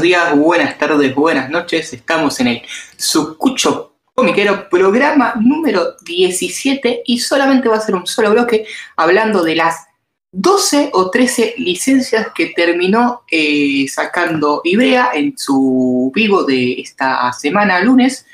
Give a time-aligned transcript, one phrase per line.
[0.00, 1.92] días, buenas tardes, buenas noches.
[1.92, 2.62] Estamos en el
[2.96, 8.66] Sucucho Comiquero, programa número 17 y solamente va a ser un solo bloque
[8.96, 9.86] hablando de las
[10.32, 17.80] 12 o 13 licencias que terminó eh, sacando Ibrea en su vivo de esta semana,
[17.80, 18.26] lunes.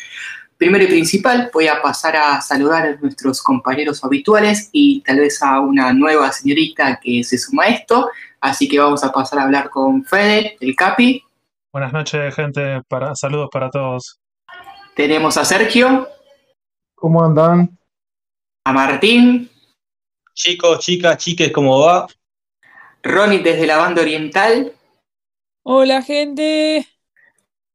[0.59, 5.43] Primero y principal, voy a pasar a saludar a nuestros compañeros habituales y tal vez
[5.43, 8.09] a una nueva señorita que se suma a esto.
[8.41, 11.26] Así que vamos a pasar a hablar con Fede, el Capi.
[11.77, 12.81] Buenas noches, gente.
[12.89, 14.19] Para, saludos para todos.
[14.95, 16.09] Tenemos a Sergio.
[16.95, 17.79] ¿Cómo andan?
[18.65, 19.51] A Martín.
[20.33, 22.07] Chicos, chicas, chiques, ¿cómo va?
[23.03, 24.73] Ronnie desde la banda oriental.
[25.65, 26.87] Hola, gente.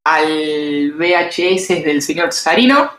[0.04, 2.90] Al VHS del señor Sarino.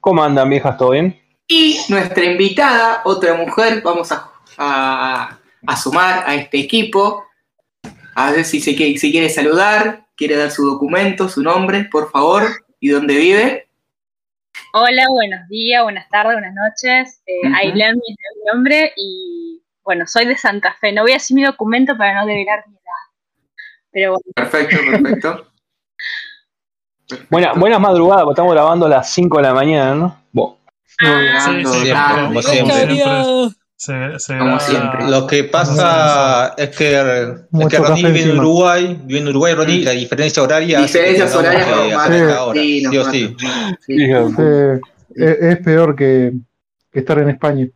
[0.00, 0.78] ¿Cómo andan, viejas?
[0.78, 1.20] ¿Todo bien?
[1.46, 7.22] Y nuestra invitada, otra mujer, vamos a, a, a sumar a este equipo.
[8.14, 12.44] A ver si, se, si quiere saludar, quiere dar su documento, su nombre, por favor,
[12.80, 13.68] y dónde vive.
[14.72, 17.22] Hola, buenos días, buenas tardes, buenas noches.
[17.26, 17.54] Eh, Ujú.
[17.56, 17.96] Ailén es
[18.36, 20.92] mi nombre y bueno, soy de Santa Fe.
[20.92, 22.82] No voy a decir mi documento para no develar mi edad.
[23.92, 25.46] Pero bueno, Perfecto, perfecto.
[27.30, 30.26] Buena, buenas madrugadas, porque estamos grabando a las 5 de la mañana, ¿no?
[31.02, 32.22] Ah, Sí, sí, siempre, tarde.
[32.26, 32.96] como Re siempre.
[33.84, 34.18] Cabreado.
[34.18, 35.08] Se, se Como siempre.
[35.08, 38.38] Lo que pasa es que, es que Ronnie vive en.
[38.38, 40.80] Uruguay, vive en Uruguay, Ronnie, la diferencia horaria.
[40.80, 41.68] Diferencias horarias
[42.54, 43.36] Sí, sí o sí.
[43.86, 43.96] Sí.
[43.98, 44.80] Eh,
[45.14, 46.32] es, es peor que,
[46.92, 47.68] que estar en España.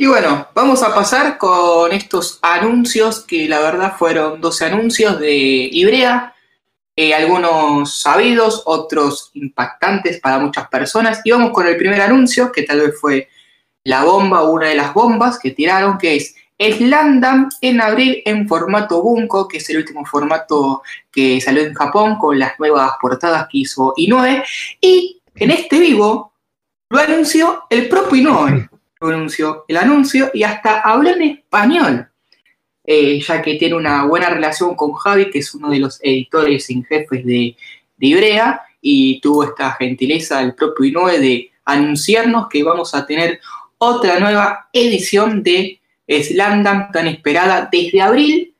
[0.00, 5.34] Y bueno, vamos a pasar con estos anuncios que la verdad fueron 12 anuncios de
[5.34, 6.34] Ibrea,
[6.94, 11.20] eh, algunos sabidos, otros impactantes para muchas personas.
[11.24, 13.28] Y vamos con el primer anuncio, que tal vez fue
[13.88, 19.02] la bomba una de las bombas que tiraron, que es Slandam en abril en formato
[19.02, 23.58] Bunko, que es el último formato que salió en Japón con las nuevas portadas que
[23.58, 24.44] hizo Inoue.
[24.78, 26.34] Y en este vivo
[26.90, 28.68] lo anunció el propio Inoue
[29.00, 32.08] lo anunció el anuncio y hasta habló en español,
[32.84, 36.68] eh, ya que tiene una buena relación con Javi, que es uno de los editores
[36.68, 37.56] en jefes de,
[37.96, 43.40] de Ibrea, y tuvo esta gentileza el propio Inoue de anunciarnos que vamos a tener
[43.78, 48.54] otra nueva edición de Slandam tan esperada desde abril.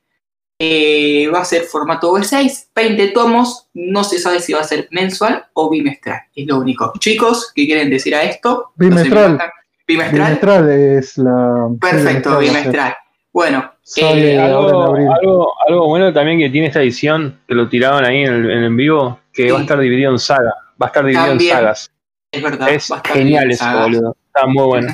[0.60, 4.88] Eh, va a ser formato V6, 20 tomos, no se sabe si va a ser
[4.90, 6.92] mensual o bimestral, es lo único.
[6.98, 8.72] Chicos, ¿qué quieren decir a esto?
[8.76, 9.32] No sé, Bimestral.
[9.36, 9.44] ¿me
[9.86, 10.24] ¿Bimestral?
[10.26, 11.68] Bimestral es la.
[11.80, 12.96] Perfecto, bimestral.
[13.32, 15.06] Bueno, eh, Algo, abril.
[15.20, 18.64] algo, algo bueno también que tiene esta edición, que lo tiraron ahí en el, en
[18.64, 19.50] el vivo, que Sí.
[19.50, 20.52] va a estar dividido en saga.
[20.82, 21.50] Va a estar dividido También.
[21.52, 21.90] en sagas.
[22.32, 22.68] es verdad.
[22.70, 24.16] Es va a estar genial eso, boludo.
[24.26, 24.92] Está muy bueno.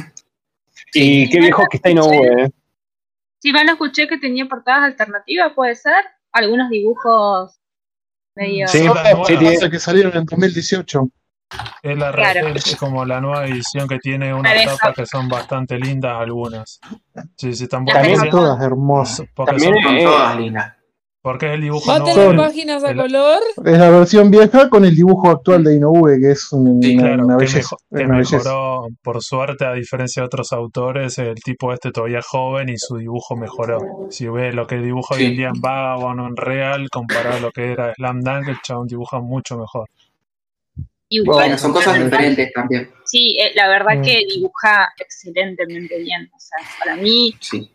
[0.95, 1.23] Sí.
[1.25, 2.51] Y qué viejo que está Inoue, ¿eh?
[3.41, 6.05] sí, van a escuché que tenía portadas alternativas, puede ser.
[6.33, 7.59] Algunos dibujos
[8.37, 8.67] medio.
[8.69, 11.09] Sí, sí, tiene- que salieron en 2018.
[11.83, 12.49] Es, la, Claro.
[12.49, 16.81] es como la nueva edición que tiene unas tapas que son bastante lindas algunas.
[17.37, 19.27] Sí, sí, están También todas hermosas.
[19.35, 20.74] Porque, También son- Son Eh, todas lindas.
[21.25, 23.39] Porque es el dibujo Va a tener Son- páginas a el- color.
[23.65, 27.03] Es la versión vieja con el dibujo actual de Inoue, que es un- Sí, una,
[27.03, 27.59] Claro, una que, belleza.
[27.59, 28.37] mejo- es que una belleza.
[28.37, 32.77] mejoró, por suerte, a diferencia de otros autores, el tipo este todavía es joven y
[32.77, 33.79] su dibujo mejoró.
[34.11, 37.41] Si ves lo que dibuja hoy en día en Vagabond o en Real, comparado a
[37.41, 39.89] lo que era Slam Dunk, el chabón dibuja mucho mejor.
[41.09, 42.91] y Bueno, son cosas diferentes también.
[43.05, 44.03] Sí, eh, la verdad Mm.
[44.03, 46.29] que dibuja excelentemente bien.
[46.35, 47.71] O sea, para mí Sí.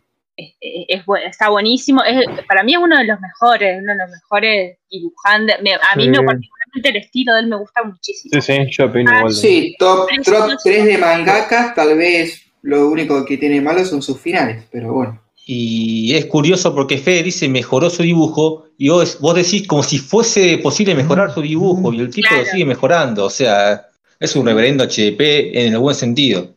[0.60, 2.02] Es, es- está buenísimo.
[2.04, 5.56] Es, para mí es uno de los mejores, uno de los mejores dibujantes.
[5.62, 6.08] Me- a mí Sí.
[6.10, 8.40] me, particularmente el estilo de él me gusta muchísimo.
[8.40, 9.32] Sí, sí, yo opino Ah, igual.
[9.34, 14.02] Sí, top, top sí, 3 de mangakas, tal vez lo único que tiene malo son
[14.02, 15.22] sus finales, pero bueno.
[15.46, 19.98] Y es curioso porque Fede dice mejoró su dibujo y vos, vos decís como si
[19.98, 22.44] fuese posible mejorar su dibujo y el tipo Claro.
[22.44, 23.24] lo sigue mejorando.
[23.24, 23.86] O sea,
[24.20, 26.54] es un reverendo HDP en el buen sentido.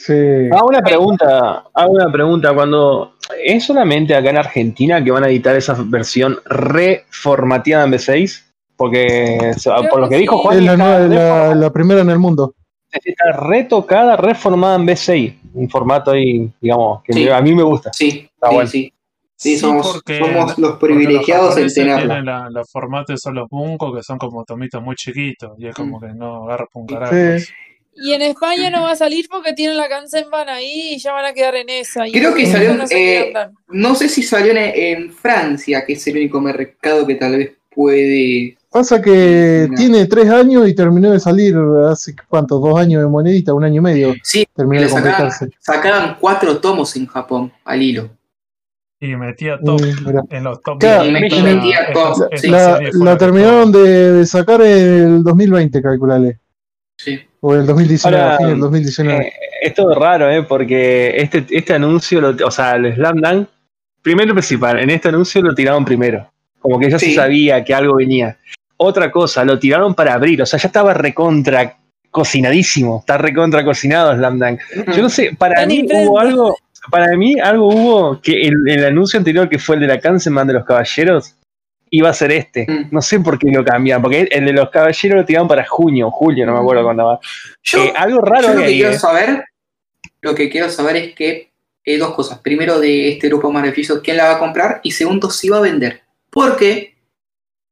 [0.00, 0.48] Sí.
[0.52, 2.54] Hago una pregunta, hago una pregunta.
[2.54, 8.44] Cuando ¿Es solamente acá en Argentina que van a editar esa versión reformateada en B6?
[8.76, 10.42] Porque Creo por lo que que dijo sí.
[10.44, 12.54] Juan, Es la, está, nueva- la, reforma- la primera en el mundo.
[12.90, 15.34] está retocada, reformada en B6.
[15.54, 17.28] Un formato ahí, digamos, que Sí.
[17.28, 17.90] a mí me gusta.
[17.92, 18.70] Sí, Está sí, bueno.
[18.70, 18.92] sí.
[19.36, 22.00] Sí, somos, porque- somos los privilegiados en tenerla.
[22.06, 25.74] tienen la- los formatos son los bunko, que son como tomitos muy chiquitos, y es
[25.76, 27.12] como que no agarra un carajo.
[27.14, 27.44] Sí.
[28.00, 31.24] Y en España no va a salir porque tienen la Kansenban ahí y ya van
[31.26, 32.06] a quedar en esa.
[32.06, 33.32] Y Creo que salió, no eh.
[33.68, 37.52] No sé si salió en, en Francia, que es el único mercado que tal vez
[37.74, 38.56] puede.
[38.70, 39.74] Pasa que No.
[39.76, 41.56] tiene tres años y terminó de salir
[41.90, 44.14] hace cuántos, dos años de monedita, un año y medio.
[44.22, 45.48] Sí, Terminó le de completarse.
[45.58, 48.10] sacaban cuatro tomos en Japón al hilo.
[49.00, 52.48] Y metía top Mm, en los top Claro, de y metía top, esta sí.
[52.48, 56.40] La, la terminaron de, de sacar en el 2020, calculale.
[57.40, 59.26] O en el 2019, Ahora, fin del 2019.
[59.26, 59.32] Eh,
[59.62, 60.42] es todo raro, ¿eh?
[60.42, 63.48] Porque este, este anuncio, lo- o sea, el Slam Dunk,
[64.02, 66.30] primero y principal, en este anuncio lo tiraron primero.
[66.60, 67.10] Como que ya Sí.
[67.10, 68.36] se sabía que algo venía.
[68.76, 71.76] Otra cosa, lo tiraron para abril, o sea, ya estaba recontra
[72.10, 74.60] cocinadísimo, está recontra cocinado Slam Dunk.
[74.96, 76.56] Yo no sé, para Tan mí hubo algo,
[76.90, 80.46] para mí algo hubo que el, el anuncio anterior que fue el de la Kansenban
[80.46, 81.34] de los caballeros
[81.90, 82.66] iba a ser este.
[82.68, 82.88] Mm.
[82.90, 86.10] No sé por qué lo cambian, porque el de los caballeros lo tiraron para junio,
[86.10, 87.20] julio, no me acuerdo cuándo va.
[87.62, 88.98] Yo, Eh, algo raro yo lo hay que ahí, quiero eh.
[88.98, 89.44] saber,
[90.20, 91.50] lo que quiero saber es que
[91.84, 92.38] eh, dos cosas.
[92.40, 94.80] Primero, de este grupo maravilloso, quién la va a comprar.
[94.82, 96.02] Y segundo, si va a vender.
[96.30, 96.96] Porque,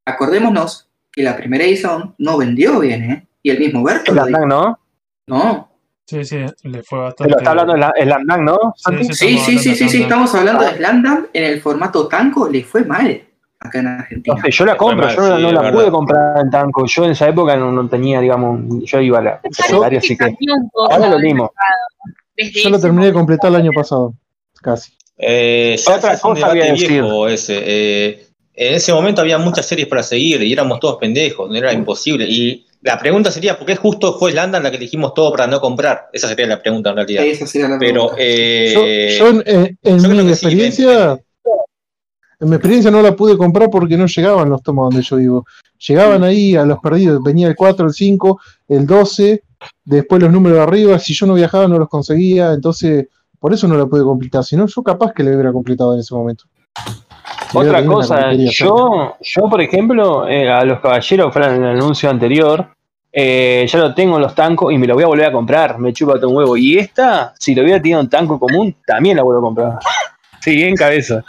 [0.06, 3.26] acordémonos que la primera edición no vendió bien, ¿eh?
[3.42, 4.78] Y el mismo Berto El ¿no?
[5.26, 5.70] No.
[6.08, 7.34] Sí, sí, le fue Pero bastante.
[7.38, 8.58] está hablando de la- Dunk, ¿no?
[8.76, 10.70] Sí, sí, sí, sí, sí, estamos hablando Ah.
[10.70, 13.22] de Slandam en el formato tanco, le fue mal
[13.66, 14.36] acá en Argentina.
[14.36, 16.86] No sé, yo la compro, yo no, sí, no es la pude comprar en Tanco.
[16.86, 20.34] Yo en esa época no, no tenía, digamos, yo iba a la secundaria, así que
[20.90, 21.52] ahora lo mismo.
[22.36, 24.14] Yo lo terminé de completar el año pasado,
[24.62, 24.92] casi.
[25.18, 26.88] Eh, ya, Otra ya es un cosa debate decir.
[26.88, 27.62] viejo ese.
[27.64, 28.22] eh,
[28.58, 32.26] en ese momento había muchas series para seguir y éramos todos pendejos, no era imposible.
[32.28, 35.60] Y la pregunta sería, ¿por qué justo fue Landa la que elegimos todo para no
[35.60, 36.08] comprar?
[36.12, 37.24] Esa sería la pregunta en realidad.
[37.24, 38.16] Esa sería la Pero pregunta.
[38.18, 41.18] eh, yo, yo en, en- en yo mi sí, experiencia,
[42.38, 45.46] en mi experiencia no la pude comprar porque no llegaban los tomos donde yo vivo.
[45.78, 49.42] Llegaban ahí a los perdidos, venía el 4, el 5, el 12,
[49.84, 53.68] después los números de arriba, si yo no viajaba no los conseguía, entonces por eso
[53.68, 56.44] no la pude completar, si no yo capaz que la hubiera completado en ese momento.
[57.50, 62.68] Si Otra cosa, yo, yo por ejemplo, eh, a los caballeros en el anuncio anterior,
[63.12, 65.78] eh, ya lo tengo en los tancos y me lo voy a volver a comprar,
[65.78, 66.56] me chupa todo un huevo.
[66.56, 69.78] Y esta, si lo hubiera tenido en tanco común, también la vuelvo a comprar.
[70.38, 71.24] Sí, en cabeza.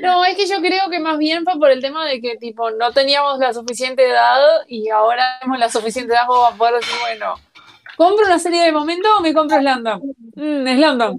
[0.00, 2.70] No, es que yo creo que más bien fue por el tema de que tipo
[2.70, 4.38] no teníamos la suficiente edad
[4.68, 7.34] y ahora tenemos la suficiente edad como para poder decir, bueno,
[7.96, 10.00] ¿compro una serie de momento o me compro Slandam?
[10.36, 11.18] Mm, Slandam.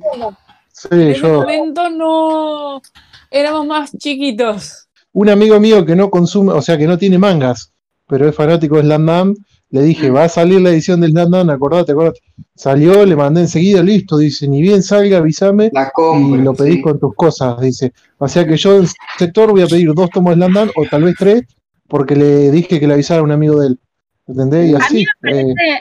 [0.71, 2.81] Sí, En yo, momento no
[3.29, 4.87] éramos más chiquitos.
[5.13, 7.71] un amigo mío que no consume, o sea, que no tiene mangas,
[8.07, 9.37] pero es fanático de Slam Dunk,
[9.71, 12.19] le dije, va a salir la edición del Dunk, acordate, acordate.
[12.55, 16.41] Salió, le mandé enseguida, listo, dice, ni bien salga, avísame La y compro.
[16.41, 16.81] lo pedís sí.
[16.81, 17.93] con tus cosas, dice.
[18.17, 18.85] O sea que yo en
[19.17, 21.43] sector voy a pedir dos tomos de Slam Dunk, o tal vez tres,
[21.87, 23.79] porque le dije que le avisara a un amigo de él.
[24.27, 24.69] ¿Entendés?
[24.71, 24.95] Y A así.
[24.97, 25.79] mí me eh, parece,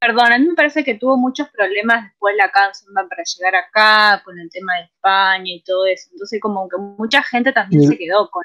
[0.00, 4.22] perdón, a mí me parece que tuvo muchos problemas después la Kansenban para llegar acá,
[4.24, 6.08] con el tema de España y todo eso.
[6.12, 8.42] Entonces, como que mucha gente también Y el- se quedó con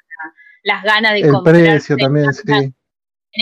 [0.65, 2.41] la- las ganas de el comprar precio también, sí.
[2.51, 2.73] en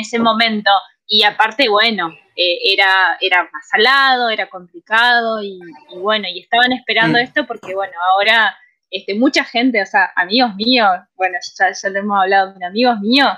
[0.01, 0.69] ese momento.
[1.13, 5.59] Y aparte, bueno, eh, era, era más salado, era complicado y,
[5.93, 7.21] y bueno, y estaban esperando Mm.
[7.21, 8.55] esto porque, bueno, ahora
[8.89, 12.97] este, mucha gente, o sea, amigos míos, bueno, ya, ya lo hemos hablado, pero amigos
[13.01, 13.29] míos,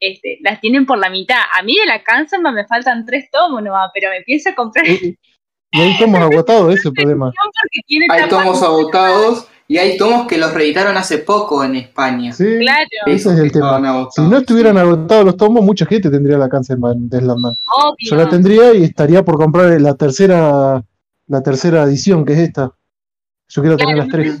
[0.00, 1.42] este, las tienen por la mitad.
[1.56, 5.16] A mí de la Kansenban me faltan tres tomos nomás, pero me pienso comprar Y,
[5.70, 7.30] y ahí estamos agotados, ese problema.
[8.10, 12.32] Hay tomos agotados y hay tomos que los reeditaron hace poco en España.
[12.32, 14.08] Sí, Claro, ese es el tema.
[14.14, 17.58] Si no estuvieran agotados los tomos, mucha gente tendría la Kansenban de Slam Dunk.
[17.84, 18.10] obvio.
[18.10, 20.82] Yo la tendría y estaría por comprar la tercera,
[21.26, 22.72] la tercera edición, que es esta.
[23.48, 24.38] Yo quiero tener las tres.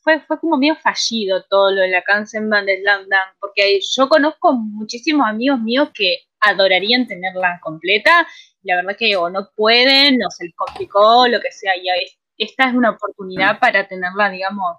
[0.00, 4.08] fue, fue como medio fallido todo lo de la Kansenban de Slam Dunk, porque yo
[4.08, 8.26] conozco muchísimos amigos míos que adorarían tenerla completa,
[8.62, 11.88] y la verdad que o no pueden, o se les complicó, lo que sea, y
[11.88, 14.76] es- esta es una oportunidad para tenerla, digamos,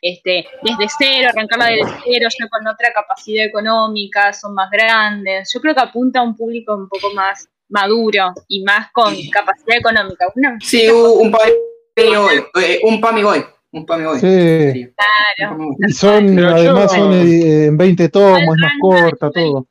[0.00, 5.50] este, desde cero, arrancarla desde cero, ya con otra capacidad económica, son más grandes.
[5.52, 9.78] Yo creo que apunta a un público un poco más maduro y más con capacidad
[9.78, 10.26] económica.
[10.34, 12.44] Una, Sí, un Pami Boy.
[12.62, 13.44] eh, un Pami Boy.
[13.72, 13.86] Un.
[14.20, 14.94] Sí.
[15.36, 15.58] claro.
[15.88, 19.66] Y son, Pero además, yo- son eh, en 20 tomos, es más corta, todo.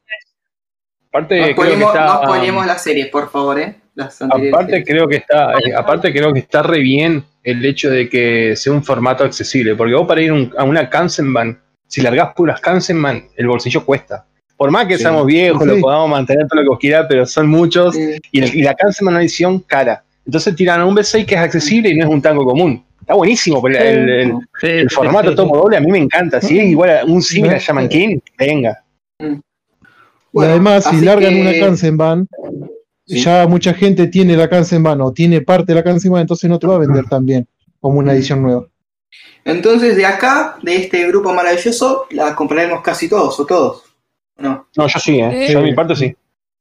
[1.10, 2.06] Aparte, No creo que spoilemos, está.
[2.06, 3.80] no spoilemos la serie, por favor, ¿eh?
[3.96, 7.90] Las anteriores Aparte creo que está, eh, aparte creo que está re bien el hecho
[7.92, 12.02] de que sea un formato accesible, porque vos para ir un- a una Kansenban, si
[12.02, 14.26] largás puras Kansenban, el bolsillo cuesta.
[14.58, 15.04] Por más que Sí.
[15.04, 15.70] seamos viejos, Sí.
[15.70, 18.16] lo podamos mantener todo lo que vos quieras, pero son muchos, Sí.
[18.32, 20.04] y, el- y la Kansenban es una edición cara.
[20.26, 22.84] Entonces tiran un B6 que es accesible y no es un tango común.
[23.02, 26.40] Está buenísimo, pero el, el- el formato tomo doble a mí me encanta.
[26.40, 28.80] Si es igual a un similar a Shaman King, venga.
[29.20, 32.28] y además, si largan que- una Kansenban,
[33.06, 33.20] Sí.
[33.22, 36.68] ya mucha gente tiene la Kansenban o tiene parte de la Kansenban, entonces no te
[36.68, 37.48] va a vender tan bien
[37.80, 38.66] como una edición nueva.
[39.46, 43.84] Entonces, de acá, de este grupo maravilloso, la compraremos casi todos, o todos.
[44.38, 44.68] ¿o No.
[44.78, 45.48] No, yo sí, ¿eh?
[45.48, 45.54] Sí.
[45.54, 46.16] Yo de mi parte sí.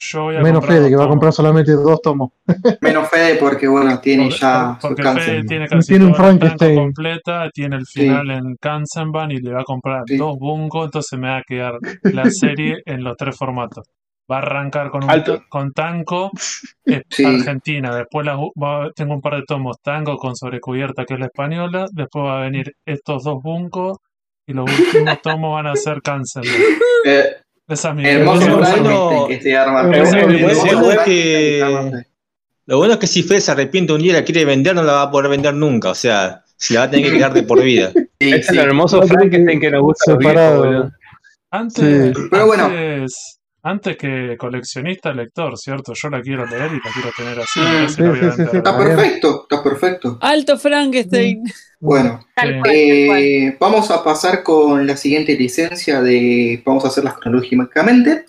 [0.04, 2.30] Yo voy a Menos Fede, que va a comprar solamente dos tomos.
[2.80, 5.24] Menos Fede porque, bueno, tiene Por- ya su porque cáncer.
[5.24, 6.76] Fede tiene casi Tiene un toda la tango Frankenstein.
[6.78, 10.16] completa, tiene el final en Kansenban y le va a comprar Sí.
[10.16, 13.86] dos Bunko, entonces me va a quedar la serie en los tres formatos.
[14.30, 15.42] Va a arrancar con, un Alto.
[15.48, 16.30] con Tanco,
[17.10, 17.24] Sí.
[17.24, 21.20] Argentina, después la bu- va- tengo un par de tomos Tango con sobrecubierta que es
[21.20, 24.00] la española, después va a venir estos dos Bunko
[24.46, 26.52] y los últimos tomos van a ser Kansenban.
[27.04, 27.24] Eh,
[27.68, 29.82] Esa es mi hermoso es bueno, que se arma.
[29.82, 32.02] Bueno- bueno es que arma.
[32.66, 34.82] Lo bueno es que si Fede se arrepiente un día y la quiere vender, no
[34.84, 35.90] la va a poder vender nunca.
[35.90, 37.90] O sea, se la va a tener que quedar de por vida.
[38.22, 38.52] Sí, Es sí.
[38.56, 40.12] el hermoso Frankenstein que nos gusta.
[41.50, 42.14] Antes.
[42.30, 42.64] Pero bueno.
[42.66, 45.92] antes, antes que coleccionista, lector, ¿cierto?
[45.94, 47.60] Yo la quiero leer y la quiero tener así.
[47.60, 47.88] Mm.
[47.88, 48.56] Sí, sí, sí.
[48.56, 50.18] Está perfecto, está perfecto.
[50.20, 51.44] Alto Frankenstein.
[51.78, 52.70] Bueno, tal cual.
[52.74, 56.62] eh, vamos a pasar con la siguiente licencia de.
[56.64, 58.26] Vamos a hacerlas cronológicamente.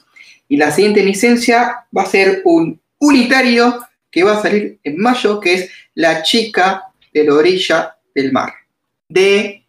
[0.47, 3.79] Y la siguiente licencia va a ser un unitario
[4.11, 8.53] que va a salir en mayo, que es La chica de la orilla del mar.
[9.09, 9.65] De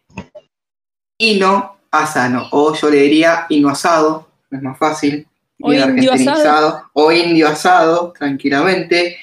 [1.18, 2.48] Ino Asano.
[2.50, 5.26] O yo le diría Ino Asado, es más fácil.
[5.64, 6.12] O indio
[6.92, 9.16] O indio asado, tranquilamente.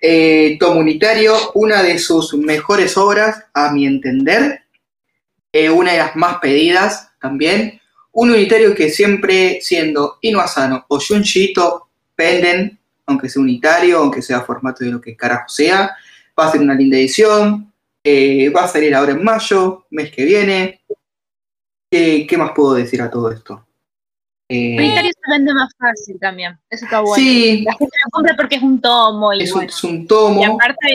[0.00, 4.62] Eh, Tomo Unitario, una de sus mejores obras, a mi entender.
[5.52, 7.80] Eh, una de las más pedidas también.
[8.12, 14.40] Un unitario que siempre siendo Ino Asano o Junjiito penden, aunque sea unitario, aunque sea
[14.42, 15.90] formato de lo que carajo sea.
[16.38, 17.72] Va a ser una linda edición.
[18.04, 20.82] eh, va a salir ahora en mayo, mes que viene.
[21.90, 23.63] ¿Qué, qué más puedo decir a todo esto?
[24.48, 26.58] Eh, Unitario se vende más fácil también.
[26.68, 27.14] Eso está bueno.
[27.16, 29.68] sí, La gente lo compra porque es un tomo y es un, bueno.
[29.70, 30.40] es un tomo.
[30.40, 30.94] Y aparte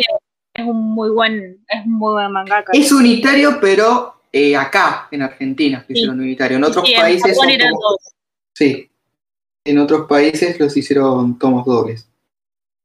[0.54, 2.72] es un muy buen, es un muy buen mangaka.
[2.74, 6.00] Es unitario, pero eh, acá, en Argentina, que Sí.
[6.02, 6.58] hicieron unitario.
[6.58, 8.14] En otros Sí, en países Japón son eran tomos- dos.
[8.54, 8.92] Sí.
[9.66, 12.08] En otros países los hicieron tomos dobles.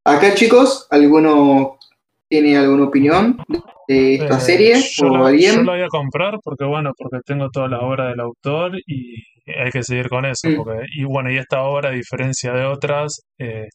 [0.05, 1.79] Acá, chicos, ¿alguno
[2.29, 3.39] tiene alguna opinión
[3.89, 4.75] de esta Eh, serie?
[4.97, 5.55] Yo ¿O la, alguien?
[5.57, 9.23] yo la voy a comprar porque, bueno, porque tengo todas las obras del autor y
[9.47, 10.51] hay que seguir con eso.
[10.55, 13.69] Porque, y bueno, y esta obra, a diferencia de otras, eh,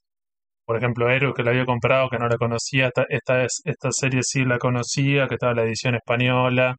[0.65, 3.89] por ejemplo, Héroe, que la había comprado, que no la conocía, esta, esta, es, esta
[3.91, 6.75] serie sí la conocía, que estaba en la edición española.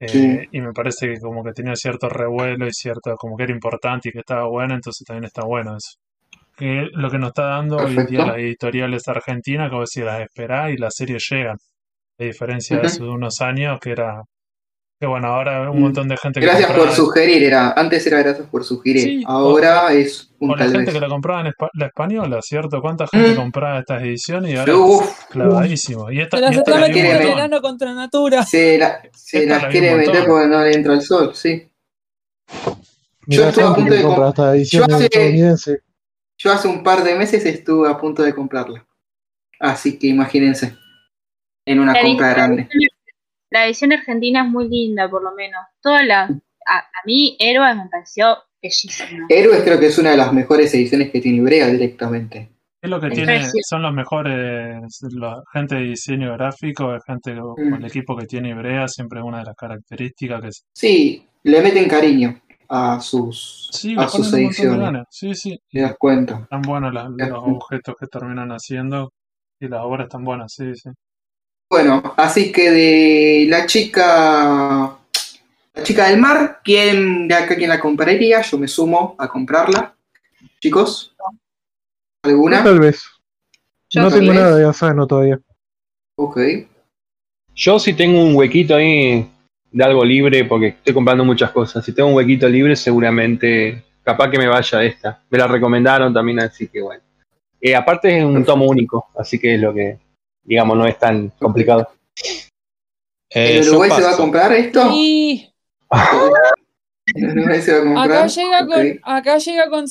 [0.00, 0.38] eh, Sí.
[0.52, 4.08] Y me parece que como que tenía cierto revuelo y cierto, como que era importante
[4.10, 5.98] y que estaba buena, entonces también está bueno eso.
[6.56, 10.20] Que lo que nos está dando hoy en día las editoriales argentinas, como decir, las
[10.22, 11.56] esperás y las series llegan.
[12.20, 12.86] A diferencia de Ujú.
[12.86, 14.22] hace unos años que era.
[14.98, 15.82] Que bueno, ahora un Mm.
[15.82, 16.96] montón de gente que Gracias por compraba.
[16.96, 20.94] sugerir, era, antes era gracias por sugerir, Sí, ahora es un O la gente vez.
[20.94, 22.80] que la compraba en la española, ¿cierto?
[22.80, 23.36] ¿Cuánta gente Mm.
[23.36, 26.10] compraba estas ediciones y ahora Uf, clavadísimo?
[26.10, 28.42] Y esta, Se las y esta está la verano contra natura.
[28.44, 31.68] se, la- se Esta las la quiere meter porque no le entra el sol, sí.
[33.26, 34.96] Mirá estuve a punto de compra comp- esta edición yo
[35.52, 35.80] hace-.
[36.38, 38.86] Yo hace un par de meses estuve a punto de comprarla.
[39.60, 40.74] Así que imagínense,
[41.66, 42.68] en una La compra grande.
[43.50, 45.60] La edición argentina es muy linda, por lo menos.
[45.80, 49.26] Toda la, a, a mí, Héroes me pareció bellísima.
[49.28, 52.50] Héroes creo que es una de las mejores ediciones que tiene Ibrea directamente.
[52.82, 53.58] Es lo que Es tiene, precioso.
[53.68, 57.74] son los mejores, la gente de diseño gráfico, gente con Mm.
[57.74, 61.88] el equipo que tiene Ibrea, siempre es una de las características que Sí, le meten
[61.88, 65.04] cariño a sus, sí, a sus ediciones.
[65.10, 65.58] Sí, sí.
[65.70, 66.40] Te das cuenta.
[66.42, 69.12] Están buenos los objetos que terminan haciendo
[69.60, 70.90] y las obras están buenas, sí, sí.
[71.68, 74.96] Bueno, así que de la chica,
[75.74, 78.40] la chica del mar, ¿quién de acá quién la compraría?
[78.42, 79.94] Yo me sumo a comprarla.
[80.60, 81.14] Chicos,
[82.22, 82.62] ¿alguna?
[82.62, 83.04] Tal vez.
[83.90, 84.40] Yo no tal tengo vez.
[84.40, 85.40] nada de Asano todavía.
[86.16, 86.38] Ok.
[87.54, 89.28] Yo si tengo un huequito ahí
[89.72, 91.84] de algo libre, porque estoy comprando muchas cosas.
[91.84, 95.22] Si tengo un huequito libre, seguramente, capaz que me vaya esta.
[95.30, 97.02] Me la recomendaron también, así que bueno.
[97.60, 99.98] Eh, aparte es un tomo único, así que es lo que,
[100.46, 101.88] digamos, no es tan complicado.
[103.30, 104.80] Eh, ¿En Uruguay se va a comprar esto?
[107.14, 108.10] ¿En Uruguay se va a comprar?
[108.18, 108.68] acá llega Ok.
[108.68, 109.84] con, acá llega con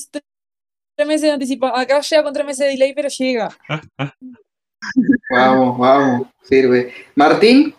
[0.96, 1.80] tres meses de anticipación.
[1.80, 3.48] Acá llega con tres meses de delay, pero llega.
[5.30, 6.92] Vamos, vamos, sirve.
[7.16, 7.74] Martín,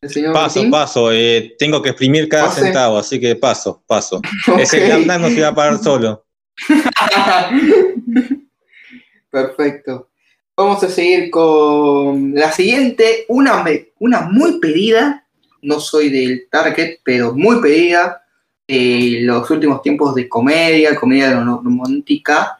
[0.00, 0.70] el señor Paso, Martín.
[0.70, 1.12] paso.
[1.12, 2.62] eh, tengo que exprimir cada Pase.
[2.62, 4.16] centavo, así que paso, paso.
[4.48, 4.58] Ok.
[4.58, 6.24] Ese Glamdan no se va a pagar solo.
[9.30, 10.10] Perfecto.
[10.56, 13.64] Vamos a seguir con la siguiente, una,
[13.98, 15.26] una muy pedida,
[15.62, 18.22] no soy del target, pero muy pedida,
[18.68, 22.58] eh, los últimos tiempos de comedia, comedia rom- romántica.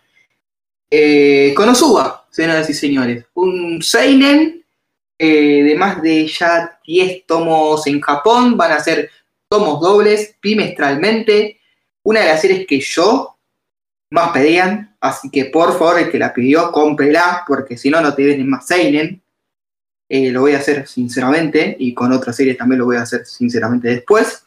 [0.90, 4.64] Eh, Konosuba, señoras y señores, un seinen
[5.18, 9.08] eh, de más de ya 10 tomos en Japón, van a ser
[9.48, 11.60] tomos dobles bimestralmente,
[12.02, 13.33] una de las series que yo
[14.14, 14.96] más pedían.
[15.00, 18.48] Así que por favor, el que la pidió, cómprela, porque si no, no te vienen
[18.48, 19.20] más Seinen.
[20.08, 23.24] Eh, lo voy a hacer sinceramente, y con otras series también lo voy a hacer
[23.26, 24.46] sinceramente después.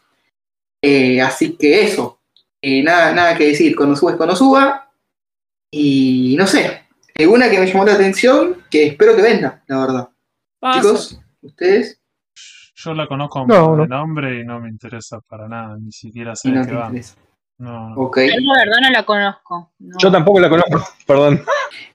[0.82, 2.20] Eh, así que eso,
[2.62, 4.90] Eh, nada, nada que decir, cuando suba es cuando suba.
[5.72, 6.84] Y no sé,
[7.16, 10.10] eh, una que me llamó la atención, que espero que venda, la verdad.
[10.60, 10.80] Paso.
[10.82, 12.00] Chicos, ustedes,
[12.76, 13.98] Yo la conozco No, de no.
[13.98, 16.88] nombre y no me interesa para nada, ni siquiera sé de qué va.
[16.88, 17.16] interesa.
[17.60, 17.96] No, no.
[17.96, 18.20] Ok.
[18.20, 19.72] Yo la verdad no la conozco.
[19.80, 19.98] no.
[20.00, 21.44] Yo tampoco la conozco, perdón.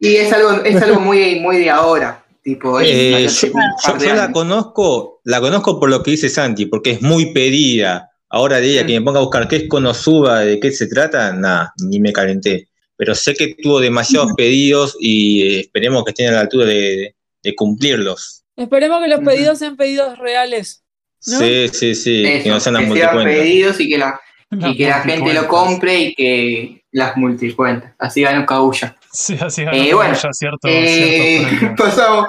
[0.01, 2.25] Y es algo, es algo muy, muy de ahora.
[2.43, 7.33] Tipo, Eh, yo, la conozco, la conozco por lo que dice Santi, porque es muy
[7.33, 8.11] pedida.
[8.29, 11.33] Ahora de ella que me ponga a buscar qué es Konosuba, de qué se trata,
[11.33, 12.69] nada, ni me calenté.
[12.97, 17.15] Pero sé que tuvo demasiados pedidos y eh, esperemos que estén a la altura de,
[17.43, 18.43] de cumplirlos.
[18.57, 20.83] Esperemos que los pedidos sean pedidos reales.
[21.27, 21.39] ¿No?
[21.39, 24.21] Sí, sí, sí, que no sean las que sean pedidos y que la,
[24.53, 27.93] y que la gente lo compre y que las multicuentas.
[27.99, 28.97] Así ganó Kaguya.
[29.11, 31.79] Sí, así ganó Eh, bueno, ya cierto, Eh, ciertos premios.
[31.79, 32.29] pasamos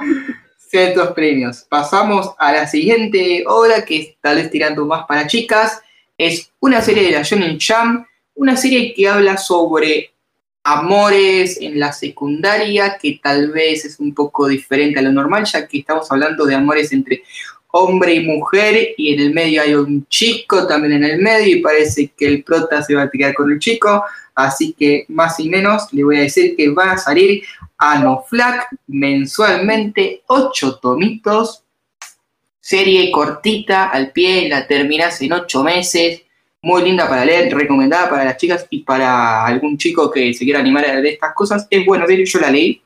[0.69, 1.65] ciertos premios.
[1.69, 5.81] Pasamos a la siguiente obra que es tal vez tirando más para chicas.
[6.17, 10.13] Es una serie de la Shonen Jump, una serie que habla sobre
[10.63, 15.67] amores en la secundaria, que tal vez es un poco diferente a lo normal, ya
[15.67, 17.21] que estamos hablando de amores entre
[17.75, 21.61] hombre y mujer, y en el medio hay un chico también en el medio, y
[21.61, 24.03] parece que el prota se va a tirar con el chico,
[24.35, 27.43] así que más y menos le voy a decir que van a salir
[27.77, 31.63] Anoflac mensualmente, 8 tomitos,
[32.59, 36.21] serie cortita al pie, la terminas en 8 meses,
[36.61, 40.59] muy linda para leer, recomendada para las chicas y para algún chico que se quiera
[40.59, 41.67] animar a leer estas cosas.
[41.69, 42.81] Es bueno yo la leí,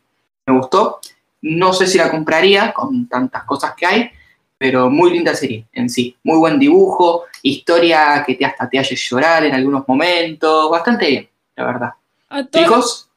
[0.45, 0.99] me gustó.
[1.41, 4.09] No sé si la compraría con tantas cosas que hay,
[4.57, 6.15] pero muy linda serie en sí.
[6.23, 11.29] Muy buen dibujo, historia que te hasta te hace llorar en algunos momentos, bastante bien,
[11.55, 11.89] la verdad.
[12.29, 13.09] A todas, Chicos,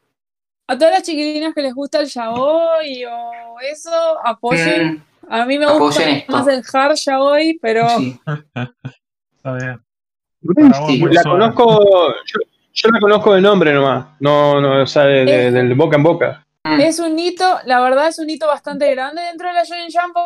[0.67, 3.91] a todas las chiquilinas que les gusta el yaoi o eso,
[4.25, 4.95] apoyen.
[5.23, 6.33] mm, A mí me gusta esto.
[6.33, 8.21] más el hard yaoi, pero sí.
[9.37, 9.81] Está bien.
[10.43, 11.25] La suave.
[11.25, 11.81] conozco,
[12.25, 12.41] yo,
[12.73, 16.03] yo la conozco de nombre nomás, no, no, o sea, de, de- del boca en
[16.03, 16.47] boca.
[16.65, 16.81] Mm.
[16.81, 20.17] es un hito, la verdad es un hito bastante grande dentro de la Shonen Jump,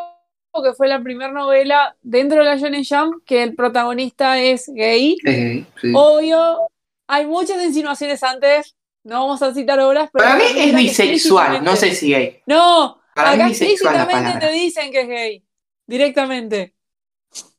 [0.55, 5.17] porque fue la primera novela dentro de la Shonen Jump que el protagonista es gay.
[5.27, 5.93] Eh, sí.
[5.95, 6.69] Obvio,
[7.09, 11.75] hay muchas insinuaciones antes, no vamos a citar obras, pero Para mí es bisexual, no
[11.75, 12.41] sé si gay.
[12.47, 15.45] No, Para acá explícitamente te dicen que es gay,
[15.87, 16.75] directamente.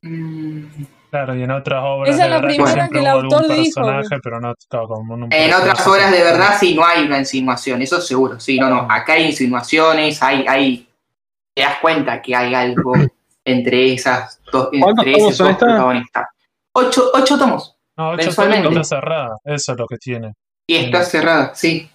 [0.01, 0.65] Mm,
[1.11, 4.09] Claro, y en otras obras Esa es la que primera que el autor dijo, personaje,
[4.09, 7.19] que- pero no claro, como un En otras obras de verdad sí no hay una
[7.19, 10.89] insinuación, eso seguro, sí, no, no, acá hay insinuaciones, hay, hay,
[11.55, 12.93] te das cuenta que hay algo
[13.45, 15.69] entre esas dos, ¿Cuántos entre esos son dos estas?
[15.69, 16.25] protagonistas.
[16.73, 20.33] Ocho, ocho tomos, No, ocho tomos está cerrada, eso es lo que tiene.
[20.67, 21.89] y está cerrada, sí.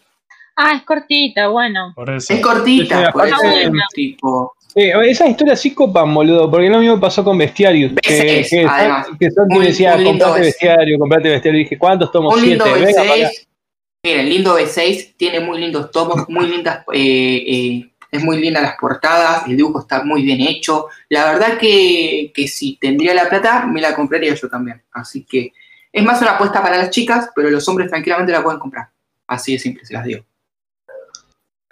[0.57, 1.93] Ah, es cortita, bueno.
[1.95, 2.33] Por eso.
[2.35, 6.79] Es cortita, Sí, por eso es tipo, Eh, esas historias sí copan, boludo, porque lo
[6.79, 7.93] mismo pasó con Bestiarius.
[8.03, 9.07] Que, B6, que, además.
[9.19, 10.47] que Santi Muy- decía, muy comprate es.
[10.47, 11.61] Bestiario, comprate Bestiario.
[11.61, 12.35] Y dije, ¿cuántos tomos?
[12.37, 12.81] un lindo Siete.
[12.85, 13.31] Venga, para acá.
[13.31, 13.47] B6,
[14.05, 18.77] miren, lindo B6, tiene muy lindos tomos, muy lindas, eh, eh, es muy linda las
[18.77, 20.87] portadas, el dibujo está muy bien hecho.
[21.09, 24.83] La verdad que, que si tendría la plata, me la compraría yo también.
[24.93, 25.53] Así que
[25.93, 28.89] es más una apuesta para las chicas, pero los hombres tranquilamente la pueden comprar.
[29.27, 30.25] Así de simple, se las digo.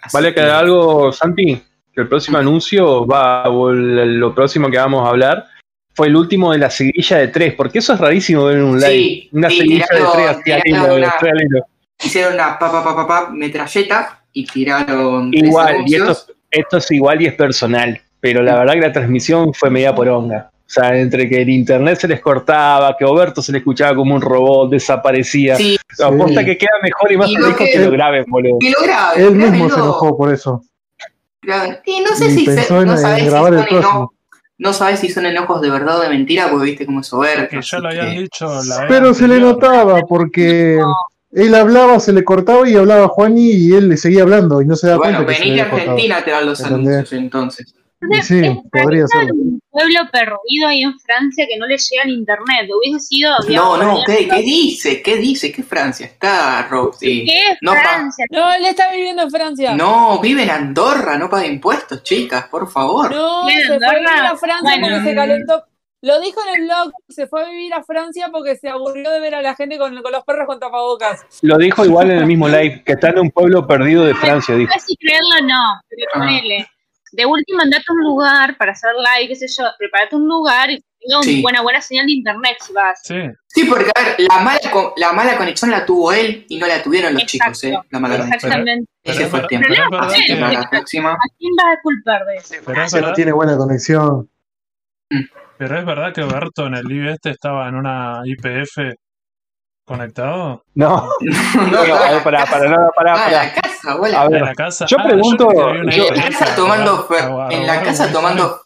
[0.00, 1.60] Así Vale que- algo, Santi,
[1.92, 5.44] que el próximo anuncio va, lo próximo que vamos a hablar
[5.94, 8.78] fue el último de la seguidilla de tres, porque eso es rarísimo ver en un
[8.78, 8.92] live.
[8.92, 11.14] Sí, una sí, seguidilla de tres tirando hilo, una-.
[12.00, 16.16] Hicieron una pa, pa, pa, pa, pa, metralleta y tiraron Igual, y esto,
[16.50, 20.50] esto es igual y es personal, pero la verdad que la transmisión fue media poronga.
[20.52, 24.14] O sea, entre que el internet se les cortaba, que Oberto se le escuchaba como
[24.14, 25.56] un robot, desaparecía.
[25.56, 28.58] Sí, Aposta que queda mejor y más Y lo prolijo que- que lo graben, boludo.
[28.60, 30.62] que lo graben, Él mismo se enojó por eso.
[31.42, 31.78] Graben.
[31.86, 33.30] Y no sé Y si se- no en sabes si
[34.58, 37.48] no sabes si son enojos de verdad o de mentira, porque viste cómo es Oberto.
[37.48, 40.78] Que ya lo habían que- dicho la Pero se le notaba porque
[41.32, 44.76] él hablaba, se le cortaba y hablaba Juani y él le seguía hablando y no
[44.76, 45.64] se da Bueno, cuenta que se venir le a.
[45.66, 46.94] Argentina te dan los ¿Entendés?
[46.94, 47.74] anuncios entonces.
[48.22, 49.32] Sí, podría ser.
[49.32, 52.70] Un pueblo perdido ahí en Francia que no le llega el internet.
[52.72, 53.30] Hubiese sido.
[53.40, 55.02] No, digamos, no, ¿qué, qué dice?
[55.02, 55.50] ¿Qué dice?
[55.50, 56.06] ¿Qué Francia?
[56.06, 57.24] Está Roxy.
[57.24, 58.24] ¿Qué es No, Francia?
[58.30, 59.74] No, él está viviendo en Francia.
[59.74, 63.10] No, vive en Andorra, no paga impuestos, chicas, por favor.
[63.12, 64.86] No, se fue a a Francia Bueno.
[64.96, 65.64] porque se calentó.
[66.00, 69.18] Lo dijo en el blog, se fue a vivir a Francia porque se aburrió de
[69.20, 71.24] ver a la gente con, con los perros con tapabocas.
[71.42, 74.54] Lo dijo igual en el mismo live, que está en un pueblo perdido de Francia,
[74.54, 74.72] dijo.
[74.72, 76.18] No sé si creerlo o no, pero Ah.
[76.20, 76.68] ponele.
[77.10, 80.70] De último, andate a un lugar para hacer live, qué sé yo, prepárate un lugar
[80.70, 83.00] y tenga buena, buena señal de internet si vas.
[83.02, 83.14] Sí,
[83.46, 86.66] Sí, porque a ver, la mala, co- la mala conexión la tuvo él y no
[86.66, 87.54] la tuvieron los Exacto.
[87.60, 87.88] chicos, ¿eh?
[87.90, 88.34] La mala conexión.
[88.52, 88.90] Exactamente.
[89.02, 89.64] Ese es fue el tema.
[89.68, 89.84] pero.
[90.00, 90.38] ¿A quién
[91.56, 92.54] vas a culpar de eso?
[92.64, 94.30] pero es Ese no tiene buena conexión.
[95.58, 98.94] Pero es verdad que Berto en el live este estaba en una IPF
[99.84, 100.62] conectado.
[100.74, 101.08] No, No,
[101.78, 104.22] bueno, a ver, pará, pará, no, pará, Ah, la casa, bola.
[104.22, 104.86] A En la casa.
[104.86, 108.60] yo Ah, pregunto- yo- En la IPF casa tomando fer- en la casa tomando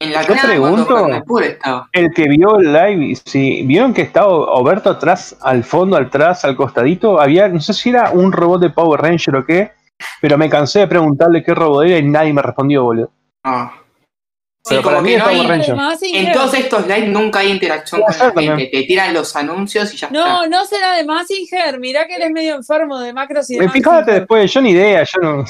[0.00, 1.08] en la Yo pregunto-
[1.92, 6.56] el que vio el live, si vieron que estaba Oberto atrás, al fondo, atrás, al
[6.56, 9.72] costadito, había, no sé si era un robot de Power Ranger o qué,
[10.20, 13.10] pero me cansé de preguntarle qué robot era y nadie me respondió, boludo.
[13.44, 13.72] Ah.
[14.66, 17.50] Sí, Pero como para mí que es no hay- en todos estos lives nunca hay
[17.50, 18.70] interacción con la gente.
[18.72, 20.48] Te tiran los anuncios y ya No, está.
[20.56, 21.78] no será de Massinger.
[21.78, 24.14] Mirá que eres medio enfermo de macros y de Me fíjate Mazinger.
[24.20, 25.44] después, yo ni idea, yo no.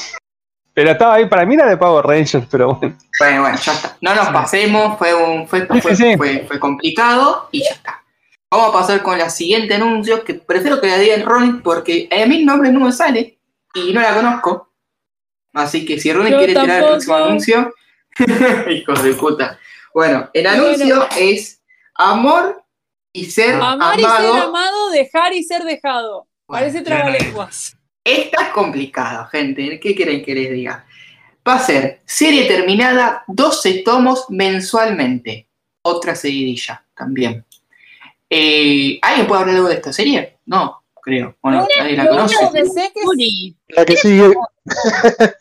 [0.72, 2.96] Pero estaba ahí, para mí era de Power Rangers, pero bueno.
[3.20, 3.96] Bueno, bueno, ya está.
[4.00, 4.32] No nos Sí.
[4.32, 6.16] pasemos, fue, un, fue, Sí, fue, sí, sí.
[6.16, 8.02] fue- fue complicado y ya está.
[8.50, 12.08] Vamos a pasar con la siguiente anuncio, que prefiero que la diga el Ronnie porque
[12.10, 13.38] a mí el nombre no me sale
[13.74, 14.70] y no la conozco.
[15.52, 17.72] Así que si Ronnie Yo quiere tirar el próximo anuncio,
[18.70, 19.58] hijos de puta.
[19.92, 21.60] Bueno, el anuncio es
[21.94, 22.62] amor
[23.12, 24.32] y ser Amar y amado.
[24.34, 26.26] ser amado, dejar y ser dejado.
[26.46, 27.02] Parece Bueno, ahí.
[27.02, 27.76] trabalenguas.
[28.04, 29.78] Esta es complicado, gente.
[29.80, 30.84] ¿Qué quieren que les diga?
[31.46, 35.48] Va a ser serie terminada, 12 tomos mensualmente.
[35.82, 37.44] Otra seguidilla también.
[38.28, 40.38] Eh, ¿Alguien puede hablar algo de esta serie?
[40.46, 41.36] No, creo.
[41.42, 42.36] Bueno, nadie la conoce.
[42.38, 43.56] único que sé que es- Uri.
[43.68, 44.34] La que sigue.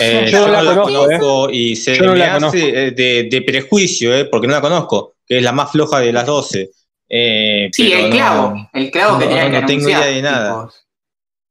[0.00, 2.34] Eh, Yo yo, no la no la conozco, conozco y se Yo no me la
[2.36, 6.00] hace eh, de, de prejuicio, eh, porque no la conozco, que es la más floja
[6.00, 6.70] de las 12.
[7.08, 8.70] Eh, Sí, el no- clavo.
[8.72, 10.02] El clavo que no, tenían no que tengo anunciar.
[10.02, 10.50] idea de nada.
[10.66, 10.86] tipos.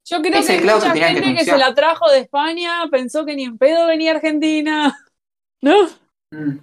[0.05, 2.11] Yo creo Es que el hay clavo que mucha que gente que, se la trajo
[2.11, 4.97] de España pensó que ni en pedo venía a Argentina.
[5.61, 5.89] ¿No?
[6.31, 6.57] Mm.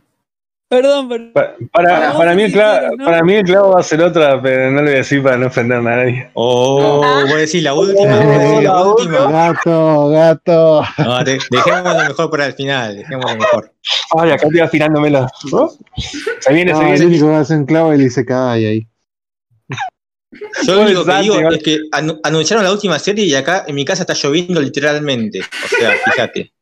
[0.71, 1.33] Perdón, perdón.
[1.35, 3.05] Pa- Para, Para mí sí el clavo, quieres, ¿no?
[3.05, 5.37] para mí el clavo va a ser otra, pero no le voy a decir para
[5.37, 6.31] no ofender a nadie.
[6.35, 9.19] Oh, voy a decir la última, voy a decir la la última.
[9.33, 10.83] Gato, gato.
[10.99, 13.73] No, de- dejémoslo mejor para el final, dejémoslo mejor.
[14.17, 15.27] Ay, acá estoy afinándomelo.
[15.51, 15.71] ¿No?
[16.39, 17.07] Se viene, No, se el viene.
[17.07, 18.87] único que hace un clavo y le dice cae ahí.
[20.65, 23.75] Yo lo único que digo es que anu- anunciaron la última serie y acá en
[23.75, 25.41] mi casa está lloviendo literalmente.
[25.41, 26.53] O sea, fíjate.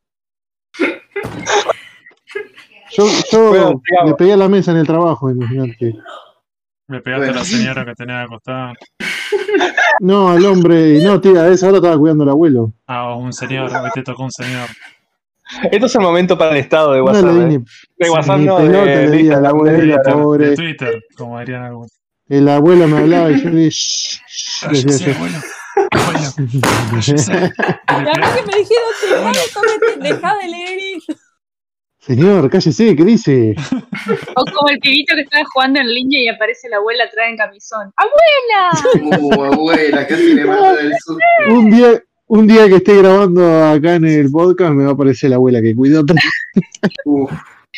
[2.99, 5.95] Yo, yo Bueno, le pegué a la mesa en el trabajo, imagínate.
[6.89, 7.33] Me pegaste Bueno.
[7.33, 8.73] a la señora que tenía acostada.
[10.01, 12.73] No, al hombre, y no, tía, a esa hora estaba cuidando al abuelo.
[12.87, 14.69] Ah, un señor, hoy te tocó un señor.
[15.71, 17.25] Esto es el momento para el estado de No WhatsApp.
[17.35, 17.61] le di ¿eh?
[17.99, 19.57] De WhatsApp no, pelota, de, le di Instagram.
[20.23, 20.49] pobre.
[20.51, 21.93] De Twitter, como dirían algunos.
[22.29, 24.21] El abuelo me hablaba y yo le decía
[24.63, 25.39] Cállese, abuelo.
[25.91, 27.33] Abuelo, cállese.
[27.33, 27.37] Y
[27.93, 29.33] a mí que me dijeron,
[29.95, 30.99] te deja de leer y...
[32.09, 33.55] Señor, cállese, ¿qué dice?
[34.35, 37.37] O como el pibito que estaba jugando en línea y aparece la abuela atrás en
[37.37, 37.93] camisón.
[37.97, 39.19] ¡Abuela!
[39.21, 41.21] Uh, abuela, casi me mata del susto.
[41.51, 45.29] Un día, un día que esté grabando acá en el podcast me va a aparecer
[45.29, 46.03] la abuela que cuidó.
[47.05, 47.31] Uf.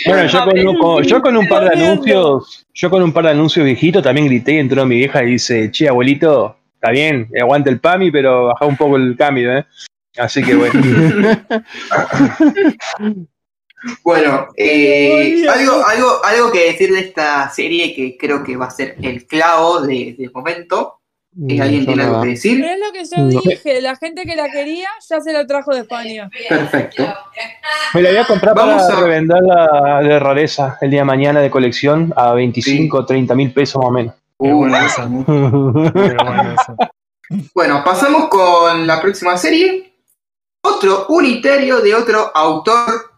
[0.07, 3.25] Bueno, yo con, un, con- yo con un par de anuncios, yo con un par
[3.25, 7.29] de anuncios viejitos también grité y entró mi vieja y dice, che, abuelito, está bien,
[7.41, 9.67] aguanta el PAMI, pero baja un poco el cambio, ¿eh?
[10.17, 10.81] Así que bueno.
[14.05, 18.71] Bueno, eh, algo, algo, algo que decir de esta serie que creo que va a
[18.71, 20.97] ser el clavo de, de momento.
[21.49, 22.61] ¿Eh, ¿Alguien Yo tiene algo que decir?
[22.61, 23.41] Pero es lo que yo No.
[23.41, 26.29] dije, la gente que la quería ya se la trajo de España.
[26.49, 27.07] Perfecto.
[27.95, 31.41] Me la voy a comprar Vamos para a- revenderla de rareza el día de mañana
[31.41, 34.15] de colección a 25 o 30 mil pesos más o menos.
[34.41, 35.03] Qué Uh, buena esa.
[35.27, 35.33] Qué
[36.25, 36.77] buena esa.
[37.55, 39.93] Bueno, pasamos con la próxima serie.
[40.63, 43.10] Otro unitario de otro autor.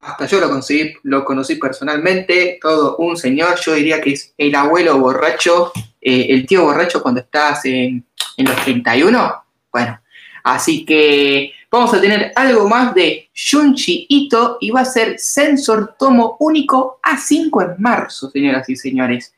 [0.00, 2.58] Hasta yo lo conseguí, lo conocí personalmente.
[2.60, 3.58] Todo un señor.
[3.60, 5.72] Yo diría que es el abuelo borracho.
[6.00, 8.04] eh, el tío borracho cuando estás en,
[8.36, 9.44] en los 31.
[9.70, 10.00] Bueno,
[10.42, 15.94] así que vamos a tener algo más de Junji Ito y va a ser Sensor
[15.98, 19.34] Tomo único A5 en marzo, señoras y señores.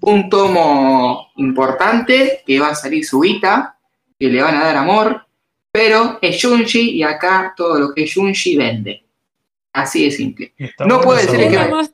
[0.00, 3.78] Un tomo importante que va a salir su Ita,
[4.18, 5.26] que le van a dar amor,
[5.70, 9.05] pero es Junji y acá todo lo que es Junji vende.
[9.76, 10.54] Así de simple.
[10.56, 11.92] Está No puede ser que- más-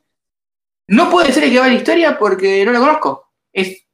[0.88, 3.32] No puede ser el que va a la historia porque no la conozco.
[3.52, 3.84] Es,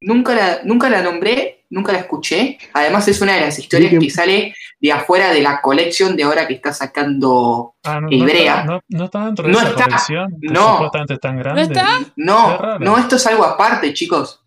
[0.00, 2.58] nunca, la, nunca la nombré, nunca la escuché.
[2.72, 6.16] Además es una de las historias Sí que- que sale de afuera de la colección
[6.16, 7.76] de ahora que está sacando...
[7.84, 8.60] Ah, no, no, Hebrea.
[8.60, 9.84] está, no, no está dentro de No esa está.
[9.84, 10.36] colección.
[10.40, 10.72] No.
[10.74, 11.62] Supuestamente es tan grande.
[11.62, 11.98] está?
[12.16, 12.78] No, Qué raro.
[12.80, 14.44] no, esto es algo aparte, chicos.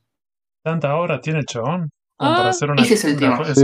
[0.64, 1.90] Tanta obra tiene el chabón.
[2.20, 3.42] Ah, para hacer una, ese es el una- tema.
[3.44, 3.62] esa Sí,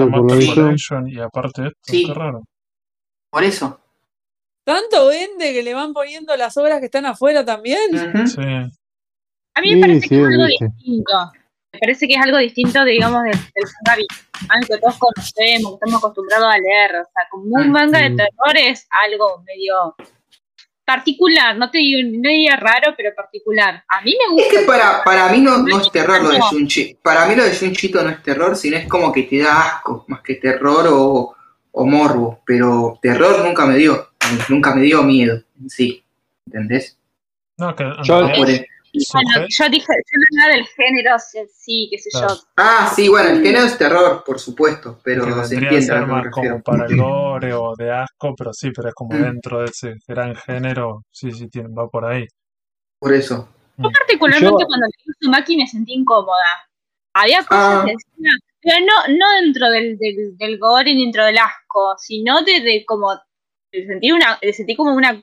[1.07, 1.79] y aparte esto.
[1.83, 2.05] Sí.
[2.05, 2.43] Qué raro.
[3.29, 3.80] Por eso.
[4.63, 7.79] Tanto vende que le van poniendo las obras que están afuera también.
[8.27, 8.41] Sí.
[9.55, 11.13] A mí me parece sí, que es algo distinto.
[11.73, 15.75] Me parece que es algo distinto, digamos, del, del manga visual que todos conocemos, que
[15.75, 16.91] estamos acostumbrados a leer.
[16.91, 19.95] O sea, como un Mm, manga de terror es algo medio
[20.85, 21.57] particular.
[21.57, 23.83] No te digo, no diría raro, pero particular.
[23.87, 24.59] A mí me Es gusta.
[24.59, 26.39] que para, para mí no, no es terror lo de.
[26.41, 26.97] Junchi.
[27.01, 30.05] Para mí lo de Junchito no es terror, sino es como que te da asco,
[30.07, 31.35] más que terror o,
[31.71, 32.41] o morbo.
[32.45, 34.10] Pero terror nunca me dio.
[34.49, 36.03] Nunca me dio miedo en sí.
[36.45, 36.97] ¿Entendés?
[37.57, 41.97] No, que Yo- su bueno, yo dije, yo no hablaba del género, en sí, qué
[41.97, 42.35] sé Claro.
[42.35, 42.41] yo.
[42.57, 46.07] Ah, sí, bueno, el género es terror, por supuesto, pero que se entiende a ser
[46.07, 49.21] más como para el gore o de asco, pero sí, pero es como Mm.
[49.21, 52.27] dentro de ese gran género, sí, sí, tiene, va por ahí.
[52.99, 53.47] Por eso.
[53.77, 56.67] Yo particularmente Yo- cuando leí Uzumaki me sentí incómoda.
[57.13, 57.83] Había cosas Ah.
[57.85, 62.41] que decía, pero no, no dentro del, del, del gore ni dentro del asco, sino
[62.43, 63.13] de, de como
[63.71, 65.21] de sentir una, de sentir como una,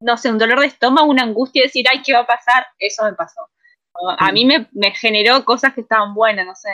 [0.00, 2.66] no sé, un dolor de estómago, una angustia de decir, ay, ¿qué va a pasar?
[2.78, 3.40] Eso me pasó.
[4.18, 6.68] A mí me, me generó cosas que estaban buenas, no sé.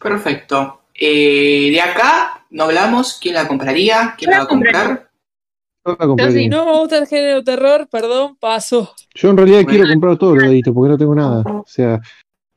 [0.00, 0.82] Perfecto.
[0.94, 5.10] Eh, de acá no hablamos quién la compraría, quién la va a comprar.
[5.84, 6.48] La compraría.
[6.48, 8.94] No me gusta el género terror, perdón, paso.
[9.14, 9.70] Yo en realidad Bueno.
[9.70, 11.42] quiero comprar todo lo de Edito porque no tengo nada.
[11.46, 12.00] O sea,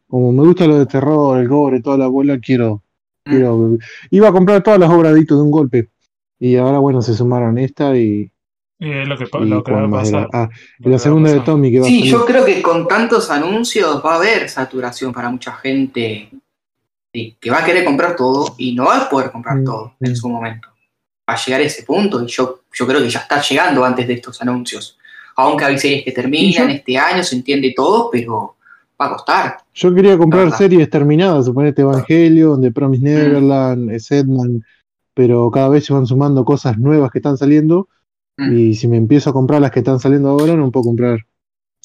[0.07, 2.83] como me gusta lo de terror, el gore, toda la bola, quiero.
[3.25, 3.29] Mm.
[3.29, 3.77] quiero
[4.09, 5.89] Iba a comprar todas las obras de Edito de un golpe.
[6.43, 8.31] Y ahora, bueno, se sumaron esta y.
[8.79, 10.25] Y es lo que, pa- y lo que va cuál a más era.
[10.27, 10.49] pasar.
[10.49, 11.39] Ah, Lo que y la va a segunda de.
[11.41, 15.13] Tommy que va a Sí, yo creo que con tantos anuncios va a haber saturación
[15.13, 16.31] para mucha gente
[17.13, 19.93] sí, que va a querer comprar todo y no va a poder comprar Mm, todo
[19.99, 20.15] en mm.
[20.15, 20.67] su momento.
[21.29, 24.07] Va a llegar a ese punto y yo, yo creo que ya está llegando antes
[24.07, 24.97] de estos anuncios.
[25.35, 28.55] Aunque hay series que terminan yo- este año, se entiende todo, pero
[28.99, 29.57] va a costar.
[29.75, 33.05] Yo quería comprar series terminadas, suponete Evangelion, The Promised Mm.
[33.05, 34.63] Neverland, Sedman,
[35.13, 37.87] pero cada vez se van sumando cosas nuevas que están saliendo.
[38.37, 38.57] Mm.
[38.57, 41.19] Y si me empiezo a comprar las que están saliendo ahora, no puedo comprar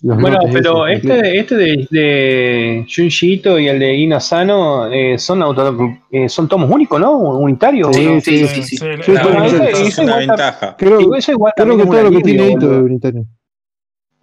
[0.03, 4.87] los Bueno, pero esos este, este de, de Junji Ito y el de Ino Sano
[4.93, 5.79] eh, son auto,
[6.11, 7.17] eh, son tomos únicos, ¿no?
[7.17, 7.97] Unitarios.
[7.97, 8.77] Sí, sí, sí, sí.
[8.77, 10.77] Sí, el- sí, el- bueno, sí, ese- sí, ese es una igual- ventaja.
[10.77, 13.21] Creo, Digo, eso igual creo que es todo un lo que alivio, tiene es unitario.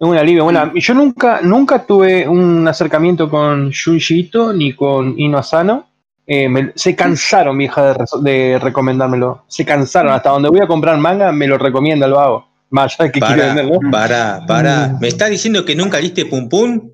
[0.00, 0.44] Es un alivio.
[0.44, 5.86] Bueno, yo nunca, nunca tuve un acercamiento con Junji Ito ni con Ino Asano.
[6.26, 9.44] Eh, me- se cansaron, mi hija, de, re- de recomendármelo.
[9.46, 10.12] Se cansaron.
[10.12, 12.46] Hasta donde voy a comprar manga, me lo recomienda el vago.
[12.70, 13.78] Más allá de que quiere Para, venderlo.
[13.90, 14.88] para, para.
[14.88, 15.00] Mm.
[15.00, 16.90] ¿Me estás diciendo que nunca diste Pum Pum?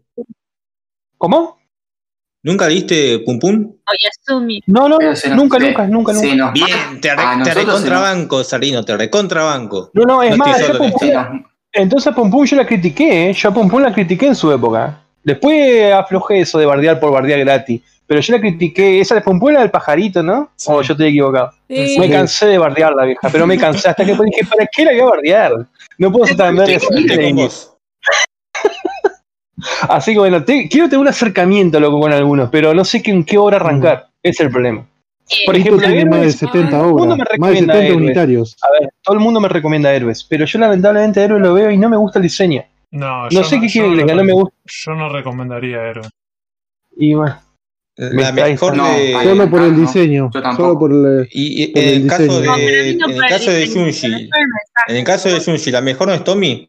[1.17, 1.59] ¿Cómo?
[2.43, 3.73] ¿Nunca diste Pum Pum?
[4.67, 5.15] No, no, no.
[5.17, 6.37] se nos- Nunca, nunca, nunca, se nunca.
[6.47, 9.91] nos Bien, te, re- a te recontrabanco, Sarino, te recontrabanco.
[9.95, 10.91] No, no, es No más, yo Pum.
[10.91, 13.33] Pum- entonces Pum Pum yo la critiqué, ¿eh?
[13.35, 15.03] Yo a Pum Pum la critiqué en su época.
[15.23, 17.83] Después aflojé eso de bardear por bardear gratis.
[18.11, 20.51] Pero yo la critiqué, esa Pum Pum era del pajarito, ¿no?
[20.57, 20.69] Sí.
[20.69, 21.53] O yo estoy equivocado.
[21.69, 21.97] Sí.
[22.01, 24.91] Me cansé de bardear la vieja, pero me cansé hasta que dije, ¿para qué la
[24.91, 25.53] voy a bardear?
[25.97, 26.57] No puedo con
[27.37, 27.73] vos.
[29.89, 33.13] Así que bueno, te- quiero tener un acercamiento loco con algunos, pero no sé que-
[33.13, 34.09] en qué hora arrancar.
[34.25, 34.85] Ese es el problema.
[35.47, 37.75] Por Edito ejemplo, tiene más de Héroes, 70 todo el mundo obras, más de recomienda
[37.75, 37.97] 70 Héroes.
[37.97, 38.57] unitarios.
[38.63, 41.77] A ver, todo el mundo me recomienda héroes, pero yo lamentablemente héroes lo veo y
[41.79, 42.65] no me gusta el diseño.
[42.91, 44.57] No, No yo sé qué quieren que no no me gusta.
[44.67, 46.09] Yo no recomendaría Héroe.
[46.97, 47.37] Y bueno,
[48.13, 49.13] La está mejor No, de.
[49.23, 50.31] Solo por el diseño.
[50.33, 51.29] Solo por el.
[51.33, 52.41] Y, y por en el el caso diseño.
[52.57, 54.29] de, No, en el caso de Junji,
[54.89, 56.69] en el caso de Junji, la mejor no es Tommy.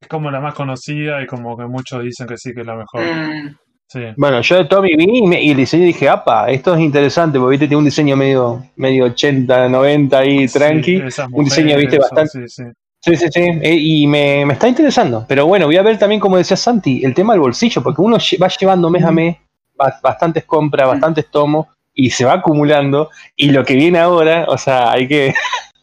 [0.00, 2.76] Es como la más conocida y como que muchos dicen que sí que es la
[2.76, 3.02] mejor.
[3.02, 3.56] Mm,
[3.88, 4.00] Sí.
[4.16, 7.38] bueno, yo de Tommy vi y, me- y el diseño dije, apa, esto es interesante,
[7.38, 11.02] porque viste, tiene un diseño medio, medio 80, 90 ahí, tranqui.
[11.08, 12.62] Sí, un diseño, viste, bastante- Sí, sí.
[13.00, 13.40] Sí, sí, sí.
[13.62, 15.24] eh, y me, me está interesando.
[15.28, 18.16] Pero bueno, voy a ver también, como decía Santi, el tema del bolsillo, porque uno
[18.42, 19.36] va llevando mes a mes
[19.76, 23.10] bastantes compras, bastantes tomos, y se va acumulando.
[23.36, 25.34] Y lo que viene ahora, o sea, hay que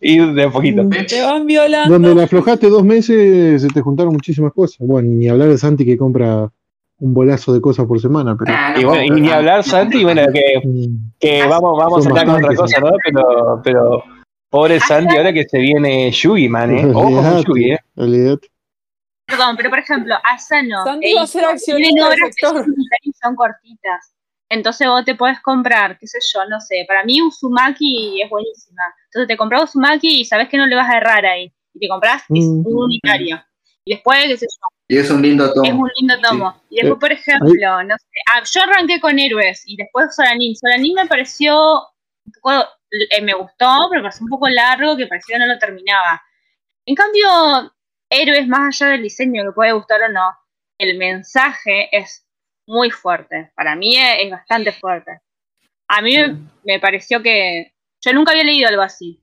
[0.02, 0.88] ir de a poquito.
[1.08, 1.94] Te van violando.
[1.94, 4.78] Donde la aflojaste dos meses, se te juntaron muchísimas cosas.
[4.80, 6.50] Bueno, ni hablar de Santi que compra
[7.00, 8.54] un bolazo de cosas por semana, pero.
[8.56, 12.02] ah, no Y bueno, y ni hablar, Santi, bueno, que, mm, que vamos, vamos a
[12.04, 12.92] saltar con otra cosa, ¿no?
[13.04, 14.04] Pero, pero
[14.50, 16.86] pobre Santi, ahora que se viene Yugi, man, ¿eh?
[16.94, 17.44] Ojo con.
[17.44, 18.38] Yugi, ¿eh?
[19.26, 20.84] Perdón, pero por ejemplo, Asano.
[20.84, 22.66] Santi va a ser accionista del sector.
[23.24, 24.14] Son cortitas.
[24.50, 26.86] Entonces vos te podés comprar, qué sé yo, no sé.
[26.88, 28.84] Para mí Uzumaki es buenísima.
[29.06, 31.52] Entonces te compras Uzumaki y sabes que no le vas a errar ahí.
[31.74, 32.68] Y te compras es Mm.
[32.68, 33.44] un unitario.
[33.86, 35.66] Y después, qué sé yo, Y es un lindo tomo.
[35.68, 36.62] es un lindo tomo.
[36.70, 38.06] Y después, Eh, por ejemplo, no sé.
[38.32, 40.56] Ah, yo arranqué con Héroes y después Solanin.
[40.56, 41.56] Solanin me pareció
[42.26, 42.52] un poco,
[43.10, 46.22] eh, me gustó, pero me pareció un poco largo, que parecía que no lo terminaba.
[46.86, 47.74] En cambio,
[48.10, 50.30] Héroes, más allá del diseño que puede gustar o no,
[50.78, 52.23] el mensaje es
[52.68, 53.52] muy fuerte.
[53.56, 55.20] Para mí es, es bastante fuerte.
[55.88, 57.74] A mí me, me pareció que.
[58.02, 59.20] Yo nunca había leído algo así.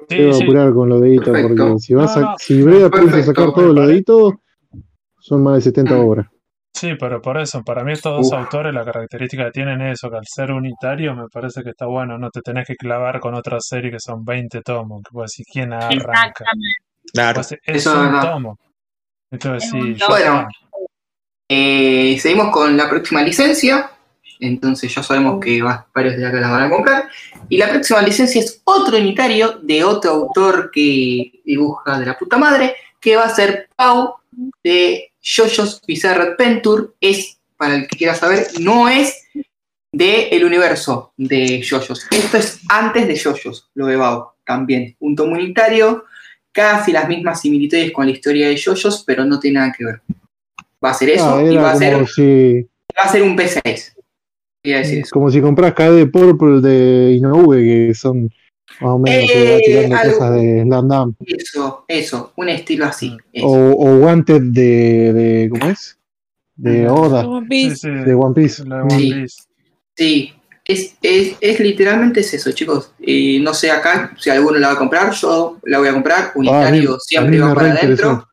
[0.00, 0.42] Sí, Te voy a sí.
[0.44, 1.66] apurar con los deditos, Perfecto.
[1.66, 2.36] porque si vas No, a, no.
[2.38, 4.34] si Brea piensa Perfecto, sacar todos los deditos,
[5.18, 6.00] son más de 70 Mm.
[6.08, 6.26] obras.
[6.74, 8.38] Sí, pero por eso, para mí estos dos Uf.
[8.38, 11.86] autores, la característica que tienen es eso, que al ser unitario me parece que está
[11.86, 15.32] bueno, no te tenés que clavar con otra serie que son 20 tomos, que puedes
[15.32, 16.04] decir, ¿quién arranca?
[16.04, 16.76] Exactamente.
[17.12, 17.34] Claro.
[17.36, 18.58] Pues es Eso es un tomo.
[19.30, 20.10] Entonces Es sí, un tomo.
[20.10, 20.48] Bueno.
[21.48, 23.90] Eh, seguimos con la próxima licencia.
[24.40, 27.08] Entonces ya sabemos que va- varios de acá la van a comprar.
[27.48, 32.36] Y la próxima licencia es otro unitario de otro autor que dibuja de la puta
[32.38, 34.14] madre, que va a ser Pau
[34.62, 36.88] de JoJo's Bizarre Adventure.
[37.00, 39.24] Es, para el que quiera saber, no es
[39.90, 42.06] de universo de JoJo's.
[42.10, 44.94] Esto es antes de JoJo's, lo de Pau también.
[45.00, 46.04] Un tomo unitario,
[46.52, 50.00] casi las mismas similitudes con la historia de JoJo's, pero no tiene nada que ver.
[50.84, 52.62] Va a ser eso Ah, y va a ser como si,
[52.96, 53.94] Va a ser un P6.
[54.62, 55.10] Quería decir eso.
[55.12, 58.24] como si compras KD de Purple de Inoue, que son
[58.80, 60.12] más o menos Eh, tirando algo.
[60.18, 61.14] cosas de Slam.
[61.26, 63.16] Eso, eso, un estilo así.
[63.32, 63.46] eso.
[63.46, 65.48] O, o Wanted de, de.
[65.50, 65.96] ¿Cómo es?
[66.56, 66.90] De Mm.
[66.92, 67.76] Oda, One Sí, Piece.
[67.76, 68.64] sí, de One Piece.
[68.64, 69.12] la de One Sí.
[69.12, 69.36] Piece.
[69.96, 70.32] Sí,
[70.64, 72.92] es, es, es literalmente es eso, chicos.
[73.00, 76.32] Y no sé acá si alguno la va a comprar, yo la voy a comprar.
[76.34, 78.27] Unitario Ah, a mí- siempre a va para adentro.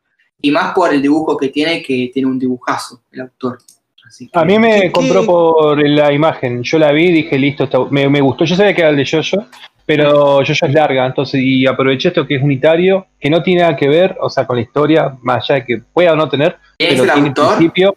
[0.46, 3.58] Y más por el dibujo que tiene, que tiene un dibujazo, el autor.
[4.06, 5.26] Así que- A mí me ¿Qué- compró qué?
[5.26, 6.62] por la imagen.
[6.62, 8.44] Yo la vi y dije, listo, está- me, me gustó.
[8.44, 9.44] Yo sabía que era el de Yoyo,
[9.84, 13.74] pero Yoyo es larga, entonces, y aproveché esto que es unitario, que no tiene nada
[13.76, 16.56] que ver, o sea, con la historia, más allá de que pueda o no tener,
[16.78, 17.56] ¿Quién es pero el tiene autor?
[17.56, 17.96] principio.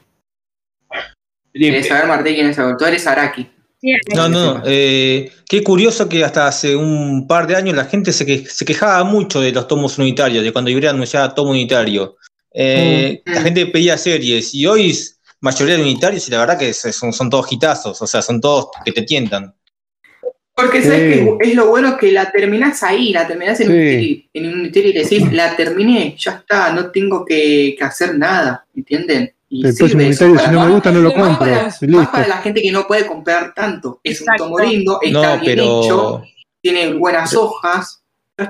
[1.54, 2.94] ¿Querés saber, Martín, quién es el autor?
[2.94, 3.48] Es Araki.
[4.14, 8.26] No, no, eh, qué curioso que hasta hace un par de años la gente se,
[8.26, 12.18] que- se quejaba mucho de los tomos unitarios, de cuando Ibrea anunciaba tomo unitario.
[12.54, 13.32] Eh, Mm.
[13.34, 17.14] La gente pedía series y hoy es mayoría de unitarios y la verdad que son,
[17.14, 19.54] son todos hitazos, o sea, son todos que te tientan.
[20.56, 21.26] Porque sabes Sí.
[21.40, 23.72] que es lo bueno que la terminás ahí, la terminás en, Sí.
[23.74, 27.84] un Unity, en un Unity y decís, la terminé, ya está, no tengo que, que
[27.86, 29.34] hacer nada, ¿entienden?
[29.48, 31.48] Y El próximo unitario, si no me gusta, no lo Más más compro.
[31.48, 31.64] para,
[31.98, 34.02] más para la gente que no puede comprar tanto.
[34.04, 34.44] Es Exacto.
[34.48, 36.24] un tomo lindo, está No, bien pero hecho,
[36.62, 37.99] tiene buenas hojas.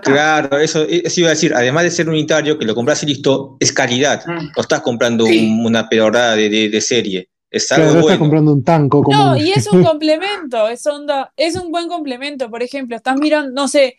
[0.04, 3.58] Claro, eso, eso iba a decir, además de ser unitario, que lo compras y listo,
[3.60, 4.24] es calidad.
[4.26, 4.52] Mm.
[4.56, 5.48] No estás comprando Sí.
[5.52, 7.30] un- una pedorrada de, de- de serie.
[7.52, 8.20] Es Claro, algo no estás bueno.
[8.20, 9.18] comprando un tanco como.
[9.18, 12.50] No, y es un complemento, es onda, es un buen complemento.
[12.50, 13.98] Por ejemplo, estás mirando, no sé,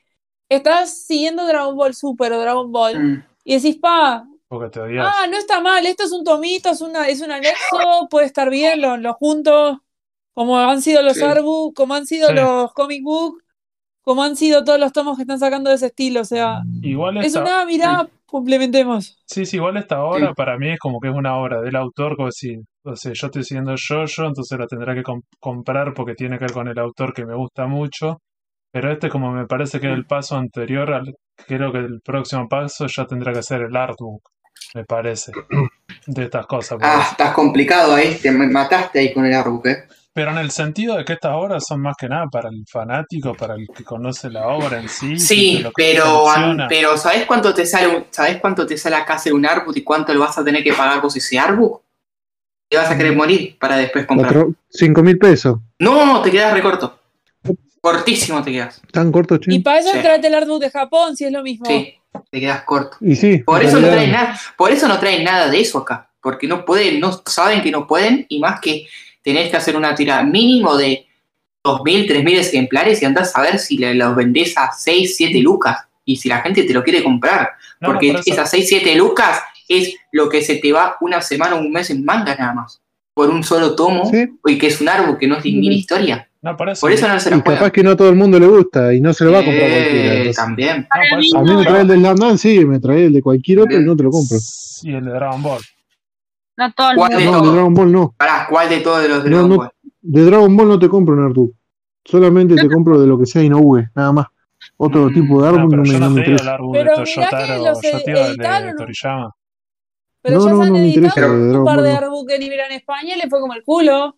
[0.49, 3.25] estás siguiendo Dragon Ball Super o Dragon Ball Mm.
[3.45, 5.07] y decís, pa, Porque te odias.
[5.09, 8.51] ah, no está mal, esto es un tomito, es una, es un anexo, puede estar
[8.51, 9.83] bien, lo, lo junto,
[10.35, 11.23] como han sido los Sí.
[11.25, 12.35] artbook, como han sido Sí.
[12.35, 13.43] los comic book,
[14.11, 16.23] como han sido todos los tomos que están sacando de ese estilo.
[16.23, 19.23] O sea, Igual es esta, una, mirá, complementemos.
[19.25, 20.33] sí, sí, igual esta obra Sí.
[20.37, 23.27] para mí es como que es una obra del autor, como decir, o sea, yo
[23.29, 26.79] estoy siguiendo yo-yo, entonces la tendré que com- comprar porque tiene que ver con el
[26.81, 28.19] autor que me gusta mucho.
[28.73, 31.15] Pero este como me parece que es el paso anterior al,
[31.47, 34.23] creo que el próximo paso ya tendrá que ser el artbook,
[34.75, 35.31] me parece,
[36.07, 36.79] de estas cosas.
[36.83, 39.85] Ah, estás complicado ahí, te me mataste ahí con el artbook, eh.
[40.13, 43.33] Pero en el sentido de que estas obras son más que nada para el fanático,
[43.35, 45.17] para el que conoce la obra en sí.
[45.19, 46.25] Sí, pero,
[46.69, 49.85] pero ¿sabés cuánto te sale un- ¿sabés cuánto te sale acá hacer un artbook y
[49.85, 51.83] cuánto lo vas a tener que pagar vos ese artbook?
[52.69, 54.47] Te vas a querer morir para después comprar.
[54.69, 55.59] Cinco mil pesos.
[55.79, 56.99] No, te quedas recorto.
[57.81, 58.83] Cortísimo te quedas.
[58.93, 59.39] Tan corto.
[59.47, 59.99] Y para eso Sí.
[60.01, 61.67] tráete el artbook de Japón, si es lo mismo.
[61.67, 61.95] Sí,
[62.31, 62.97] te quedas corto.
[63.01, 63.39] Y sí.
[63.39, 66.65] Por eso no traen nada, por eso no traen nada de eso acá, porque no
[66.65, 68.87] pueden, no saben que no pueden, y más que
[69.23, 71.07] tenés que hacer una tirada mínimo de
[71.65, 75.77] 2.000, 3.000 ejemplares y andás a ver si le- los vendés a 6, 7 lucas,
[76.05, 78.95] y si la gente te lo quiere comprar, No, no, porque por esas 6, 7
[78.97, 82.55] lucas es lo que se te va una semana o un mes en manga nada
[82.55, 82.81] más,
[83.15, 84.27] por un solo tomo, Sí.
[84.47, 85.71] y que es un árbol que no es ni Ujú.
[85.71, 86.81] historia, No, por eso.
[86.81, 88.93] por eso no se Y la capaz que no a todo el mundo le gusta
[88.95, 90.13] y no se lo va a comprar Eh, cualquiera.
[90.15, 90.37] entonces.
[90.37, 90.89] también.
[91.33, 93.79] no, A mí me trae el del Landman, sí, me trae el de cualquier otro
[93.79, 94.39] y no te lo compro.
[94.83, 95.61] Y el de Dragon Ball.
[96.57, 97.19] No todo el ¿Cuál mundo.
[97.19, 97.47] de No, todo?
[97.51, 98.15] de Dragon Ball no.
[98.17, 99.57] Pará, ¿cuál de todos los de No, Dragon no.
[99.57, 99.71] Ball?
[100.03, 101.55] De Dragon Ball no te compro un Artbook.
[102.05, 104.27] Solamente te compro de lo que sea Inoue, nada más.
[104.77, 106.55] Otro Mm, tipo de No, pero no, yo me, no no me el interesa.
[106.55, 108.77] árbol Pero de Toyotaro, los yo te el de editaron, ¿no?
[108.77, 109.37] Toriyama.
[110.23, 111.97] Pero No, ya no, se han no editado un par de no.
[111.99, 114.17] artbook que Libra en España y le fue como el culo.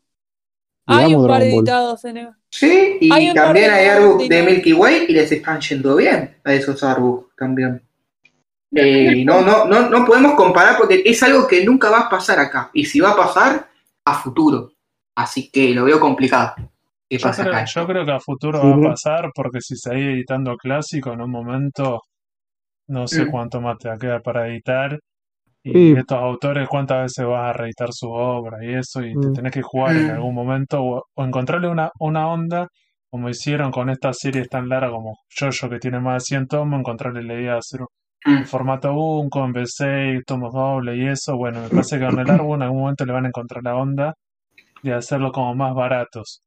[0.89, 1.59] Y Hay un par Dragon Ball.
[1.59, 5.97] editados en Sí, y Hay también hay Ball de Milky Way y les están yendo
[5.97, 7.83] bien a esos arbooks también.
[8.75, 12.39] Eh, no, no, no, no podemos comparar porque es algo que nunca va a pasar
[12.41, 12.71] acá.
[12.73, 13.69] Y si va a pasar,
[14.05, 14.71] a futuro.
[15.15, 16.55] Así que lo veo complicado.
[17.09, 17.65] ¿Qué Yo pasa creo, acá?
[17.67, 21.31] yo creo que a futuro va a pasar porque si seguís editando clásico en un
[21.31, 22.01] momento,
[22.89, 24.99] no sé cuánto más te va a quedar para editar.
[25.65, 25.93] Y Sí.
[25.93, 29.33] estos autores, cuántas veces vas a reeditar su obra y eso, y te Mm.
[29.35, 30.11] tenés que jugar en Mm.
[30.11, 32.69] algún momento o, o encontrarle una, una onda
[33.11, 36.81] como hicieron con estas series tan largas como Jojo, que tiene más de 100 tomos,
[36.81, 37.89] encontrarle la idea de hacer un.
[38.47, 41.37] Formato Bunko, en B6, tomos doble y eso.
[41.37, 43.77] Bueno, me parece que con el árbol en algún momento le van a encontrar la
[43.77, 44.15] onda
[44.83, 46.43] de hacerlo como más baratos,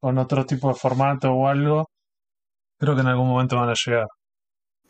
[0.00, 1.88] con otro tipo de formato o algo.
[2.78, 4.06] Creo que en algún momento van a llegar.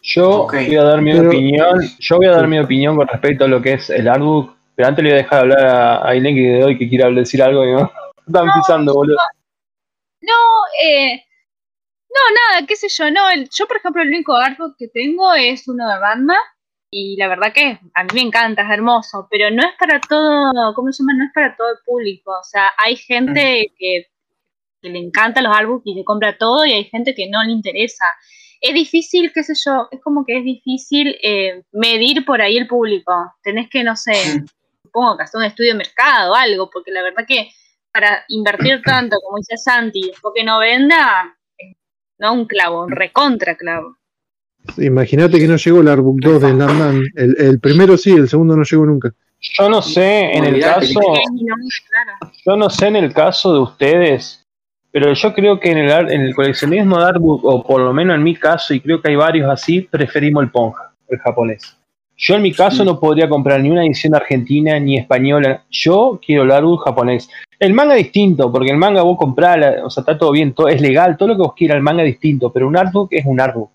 [0.02, 1.80] Yo voy a dar mi Pero- opinión.
[1.98, 4.54] Yo voy a dar mi opinión con respecto a lo que es el artbook.
[4.74, 7.08] Pero antes le voy a dejar hablar a, a Aileen que de hoy que quiera
[7.10, 7.90] decir algo y no
[8.26, 9.16] están pisando, boludo.
[10.20, 10.32] No,
[10.82, 11.23] eh,
[12.14, 15.32] no, nada, qué sé yo, no, el- yo por ejemplo el único artbook que tengo
[15.34, 16.38] es uno de Ranma
[16.90, 20.52] y la verdad que a mí me encanta, es hermoso, pero no es para todo,
[20.74, 21.14] ¿cómo se llama?
[21.18, 24.06] No es para todo el público, o sea, hay gente que,
[24.80, 27.50] que le encanta los artbooks y le compra todo y hay gente que no le
[27.52, 28.04] interesa.
[28.60, 32.66] Es difícil, qué sé yo, es como que es difícil eh, medir por ahí el
[32.68, 33.12] público,
[33.42, 34.46] tenés que, no sé, Mm.
[34.84, 37.50] supongo que hacer un estudio de mercado o algo, porque la verdad que
[37.92, 41.36] para invertir tanto, como dice Santi, porque no venda,
[42.18, 43.96] no un clavo, un recontra clavo.
[44.78, 47.02] Imagínate que no llegó el Artbook 2 de Slamdan.
[47.14, 49.12] El, el primero sí, el segundo no llegó nunca.
[49.52, 51.00] Yo no sé en el caso,
[52.46, 54.42] yo no sé en el caso de ustedes,
[54.90, 58.16] pero yo creo que en el, en el coleccionismo de artbook, o por lo menos
[58.16, 61.76] en mi caso, y creo que hay varios así, preferimos el Ponja, el japonés.
[62.16, 65.64] Yo en mi caso no podría comprar ni una edición argentina ni española.
[65.70, 67.28] Yo quiero el artbook japonés.
[67.58, 70.68] El manga es distinto, porque el manga vos comprás, o sea, está todo bien, todo,
[70.68, 73.24] es legal, todo lo que vos quieras, el manga es distinto, pero un artbook es
[73.26, 73.70] un artbook.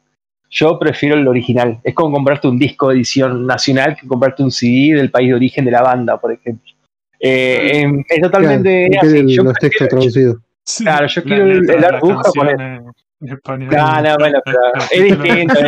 [0.51, 1.79] Yo prefiero el original.
[1.83, 5.35] Es como comprarte un disco de edición nacional que comprarte un CD del país de
[5.35, 6.71] origen de la banda, por ejemplo.
[7.19, 9.17] Eh, em, es totalmente Claro, así.
[9.17, 10.37] el- Yo los prefiero- textos traducidos.
[10.63, 12.55] Sí, Claro, yo la quiero el- el artbook japonés.
[12.59, 13.69] en- en español.
[13.75, 14.57] No, no, bueno, pero
[14.91, 15.59] es distinto.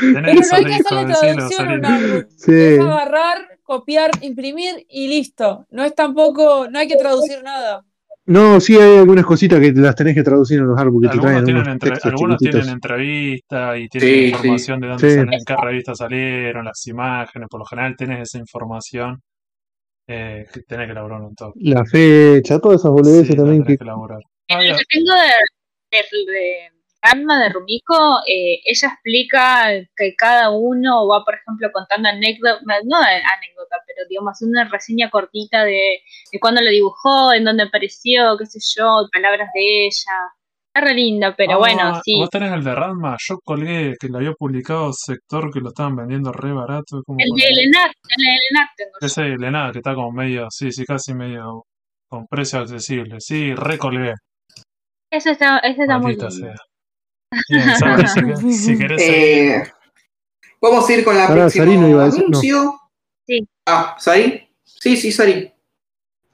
[0.00, 2.26] Tenés Pero no hay que hacerle traducción a un.
[2.36, 2.52] Sí.
[2.52, 5.66] Es agarrar, copiar, imprimir y listo.
[5.70, 7.84] No es tampoco, no hay que traducir nada.
[8.26, 11.12] No, sí hay algunas cositas que las tenés que traducir en los Artbooks que te
[11.14, 15.16] Algunos, traen tienen, entre- algunos tienen entrevistas y tienen Sí, información de dónde Sí.
[15.16, 19.22] salen, en qué revistas salieron, las imágenes, por lo general tenés esa información
[20.06, 21.58] eh, que tenés que elaborar un toque.
[21.62, 24.20] La fecha, todas esas boludeces también tenés que que elaborar.
[24.50, 24.76] Ah, el ya.
[24.76, 26.70] que tengo de, de, de
[27.12, 32.96] Ranma, de Rumiko, eh, ella explica que cada uno va, por ejemplo, contando anécdotas, no
[32.96, 36.00] anécdota, pero digamos, una reseña cortita de,
[36.32, 40.12] de cuándo lo dibujó, en dónde apareció, qué sé yo, palabras de ella.
[40.74, 42.18] Está re linda, pero Ah, bueno, sí.
[42.20, 43.16] Vos tenés el de Ranma.
[43.26, 47.02] Yo colgué que lo había publicado sector que lo estaban vendiendo re barato.
[47.06, 48.90] como El de Elenac, el de Elenac tengo.
[49.00, 51.64] Ese de que está como medio, sí, sí, casi medio
[52.08, 53.16] con precio accesible.
[53.20, 54.12] Sí, recolgué.
[55.10, 56.30] Ese está, ese está muy lindo.
[56.30, 56.54] sea.
[57.48, 59.02] Bien, si, querés.
[59.02, 59.62] Eh,
[60.60, 62.26] vamos a ir con la próxima Sarino iba a decir- no.
[62.38, 62.80] anuncio.
[63.26, 63.46] Sí.
[63.66, 64.48] Ah, ¿Sari?
[64.64, 65.52] Sí, sí, Sari.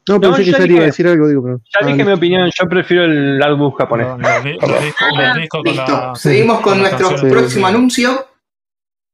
[0.08, 1.56] No, pensé que Sari dije- iba a decir algo, digo, pero.
[1.58, 2.10] Ya Ah, dije listo.
[2.10, 4.06] mi opinión, yo prefiero el artbook japonés.
[4.06, 5.92] Los, los di- los discos, los discos con Listo.
[5.92, 8.26] la- Seguimos con nuestro próximo anuncio.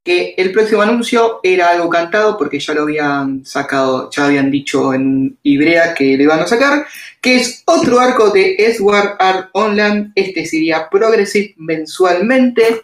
[0.03, 4.95] Que el próximo anuncio era algo cantado porque ya lo habían sacado, ya habían dicho
[4.95, 6.87] en Ibrea que lo iban a sacar.
[7.21, 10.13] Que es otro arco de Sword Art Online.
[10.15, 12.83] Este sería Progressive mensualmente.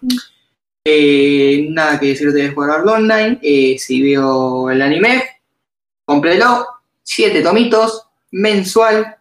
[0.84, 3.38] Eh, nada que decir de Sword Art Online.
[3.42, 5.24] Eh, si veo el anime,
[6.04, 6.66] cómprelo.
[7.02, 9.16] Siete tomitos, mensual,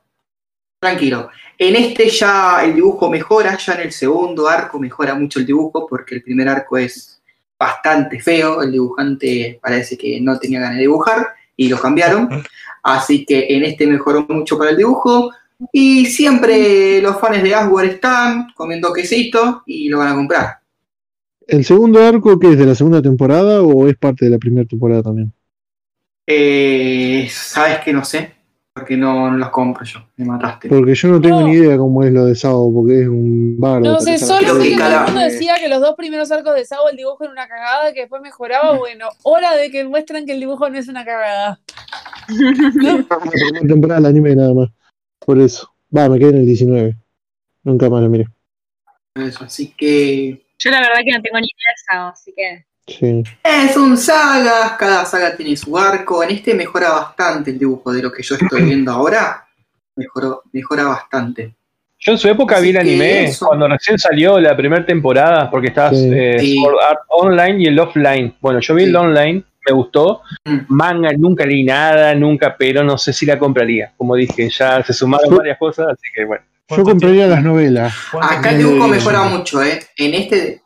[0.79, 1.29] tranquilo.
[1.57, 5.87] En este ya el dibujo mejora, ya en el segundo arco mejora mucho el dibujo,
[5.87, 7.14] porque el primer arco es
[7.57, 8.61] bastante feo.
[8.61, 12.29] El dibujante parece que no tenía ganas de dibujar y lo cambiaron.
[12.83, 15.31] Así que en este mejoró mucho para el dibujo.
[15.71, 20.59] Y siempre los fans de Asgore están comiendo quesito y lo van a comprar.
[21.47, 24.67] ¿El segundo arco que es de la segunda temporada o es parte de la primera
[24.67, 25.31] temporada también?
[26.27, 28.34] Eh, Sabes que no sé,
[28.75, 30.01] porque no, no los compro yo.
[30.17, 30.67] Me mataste.
[30.67, 31.47] Porque yo no tengo No.
[31.47, 33.79] ni idea cómo es lo de Sao, porque es un bardo.
[33.93, 36.65] No sé, solo sé que todo el mundo decía que los dos primeros arcos de
[36.65, 38.77] Sao el dibujo era una cagada, que después mejoraba.
[38.77, 41.57] Bueno, hora de que muestren que el dibujo no es una cagada.
[42.27, 44.69] Primera temporada del anime nada más.
[45.25, 45.71] Por eso.
[45.95, 46.97] Va, me quedé en el 19.
[47.63, 48.25] Nunca más lo miré.
[49.15, 52.65] Eso, así que Yo la verdad que no tengo ni idea de Sao, así que.
[52.87, 53.23] Sí.
[53.43, 56.23] Es un saga, cada saga tiene su arco.
[56.23, 59.45] En este mejora bastante el dibujo de lo que yo estoy viendo ahora.
[59.95, 61.55] Mejoró, mejora bastante.
[61.97, 63.47] Yo en su época Así vi el anime eso.
[63.47, 66.11] cuando recién salió la primera temporada, porque estaba Sí.
[66.13, 66.57] eh, Sí.
[66.57, 68.35] Sword Art Online y el offline.
[68.41, 68.89] Bueno, yo vi Sí.
[68.89, 70.21] el online, me gustó.
[70.43, 70.57] Mm.
[70.67, 73.93] Manga, nunca leí nada, nunca, pero no sé si la compraría.
[73.97, 76.43] Como dije, ya se sumaron Yo- varias cosas, así que bueno.
[76.69, 77.93] Yo compraría las novelas.
[78.11, 79.79] ¿Cuánto Acá el dibujo mejora mucho, ¿eh?
[79.97, 80.61] En este.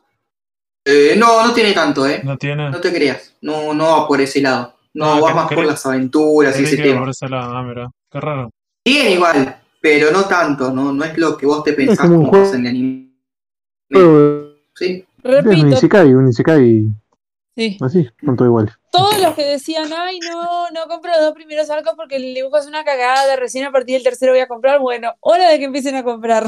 [0.90, 2.20] Eh, no, no tiene tanto, ¿eh?
[2.24, 2.70] No tiene.
[2.70, 3.34] No te creas.
[3.40, 4.76] No, no va por ese lado.
[4.92, 7.00] No, va más por las aventuras y ese tema.
[7.00, 7.56] por ese lado.
[7.56, 7.90] Ah, mira.
[8.10, 8.50] Qué raro.
[8.84, 9.56] Tiene igual.
[9.80, 13.10] pero no tanto, no, no es lo que vos te pensás como en el anime.
[13.90, 15.04] Juego- ¿sí?
[15.22, 16.86] Es un Repito, Isekai, un Isekai
[17.56, 17.78] sí.
[17.80, 18.72] así, son todo igual.
[18.92, 22.58] Todos los que decían, ay, no, no compro los dos primeros arcos porque el dibujo
[22.58, 25.64] es una cagada, recién a partir del tercero voy a comprar, bueno, hora de que
[25.66, 26.44] empiecen a comprar,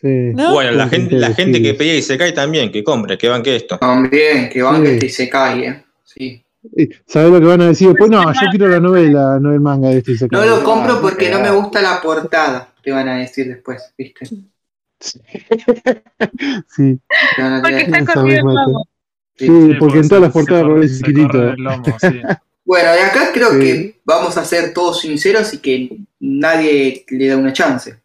[0.00, 0.32] Sí.
[0.34, 0.52] ¿no?
[0.54, 1.64] Bueno, la Sí, gente, la sí, gente sí.
[1.64, 3.78] que pedía y se cae también, que compre, que banque esto.
[3.78, 4.82] También, que van Sí.
[4.82, 5.84] que este se cae, ¿eh?
[6.04, 6.44] Sí.
[7.06, 8.10] ¿Sabes lo que van a decir después?
[8.10, 10.38] No, yo quiero la novela, no el manga de este Isekai.
[10.40, 11.60] No lo compro Ah, porque no me cagada.
[11.62, 14.26] gusta la portada, te van a decir después, ¿viste?
[16.68, 17.00] Sí,
[17.38, 18.86] a Porque está lomo.
[19.36, 21.54] sí, Sí, porque en se- todas las se portadas se chiquitito.
[22.00, 22.20] sí.
[22.62, 23.58] Bueno, de acá creo Sí.
[23.58, 27.96] que vamos a ser todos sinceros y que nadie le da una chance.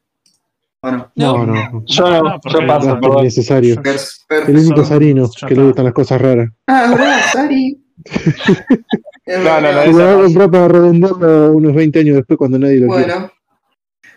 [0.86, 1.12] ¿O no?
[1.16, 1.84] No, no.
[1.88, 3.18] Yo no, yo paso, No, perdón.
[3.18, 3.82] es necesario.
[4.30, 6.50] El único Sarino que le gustan las cosas raras.
[6.68, 7.82] Ah, ¿verdad, Sari?
[9.28, 13.12] No, no, no, lo va a para unos 20 años después cuando nadie lo quiere.
[13.12, 13.32] Bueno,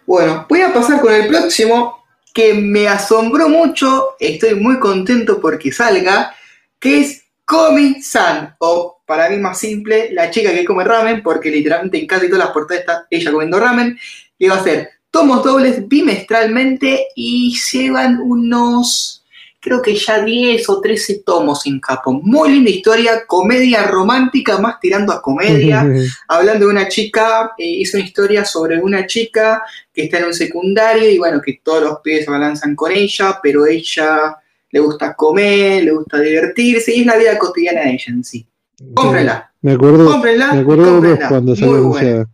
[0.05, 2.05] bueno, voy a pasar con el próximo
[2.35, 4.17] que me asombró mucho.
[4.21, 6.35] Estoy muy contento porque salga,
[6.79, 11.99] que es Komi-san, o para mí más simple, la chica que come ramen, porque literalmente
[11.99, 13.99] en casi todas las portadas está ella comiendo ramen,
[14.39, 19.25] que va a ser tomos dobles bimestralmente y llevan unos,
[19.59, 22.21] creo que ya 10 o 13 tomos en Japón.
[22.23, 25.85] Muy linda historia, comedia romántica, más tirando a comedia
[26.29, 29.61] hablando de una chica, eh, hizo una historia sobre una chica
[29.93, 33.41] que está en un secundario y bueno, que todos los pibes se balanzan con ella,
[33.43, 34.37] pero ella
[34.71, 38.47] le gusta comer, le gusta divertirse y es la vida cotidiana de ella en sí.
[38.95, 41.29] Cómprenla, Me acuerdo, cómprenla, me acuerdo cómprenla.
[41.29, 42.31] cuando salió Muy buena, anunciada.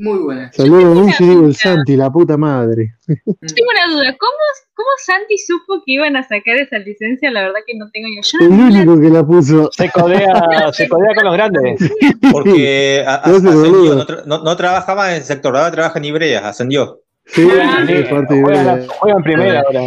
[0.00, 0.50] Muy buena.
[0.58, 1.56] Anuncio y digo, el.
[1.56, 2.94] Santi, la puta madre.
[3.06, 4.32] Tengo una duda, ¿cómo,
[4.74, 7.30] ¿cómo Santi supo que iban a sacar esa licencia?
[7.30, 8.22] La verdad que no tengo yo.
[8.22, 9.70] Yo El no vi la- único que la puso.
[9.72, 11.92] Se codea, se codea con los grandes.
[12.32, 15.98] Porque a- a- ascendió, no, tra- no- no trabaja más en el sector, ahora trabaja
[15.98, 17.00] en Ibrea, ascendió.
[17.26, 19.82] Sí, Ah, parte Juegan, juegan primera ahora.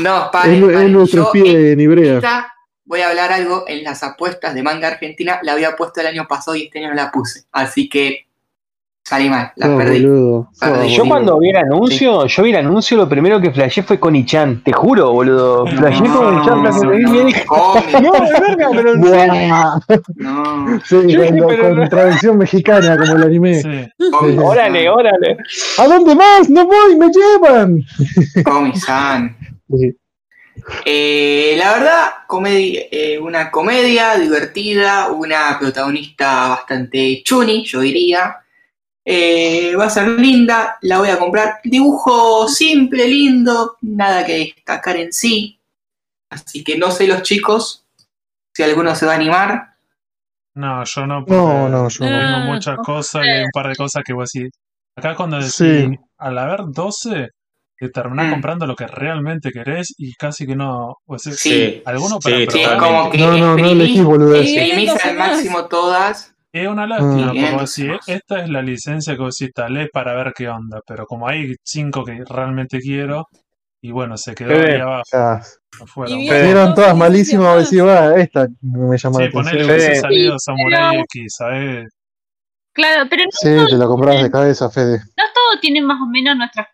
[0.00, 2.16] No, Es, paren, es nuestro pie en Ibrea.
[2.16, 2.52] esta
[2.84, 6.26] voy a hablar algo en las apuestas de manga argentina, la había puesto el año
[6.28, 8.27] pasado y este año no la puse, así que
[9.08, 10.02] salí mal, la perdí.
[10.04, 10.48] boludo.
[10.52, 10.88] sos Perdí.
[10.90, 11.08] Yo boludo.
[11.14, 14.62] cuando vi el anuncio, yo vi el anuncio, lo primero que flashé fue con Ichan,
[14.62, 15.66] te juro, boludo.
[15.66, 18.96] Flashé con Ichan, No, flashé y dije, no, de verga, pero
[20.16, 21.88] no, Sí, cuando- pero con no.
[21.88, 23.62] traducción mexicana como el anime.
[23.62, 24.10] Sí.
[24.10, 25.36] cómic, Órale, órale.
[25.78, 26.50] ¿A dónde más?
[26.50, 26.96] ¡No voy!
[26.96, 27.82] ¡Me llevan!
[28.44, 29.36] Comic-san.
[29.74, 29.94] Sí.
[30.84, 38.36] Eh, la verdad, comedia, eh, una comedia divertida, una protagonista bastante chuni, yo diría.
[39.10, 41.60] Eh, va a ser linda, la voy a comprar.
[41.64, 45.58] Dibujo simple, lindo, nada que destacar en sí.
[46.30, 47.86] Así que no sé los chicos
[48.52, 49.74] si alguno se va a animar.
[50.56, 51.24] No, yo no.
[51.26, 52.18] No, no, yo no.
[52.18, 54.50] Tengo muchas no cosas y hay un par de cosas que voy a decir.
[54.94, 55.98] Acá cuando decís, Sí.
[56.18, 57.28] al haber 12,
[57.78, 58.30] te terminás Mm.
[58.32, 60.96] comprando lo que realmente querés y casi que no.
[61.06, 61.80] O sea, Sí.
[61.86, 62.86] alguno para Sí, Sí, es probar.
[62.88, 64.50] como que No, no, no elegís boludeces.
[64.50, 64.58] Sí.
[64.58, 66.34] exprimís Vienen al máximo todas.
[66.52, 67.26] Es una lástima, Ah.
[67.26, 68.14] porque Bien, vos decís, entonces.
[68.16, 71.28] esta es la licencia que vos decís, tal es para ver qué onda, pero como
[71.28, 73.26] hay cinco que realmente quiero,
[73.82, 74.74] y bueno, se quedó Fede.
[74.76, 75.02] ahí abajo.
[75.12, 75.42] Ya.
[75.80, 76.18] no fueron.
[76.20, 79.70] Eran todas malísimas, a decir, va, esta me llama Sí, la ponele atención.
[79.70, 81.88] hubiese salido Sí, Samurai pero- X, ¿sabes?
[82.74, 84.98] Claro, pero no, Sí, te la compras de cabeza, Fede.
[84.98, 86.66] no todos tienen más o menos nuestra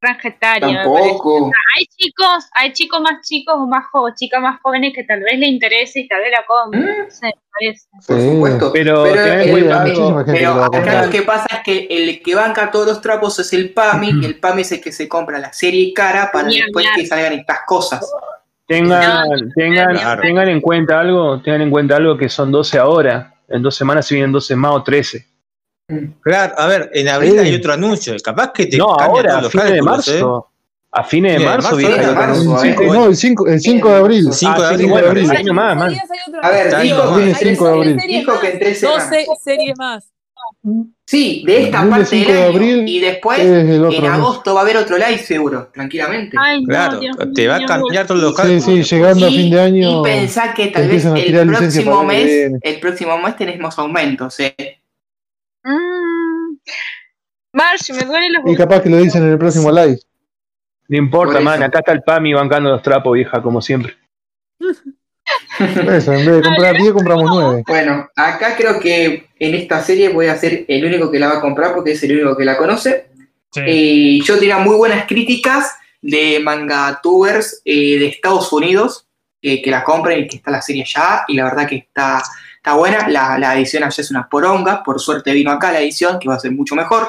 [0.00, 0.66] franja etaria.
[0.66, 1.08] me parece.
[1.08, 1.52] Tampoco.
[1.76, 5.38] Hay chicos, hay chicos más chicos o más jóvenes, chicas más jóvenes que tal vez
[5.38, 6.82] le interese y tal vez la compren.
[6.82, 6.98] ¿Mm?
[7.04, 7.88] No sé, me parece.
[8.06, 8.30] Por Sí.
[8.30, 8.72] supuesto.
[8.72, 13.00] Pero, Pero, eh, lo acá lo que pasa es que el que banca todos los
[13.00, 16.30] trapos es el PAMI y el PAMI es el que se compra la serie cara
[16.32, 16.96] para después hablar.
[16.98, 18.10] que salgan estas cosas.
[18.66, 19.26] Tengan,
[19.56, 20.22] tengan, Claro.
[20.22, 23.34] tengan en cuenta algo, tengan en cuenta algo que son 12 ahora.
[23.48, 25.26] En dos semanas se vienen 12 más o 13.
[26.22, 27.38] Claro, a ver, en abril Sí.
[27.38, 29.82] hay otro anuncio, capaz que te no, ahora, todos a los fines de ¿eh?
[29.82, 30.46] marzo.
[30.92, 32.56] A fines de de marzo viene de el anuncio.
[32.56, 32.60] eh.
[32.76, 34.26] Cinco- no, el 5 el 5 de abril.
[34.26, 35.20] El 5 de Ah, abril, sí, bueno, sí.
[35.24, 35.82] un año más.
[36.42, 37.96] A ver, dijo que en el tres- 5 de abril.
[38.08, 39.42] dijo que en tres 12 semanas.
[39.44, 40.04] series más.
[41.06, 44.62] Sí, de esta Abril, parte del 5 de abril y después, en agosto va a
[44.64, 46.36] haber otro live seguro, tranquilamente.
[46.38, 48.64] Ay, no, Claro, Dios te va a cambiar todos los Sí, cálculos.
[48.64, 50.00] sí, llegando a fin de año.
[50.00, 54.79] Y pensá que tal vez el próximo mes, el próximo mes tenemos aumentos, eh.
[55.64, 56.56] Mm.
[57.52, 59.98] Me duelen los Y capaz que lo dicen en el próximo live.
[60.88, 61.62] No importa, Por man.
[61.62, 63.96] Acá está el PAMI bancando los trapos, vieja, como siempre.
[65.60, 67.64] Eso, en vez de comprar 10, compramos 9.
[67.66, 71.38] Bueno, acá creo que en esta serie voy a ser el único que la va
[71.38, 73.06] a comprar porque es el único que la conoce.
[73.52, 73.60] Sí.
[73.66, 79.06] Y yo tenía muy buenas críticas de manga tubers eh, de Estados Unidos
[79.42, 81.24] eh, que la compren y que está la serie allá.
[81.28, 82.22] Y la verdad que está,
[82.60, 83.08] está buena.
[83.08, 84.82] La, la edición allá es una poronga.
[84.82, 87.08] Por suerte vino acá la edición que va a ser mucho mejor.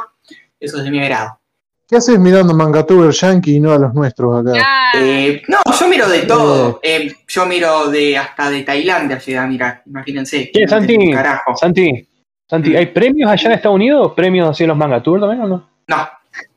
[0.59, 1.39] Eso es de mi agrado.
[1.87, 4.57] ¿Qué haces mirando Mangatuber Yankee y no a los nuestros acá?
[4.65, 6.79] Ah, Eh, no, yo miro de todo.
[6.81, 10.49] Eh, yo miro de hasta de Tailandia llegué a mirar, imagínense.
[10.53, 11.11] ¿Qué, Santi?
[11.11, 11.55] Carajo.
[11.57, 12.07] Santi,
[12.49, 14.13] Santi, ¿hay premios allá en Estados Unidos?
[14.15, 15.69] ¿Premios así en los manga tour también o no?
[15.87, 16.09] No,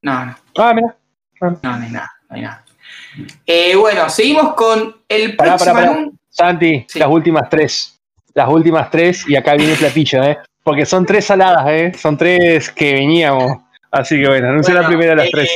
[0.03, 0.97] no, no, Ah, mira.
[1.41, 2.65] no, no hay nada, no hay nada.
[3.47, 6.99] Eh, bueno, seguimos con el Pará, próximo pará, Santi, Sí.
[7.01, 8.01] las últimas tres.
[8.35, 10.39] Las últimas tres y acá viene platillo, ¿eh?
[10.63, 11.93] Porque son tres saladas, ¿eh?
[11.97, 13.63] Son tres que veníamos.
[13.91, 15.51] Así que bueno, anuncia la primera de las eh, tres.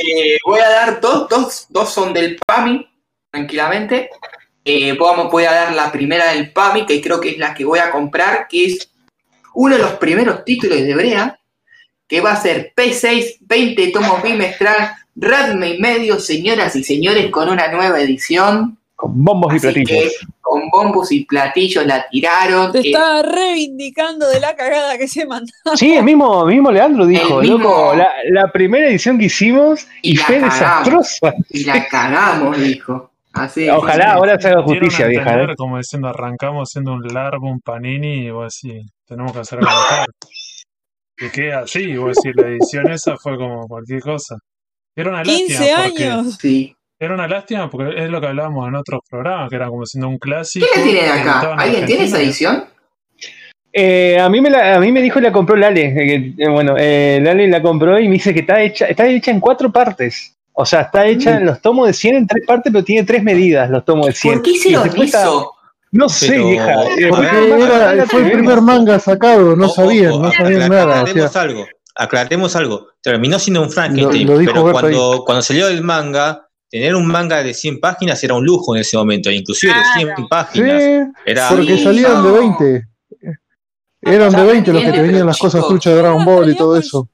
[0.45, 2.87] Voy a dar dos, dos, dos son del PAMI,
[3.29, 4.09] tranquilamente.
[4.63, 7.65] Eh, vamos, voy a dar la primera del PAMI, que creo que es la que
[7.65, 8.89] voy a comprar, que es
[9.55, 11.39] uno de los primeros títulos de Brea,
[12.07, 17.49] que va a ser P6, 20 tomos bimestral, Radme y medio, señoras y señores, con
[17.49, 18.78] una nueva edición.
[19.01, 19.87] Con bombos y platillos.
[19.89, 20.09] que
[20.41, 22.71] con bombos y platillos la tiraron.
[22.73, 25.51] Te Eh, está reivindicando de la cagada que se mandó.
[25.75, 29.87] Sí, el mismo, mismo Leandro dijo, El mismo- loco, la, la primera edición que hicimos
[30.01, 30.59] y, fue cagamos.
[30.59, 31.33] desastrosa.
[31.49, 33.09] y la cagamos, dijo.
[33.31, 34.09] Así Ojalá sí.
[34.11, 35.43] ahora se haga justicia, vieja.
[35.43, 35.55] ¿eh?
[35.55, 39.69] como diciendo, arrancamos haciendo un largo, un panini, y vos decís, tenemos que hacer algo
[39.71, 40.07] mejor.
[41.21, 44.35] Y queda así, y vos decís, la edición esa fue como cualquier cosa.
[44.95, 46.37] Era una 15 lástima porque, años.
[46.41, 46.75] Sí.
[46.99, 50.09] Era una lástima porque es lo que hablábamos en otros programas, que era como siendo
[50.09, 50.65] un clásico.
[50.73, 51.53] ¿Quién la tiene de que acá?
[51.57, 52.65] ¿Alguien tiene esa edición?
[53.71, 55.85] Eh, a, mí me la, a mí me dijo y la compró Lale.
[55.85, 59.31] eh, eh, bueno, eh, Lale la compró y me dice que está hecha, está hecha
[59.31, 60.35] en cuatro partes.
[60.53, 63.23] O sea, está hecha en los tomos de 100 en tres partes, pero tiene tres
[63.23, 64.33] medidas los tomos de 100.
[64.33, 65.53] ¿Por qué hicieron después está- eso?
[65.91, 70.23] No sé, Pero- eh, Porque era, fue el primer manga sacado, no Ojo, sabían, ojo,
[70.23, 71.03] no sabían nada.
[71.03, 72.87] o sea, algo, aclaremos algo.
[73.01, 77.79] Terminó siendo un Frankenstein, pero cuando, cuando salió el manga, tener un manga de 100
[77.79, 80.27] páginas era un lujo en ese momento, inclusive de 100 Claro.
[80.29, 80.83] páginas.
[80.83, 82.35] sí, Era porque Sí, salían de no.
[82.35, 82.87] 20.
[84.01, 86.55] Eran de Ya 20 los que te venían las cosas truchas de Dragon Ball y
[86.55, 87.09] todo eso.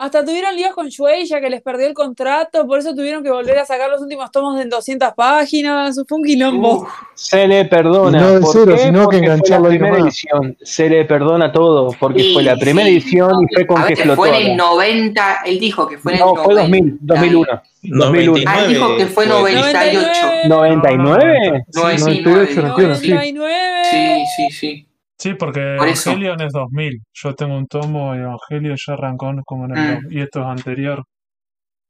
[0.00, 3.58] Hasta tuvieron líos con Shueisha que les perdió el contrato, por eso tuvieron que volver
[3.58, 6.00] a sacar los últimos tomos en 200 páginas.
[6.08, 6.82] Fue un quilombo.
[6.82, 8.16] Uf, Se le perdona.
[8.16, 8.78] Y no de ¿Por cero, qué?
[8.84, 10.56] sino que fue engancharlo la primera edición.
[10.62, 12.92] Se le perdona todo, porque Sí, fue la primera sí.
[12.94, 14.16] edición y fue con a que ver, explotó.
[14.16, 14.56] fue en el acá.
[14.70, 16.44] 90, él dijo que fue en el No, 90.
[16.44, 17.62] fue 2000, 2001.
[17.82, 18.44] 2001.
[18.50, 20.08] Ah, dijo que fue 98.
[20.48, 21.64] 99.
[21.72, 22.88] Sí, 98 99.
[22.88, 23.08] nació, sí.
[23.10, 23.84] 99.
[23.90, 24.87] Sí, sí, sí.
[25.18, 25.88] Sí, porque Por.
[25.88, 27.02] Evangelion es 2000.
[27.12, 30.12] Yo tengo un tomo y Evangelio ya arrancó como en el Mm.
[30.12, 31.02] y esto es anterior.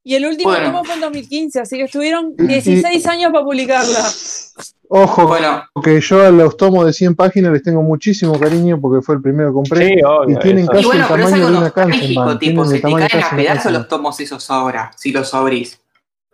[0.04, 0.66] Y el último Bueno.
[0.70, 3.98] tomo fue en 2015, así que estuvieron Y- y- 16 años para publicarla.
[4.90, 9.02] Ojo, Bueno, que yo a los tomos de 100 páginas les tengo muchísimo cariño porque
[9.04, 9.86] fue el primero que compré.
[9.88, 10.34] Sí, obvio.
[10.36, 10.72] Y tienen eso.
[10.72, 12.38] casi y bueno, el tamaño de una Kansenban.
[12.38, 15.78] tipo, Tienen se te caen a de pedazos los tomos esos ahora, si los abrís.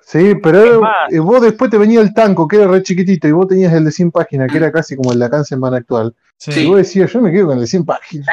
[0.07, 3.49] Sí, pero eh, vos después te venía el tanco, que era re chiquitito, y vos
[3.49, 6.15] tenías el de 100 páginas, que era casi como el de la Kansenban actual.
[6.39, 6.61] Sí.
[6.61, 8.27] Y vos decías, yo me quedo con el de 100 páginas.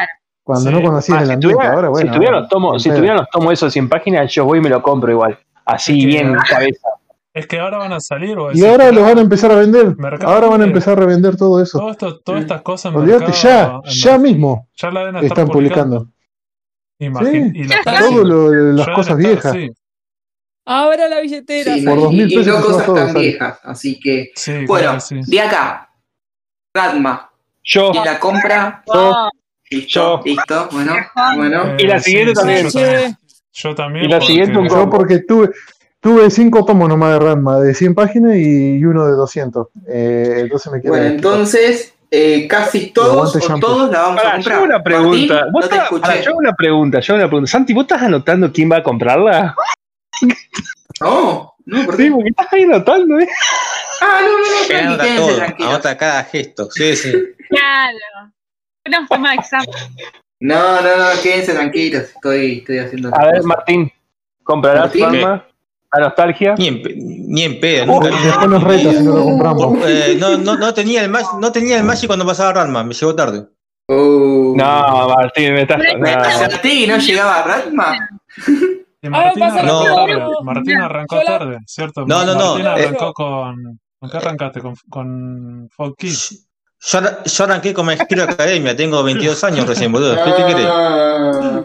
[0.44, 0.76] Cuando Sí.
[0.76, 2.12] no conocías Ah, el si ambiente, tuviera, ahora bueno.
[2.12, 4.70] si tuvieran los tomos, si tuvieran los tomos esos 100 páginas, yo voy y me
[4.70, 5.38] lo compro igual.
[5.66, 6.88] Así Es que- bien cabeza.
[7.34, 8.38] Es que ahora van a salir.
[8.54, 9.96] Y ahora pero los van a empezar a vender.
[9.96, 11.80] Mercado Ahora van a empezar a revender todo eso.
[11.80, 15.28] todo esto, todas estas cosas en Olvídate, ya, en ya mismo ya la deben estar
[15.28, 16.08] están publicando.
[17.00, 17.08] Sí.
[17.56, 17.68] y.
[17.68, 19.52] Todo lo de las cosas estar, viejas.
[19.54, 19.72] Sí,
[20.66, 21.74] Ahora la billetera.
[21.76, 24.32] Sí, Por y- dos mil y no cosas todo, tan viejas, así que...
[24.36, 25.20] sí, Bueno, claro, sí.
[25.26, 25.90] de acá,
[26.74, 27.30] Radma,
[27.64, 27.92] Yo.
[27.92, 28.84] ¿quién la compra?
[28.88, 29.30] Oh,
[29.70, 30.22] Listo, Yo.
[30.26, 30.94] listo, bueno,
[31.38, 31.64] bueno.
[31.68, 32.66] Eh, Y la siguiente también.
[32.70, 33.18] Yo también.
[33.54, 35.50] Yo también Y la siguiente un Yo porque tuve,
[36.02, 39.68] tuve cinco tomos nomás de Ranma, de 100 páginas y uno de 200.
[39.88, 40.90] Eh, entonces me quedé.
[40.90, 44.56] Bueno, entonces, eh, casi todos o todos la vamos a Pará, yo comprar.
[44.58, 45.34] hago una pregunta.
[45.36, 46.24] Martín, ¿Vos no te estás- pará, escuché.
[46.26, 47.52] yo hago una pregunta, yo hago una pregunta.
[47.52, 49.56] Santi, ¿vos estás anotando quién va a comprarla?
[51.02, 52.12] No, no, ¿por Sí, qué?
[52.12, 53.28] porque estás ahí anotando, ¿eh?
[54.02, 55.70] Ah, no, no, no, tranqui, anota quédense todo, tranquilos.
[55.74, 56.72] anota cada gesto.
[56.72, 57.12] Sí, sí.
[57.50, 58.32] claro.
[58.88, 59.68] Una forma examen.
[60.40, 63.48] No, no, no, quédense tranquilos, estoy, estoy haciendo A ver, cosa.
[63.48, 63.92] Martín,
[64.44, 65.04] ¿comprarás Martín.
[65.04, 65.46] Ranma?
[65.94, 66.56] ¿A nostalgia?
[66.58, 66.82] Ni en,
[67.28, 68.10] ni en pedo, Uh, nunca.
[68.10, 69.78] después nos si no lo compramos.
[69.88, 72.94] Eh, no, no, no tenía el Magic, no tenía el Magic cuando pasaba Ranma, me
[72.94, 73.46] llegó tarde.
[73.88, 74.54] Oh.
[74.56, 75.80] No, Martín, me estás.
[75.80, 76.22] Me- no.
[76.22, 78.10] ¿Acerté y no llegaba Radma?
[79.04, 80.26] Y Martín arrancó tarde.
[80.44, 82.06] Martín arrancó la- tarde, ¿cierto?
[82.06, 83.80] No, no, no, Martín eh, arrancó con.
[84.00, 84.62] ¿Con qué arrancaste?
[84.62, 86.48] Con, con Folk Kids.
[86.84, 90.16] Yo, yo arranqué con My Hero Academia, tengo 22 años recién, boludo.
[90.24, 90.66] ¿Qué te querés?
[90.68, 91.64] Ah,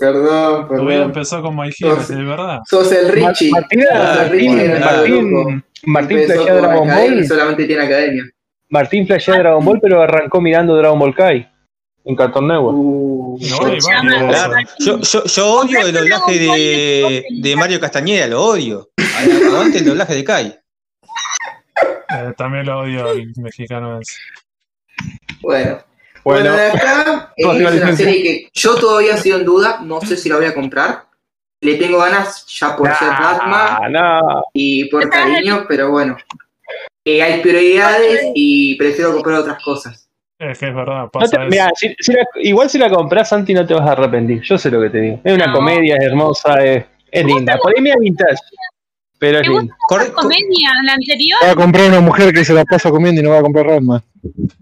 [0.00, 0.92] perdón, perdón.
[0.92, 2.58] empezó con My Hero, Sos- de verdad.
[2.68, 3.50] Sos el Richie.
[3.50, 4.80] Martín, Martín.
[4.80, 7.26] Martín, Martín flashea Dragon Ball.
[7.26, 8.22] solamente tiene academia.
[8.68, 11.48] Martín flashea Dragon Ball, pero arrancó mirando Dragon Ball Kai
[12.06, 12.76] en Cartoon Network.
[12.76, 14.28] Uh, No.
[14.28, 14.54] Claro.
[14.78, 18.88] Yo, yo, yo odio el doblaje de, de Mario Castañeda, lo odio.
[19.46, 20.58] Aguante el doblaje de Kai.
[22.08, 24.16] Eh, también lo odio al mexicano ese.
[25.42, 25.78] Bueno.
[26.24, 27.96] Bueno, Bueno, de acá eh, es una licencia.
[28.06, 31.06] serie que yo todavía sigo en duda, no sé si la voy a comprar.
[31.60, 33.78] Le tengo ganas ya por ser Batman
[34.52, 36.16] y por cariño, pero bueno.
[37.04, 40.05] Eh, hay prioridades y prefiero comprar otras cosas.
[40.38, 41.50] Es que es verdad, No pasa te- eso.
[41.50, 44.42] mirá, si- si la- igual si la compras, Santi, no te vas a arrepentir.
[44.42, 45.20] Yo sé lo que te digo.
[45.24, 45.54] Es una No.
[45.54, 47.56] comedia, es hermosa, es, es linda.
[47.56, 48.36] Por ahí media vintage,
[49.18, 49.74] pero es ¿Te linda.
[49.88, 53.20] Corre- co- Comedia, la anterior, Va a comprar una mujer que se la pasa comiendo
[53.22, 54.02] y no va a comprar Ratman.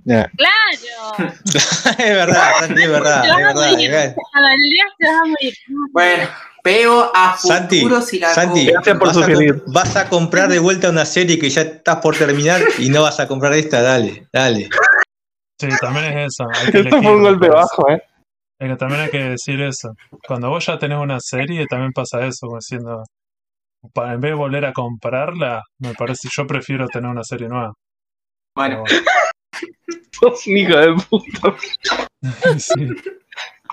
[0.05, 0.31] Ya.
[0.37, 1.29] claro.
[1.99, 3.71] es verdad, Santi, es verdad, Te es vas a verdad.
[3.73, 3.85] morir.
[3.87, 4.17] es verdad.
[4.33, 5.55] A la aldea te vas a morir.
[5.93, 6.29] Bueno,
[6.63, 8.67] veo a Santi, futuro si la Santi.
[8.67, 9.63] Gracias por vas sugerir.
[9.67, 13.19] vas a comprar de vuelta una serie que ya estás por terminar y no vas
[13.19, 14.69] a comprar esta, dale, dale.
[15.61, 16.47] Sí, también es eso.
[16.53, 18.03] hay que Esto fue un golpe bajo, ¿eh?
[18.59, 19.95] Es que también hay que decir eso.
[20.27, 23.03] Cuando vos ya tenés una serie, también pasa eso, como diciendo,
[23.93, 27.73] para, en vez de volver a comprarla, me parece, yo prefiero tener una serie nueva.
[28.57, 28.85] Bueno,
[30.13, 31.55] Sos un hijo de puta.
[32.59, 32.87] Sí.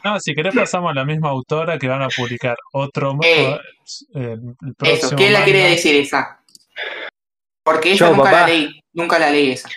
[0.04, 3.58] No, si querés pasamos a la misma autora que van a publicar otro Eh,
[4.16, 6.44] eh, el eso, próximo ¿quién la quiere decir esa?
[7.64, 8.42] Porque esa Yo, nunca papá.
[8.42, 9.70] la leí, nunca la leí esa.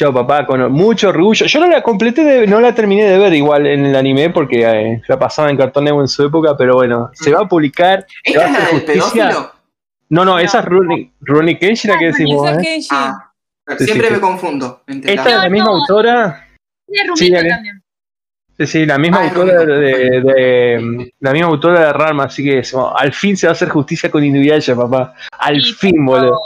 [0.00, 1.44] Yo, papá, con mucho orgullo.
[1.44, 4.62] Yo no la completé, de- no la terminé de ver igual en el anime porque
[4.66, 8.06] eh, la pasaba en Cartoon Network en su época, pero bueno, se va a publicar.
[8.24, 9.52] ¿Esta a es la del pedófilo?
[10.08, 12.86] No, no, esa es Ronnie, Ronnie Kenshi la que decís Esa vos, es ¿eh?
[12.92, 13.32] Ah,
[13.78, 14.82] Sí, siempre sí, me confundo.
[14.86, 16.46] entre Esta es la misma No, autora.
[17.14, 17.82] Sí, también.
[18.58, 22.60] Sí, sí, la misma Ah, autora de, de- la misma autora de Rarma, así que
[22.60, 25.14] eso, al fin se va a hacer justicia con Inuyasha, papá.
[25.38, 26.38] Al Sí, fin, boludo.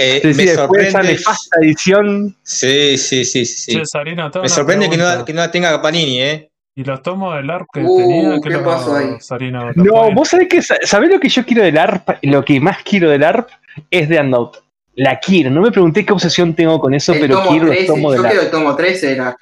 [0.00, 1.12] Eh, Sí, sí, me después de esa sorprende.
[1.18, 2.36] nefasta edición.
[2.44, 3.72] Sí, sí, sí, sí.
[3.72, 3.80] sí.
[3.84, 6.50] Sarina, Me sorprende que no, que no la tenga Panini, ¿eh?
[6.76, 8.40] ¿Y los tomos del ARP que Uh, tenía?
[8.40, 9.16] ¿qué los- pasó ahí?
[9.18, 10.14] Sarina, los No, ponen?
[10.14, 13.24] vos sabés que sabés lo que yo quiero del ARP, lo que más quiero del
[13.24, 13.48] ARP
[13.90, 14.60] es de Unnote.
[14.94, 17.74] La quiero, no me pregunté qué obsesión tengo con eso, el pero tomo quiero los
[17.74, 18.44] 13, tomos yo del quiero ARP.
[18.44, 19.36] el tomo 13 de la...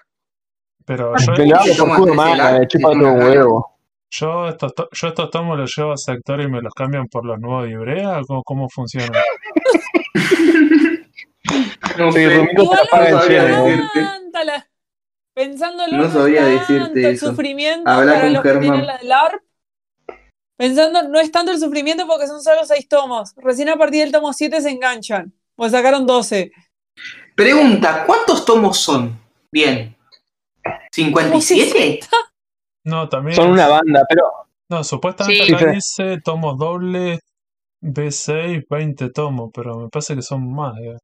[0.86, 3.12] Pero Me yo, lo hago por tomo puro antes manga, el me ARP, chupa todo
[3.12, 3.75] un huevo.
[4.10, 7.24] Yo estos, to- yo estos tomos los llevo a sector y me los cambian por
[7.26, 8.20] los nuevos de Ibrea.
[8.26, 9.18] ¿Cómo, cómo funciona?
[11.98, 13.90] No Sí, sé, no ¿no?
[13.94, 14.68] Tántala.
[15.34, 17.28] Pensándolo, No no, sabría es decirte tanto el eso.
[17.30, 18.62] sufrimiento Habla para con los que Germán.
[18.62, 19.42] tienen la del ARP.
[20.58, 23.32] Pensando, no es tanto el sufrimiento porque son solo seis tomos.
[23.36, 25.32] Recién a partir del tomo 7 se enganchan.
[25.54, 26.50] Pues sacaron 12.
[27.34, 29.18] Pregunta, ¿cuántos tomos son?
[29.52, 29.94] Bien.
[30.94, 32.00] ¿57?
[32.86, 33.36] No, también.
[33.36, 34.22] Son una banda, pero
[34.68, 35.54] No, supuestamente Sí.
[35.54, 37.20] acá dice tomos dobles,
[37.82, 40.74] B6, 20 tomos, pero me parece que son más.
[40.78, 40.96] eh.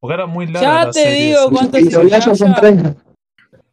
[0.00, 1.26] Porque era muy larga Ya la te serie.
[1.28, 1.54] digo sí.
[1.54, 2.60] cuánto Y se todavía ya son engancha.
[2.60, 2.94] 30.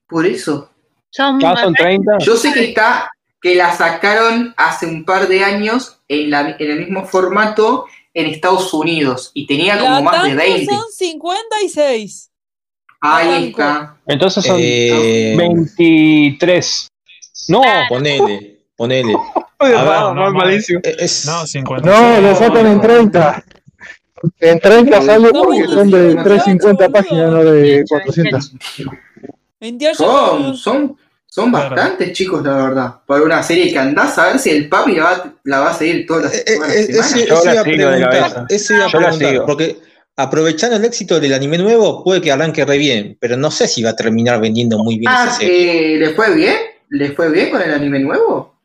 [0.07, 0.69] Por eso.
[1.09, 2.17] Son ya son 30.
[2.19, 3.09] Yo sé que está,
[3.41, 8.27] que la sacaron hace un par de años en, la, en el mismo formato en
[8.27, 10.65] Estados Unidos y tenía como La más de tanto 20.
[10.73, 12.31] son 56.
[13.01, 13.97] Ahí está.
[14.07, 16.87] Entonces son Eh, 23.
[17.47, 19.13] No, Ponele, ponele.
[19.59, 20.79] Ver, no, no, malísimo.
[20.83, 21.89] Eh, Es, No, 50.
[21.89, 23.43] No, lo sacan en 30.
[24.39, 28.51] En 30 sale porque son de no, 350 no, páginas, no de 400.
[29.59, 31.75] 28 Son, son, son Claro.
[31.75, 32.95] bastantes chicos, la verdad.
[33.05, 35.73] Para una serie que andás a ver si el papi la va, la va a
[35.73, 36.75] seguir todas las, Eh, eh, eh, semanas.
[37.15, 38.45] ese- Yo la iba a sigo de preguntar, cabeza.
[38.49, 39.45] ese iba a Yo la preguntar, sigo.
[39.45, 39.77] porque
[40.17, 43.81] aprovechando el éxito del anime nuevo, puede que arranque re bien, pero no sé si
[43.83, 45.95] va a terminar vendiendo muy bien Ah, esa serie.
[45.95, 46.55] eh, ¿le fue bien?
[46.89, 48.55] ¿Le fue bien con el anime nuevo?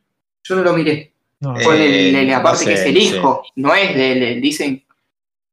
[0.43, 1.11] Yo no lo miré.
[1.39, 4.21] No, Eh, Con el, el- la parte no que es el hijo, no es del,
[4.23, 4.83] el- dicen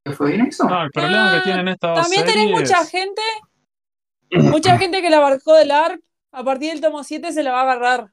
[0.04, 0.68] ¿le fue bien eso?
[0.68, 2.60] no, el problema que tienen estas dos También tenés series.
[2.60, 3.22] mucha gente,
[4.32, 6.00] mucha gente que la abarcó del ARP.
[6.30, 8.10] A partir del tomo 7 se la va a agarrar.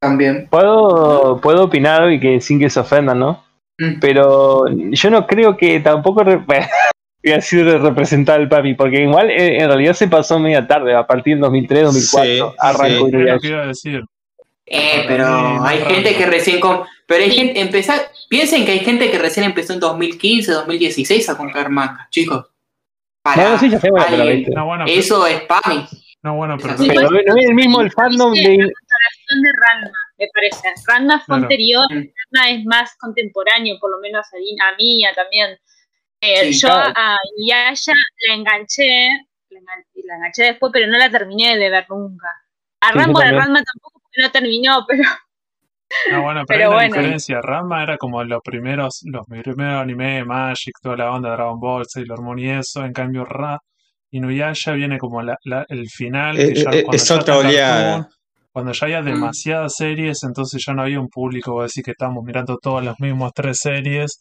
[0.00, 0.48] También.
[0.50, 3.42] Puedo, puedo opinar y que sin que se ofendan, ¿no?
[3.78, 4.00] Mm.
[4.00, 6.22] Pero yo no creo que tampoco
[7.22, 10.38] re- voy a decir de representar al papi, porque igual eh, en realidad se pasó
[10.38, 13.12] media tarde, a partir del 2003, 2004, Sí, arrancó sí.
[13.50, 14.02] Lo a decir.
[14.70, 18.72] Eh, Para pero no hay gente que recién com- pero hay gente empezar, piensen que
[18.72, 22.46] hay gente que recién empezó en 2015, 2016 a comprar manga, chicos.
[23.22, 24.50] Para Bueno, sí, ya sé, bueno, pero viste.
[24.54, 25.86] No, bueno, pero, Eso es spammy.
[26.22, 26.86] no, bueno, pero Sí.
[26.86, 28.40] Pero no, no es el mismo el fandom de.
[28.40, 30.68] De Ranma, me parece.
[30.86, 31.42] Ranma fue Claro.
[31.42, 32.04] anterior, Mm.
[32.32, 35.56] Ranma es más contemporáneo, por lo menos a, Di- a Mía también.
[36.20, 36.92] Eh, Sí, yo claro.
[36.96, 37.92] a Yaya
[38.28, 39.08] la enganché,
[39.50, 39.60] la,
[40.04, 42.28] la enganché después, pero no la terminé de ver nunca.
[42.80, 43.32] A Rambo de.
[43.32, 45.02] Ranma tampoco porque no terminó, pero
[46.10, 46.96] No, bueno, pero, Pero hay una bueno.
[46.96, 47.40] diferencia.
[47.40, 52.20] Ranma era como los primeros, los primeros anime, Magic, toda la onda, Dragon Ball, Sailor
[52.22, 52.84] Moon y eso.
[52.84, 53.58] En cambio, Ra,
[54.10, 56.36] Inuyasha viene como la- la- el final.
[56.36, 57.90] que ya- eh, cuando es ya otra oleada.
[57.92, 58.08] Cartoon,
[58.52, 62.24] Cuando ya había demasiadas series, entonces ya no había un público, vos decís que estábamos
[62.24, 64.18] mirando todas las mismas tres series.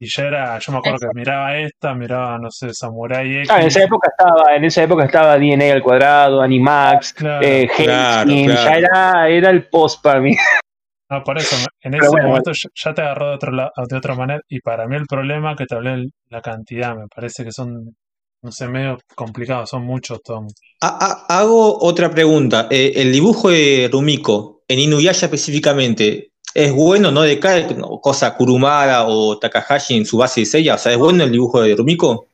[0.00, 3.50] Y ya era, yo me acuerdo que miraba esta, miraba, no sé, Samurai X.
[3.50, 7.46] Ah, en esa época estaba, en esa época estaba DNA al cuadrado, Animax, Claro.
[7.46, 8.64] eh, Claro, Hellsing, claro.
[8.70, 10.34] ya era, era el post para mí.
[11.10, 13.52] No, por eso, en ese bueno, momento ya- ya te agarró de, otro
[13.88, 14.40] de otra manera.
[14.48, 17.94] Y para mí el problema que te hablé la cantidad, me parece que son,
[18.42, 20.54] no sé, medio complicados, son muchos tomos.
[20.80, 22.68] Ha- ha- hago otra pregunta.
[22.70, 27.10] Eh, el dibujo de Rumiko, en Inuyasha específicamente, ¿es bueno?
[27.10, 30.74] ¿No decae no, cosa Kurumara o Takahashi en su base de Seiya?
[30.76, 32.26] O sea, ¿es bueno el dibujo de Rumiko?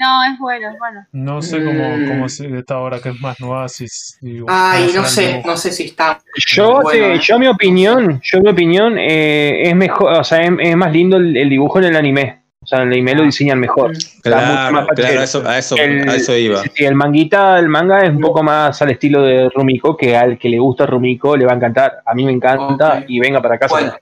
[0.00, 1.06] No, es bueno, es bueno.
[1.12, 2.08] No sé cómo, Mm.
[2.08, 5.70] cómo se esta ahora que es más nueva, si, si- Ay, no sé, no sé
[5.70, 6.20] si está.
[6.48, 7.20] Yo, Bueno, eh.
[7.22, 11.16] yo mi opinión, yo mi opinión eh, es mejor, o sea, es, es más lindo
[11.16, 12.43] el, el dibujo en el anime.
[12.64, 13.92] O sea, en el anime lo diseñan mejor.
[14.22, 16.62] Claro, más claro, a eso, a eso, El- a eso iba.
[16.62, 20.38] Sí, el manguita, el manga es un poco más al estilo de Rumiko, que al
[20.38, 22.02] que le gusta Rumiko le va a encantar.
[22.06, 23.74] A mí me encanta y venga para casa.
[23.74, 23.92] Bueno,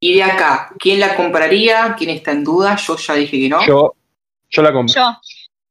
[0.00, 1.94] y de acá, ¿quién la compraría?
[1.96, 2.76] ¿Quién está en duda?
[2.76, 3.64] Yo ya dije que no.
[3.66, 3.94] Yo,
[4.50, 5.16] yo la compro Yo.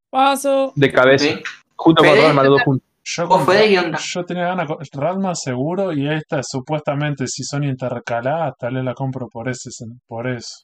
[0.09, 0.71] Paso.
[0.75, 1.39] de cabeza, ¿Sí?
[1.75, 2.15] junto con.
[2.17, 2.87] Ranma, los dos juntos.
[3.05, 7.65] Yo, ¿Vos, compré- Fede, yo tenía ganas, con- Ranma seguro, y esta supuestamente si son
[7.65, 9.69] intercaladas, tal vez la compro por ese,
[10.07, 10.63] por eso.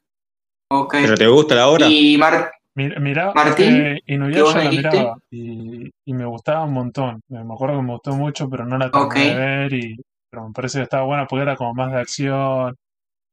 [0.91, 1.87] ¿Pero te gusta la obra?
[1.89, 4.89] Y Mar Mirá, Martín, eh, ¿qué vos Inuyasha la dijiste?
[4.89, 7.21] miraba y, y me gustaba un montón.
[7.27, 9.15] Me acuerdo que me gustó mucho, pero no la terminé Ok.
[9.15, 9.73] de ver.
[9.73, 9.97] Y,
[10.29, 12.75] pero me parece que estaba buena porque era como más de acción.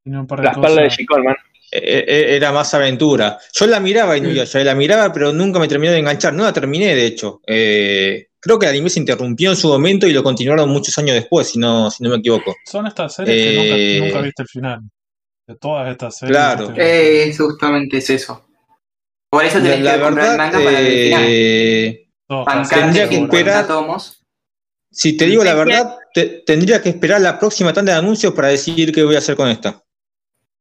[0.04, 0.96] Tenía un par de La espalda de cosas.
[0.96, 1.36] Chicol, man.
[1.70, 3.38] Eh, eh, Era más aventura.
[3.52, 6.32] Yo la miraba Inuyasha, la miraba, pero nunca me terminó de enganchar.
[6.34, 7.40] No la terminé, de hecho.
[7.46, 11.14] Eh, creo que el anime se interrumpió en su momento y lo continuaron muchos años
[11.14, 12.54] después, si no, si no me equivoco.
[12.66, 14.80] Son estas series que Eh, nunca, nunca viste el final.
[15.46, 16.36] De todas estas series.
[16.36, 16.72] Claro.
[16.76, 18.46] Eh, justamente es eso.
[19.30, 21.24] Por eso La, tenés la que comprar el manga para el final.
[21.26, 22.08] eh,
[22.68, 24.22] tendría que esperar- 40 tomos.
[24.90, 28.48] si te digo la verdad, te- tendría que esperar la próxima tanda de anuncios para
[28.48, 29.80] decidir qué voy a hacer con esta.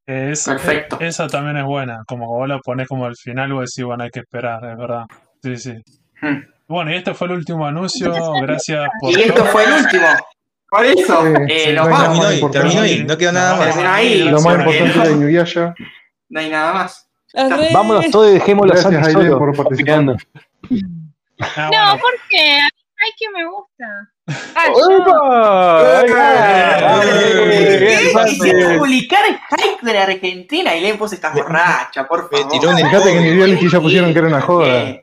[0.08, 0.98] Eh, es- Perfecto.
[1.02, 2.04] eh, esa también es buena.
[2.08, 5.06] Como vos la pones como al final, vos decís, bueno, hay que esperar, es verdad.
[5.42, 5.74] Sí, sí.
[6.22, 6.42] Hmm.
[6.68, 8.12] Bueno, y este fue el último anuncio.
[8.42, 9.46] Gracias por Y esto todo.
[9.46, 10.08] fue el último.
[10.70, 12.20] Por eso, Sí, eh, sí, nos no vamos.
[12.20, 13.68] Terminó ahí, terminó ahí, no quedó nada más.
[13.68, 14.24] Terminó ahí.
[14.24, 15.04] Lo más importante Mariano.
[15.06, 15.76] de Inuyasha.
[16.30, 17.08] No hay nada más.
[17.34, 17.72] Las.
[17.74, 19.96] Vámonos todos y dejémoslo a Gracias, Santi solo, por participar.
[20.00, 20.18] opinando.
[21.40, 22.02] Ah, No, bueno.
[22.02, 23.86] porque ay que me gusta.
[24.56, 24.72] Ah.
[28.26, 32.52] Quisiste publicar hike de la Argentina y le vos estás borracha, por Me favor.
[32.52, 34.96] tiró un Fíjate que en el reality ya pusieron que era una joda.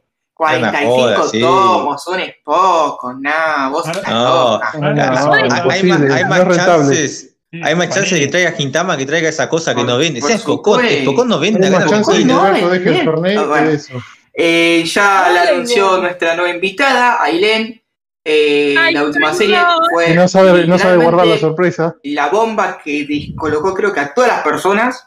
[0.43, 1.41] Eh, 45 Era una joda, sí.
[1.41, 4.53] tomos, son es poco, nada, vos Ahora- estás No.
[4.55, 4.73] loca.
[4.75, 7.29] No, no, Hay, hay más, hay no chances.
[7.51, 9.99] Sí, Hay más chances de que traiga Gintama que traiga esa cosa que Por- no
[9.99, 10.21] vende.
[10.21, 12.47] Ese es Cocón, es Cocón no vende Hay acá en no,
[12.91, 13.95] el torneo eso.
[14.35, 17.83] Eh, ya Ay, la anunció nuestra nueva invitada, Ailén.
[18.25, 19.59] Eh, Ay, la última serie
[19.93, 21.97] fue no sabe, no sabe guardar la sorpresa.
[22.05, 25.07] la bomba que descolocó creo que a todas las personas.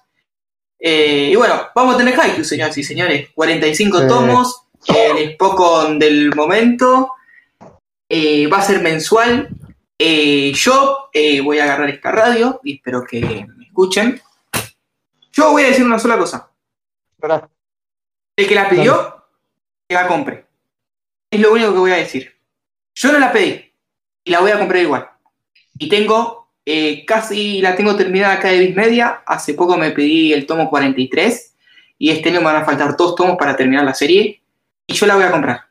[0.80, 3.30] Eh, y bueno, vamos a tener Haikyuu, señoras y señores.
[3.34, 4.08] 45 Sí.
[4.08, 7.12] tomos, el Spokon del momento.
[8.08, 9.50] Eh, va a ser mensual.
[9.98, 14.22] Eh, yo eh, voy a agarrar esta radio y espero que me escuchen.
[15.32, 16.50] Yo voy a decir una sola cosa.
[18.38, 19.26] El que la pidió,
[19.88, 20.46] que la compre.
[21.32, 22.36] Es lo único que voy a decir.
[22.94, 23.72] Yo no la pedí
[24.24, 25.10] y la voy a comprar igual.
[25.78, 26.50] Y tengo,
[27.06, 29.24] casi la tengo terminada acá de Bismedia.
[29.26, 31.56] Hace poco me pedí el tomo 43
[31.98, 34.42] y este año me van a faltar dos tomos para terminar la serie.
[34.88, 35.62] Y yo la voy a comprar.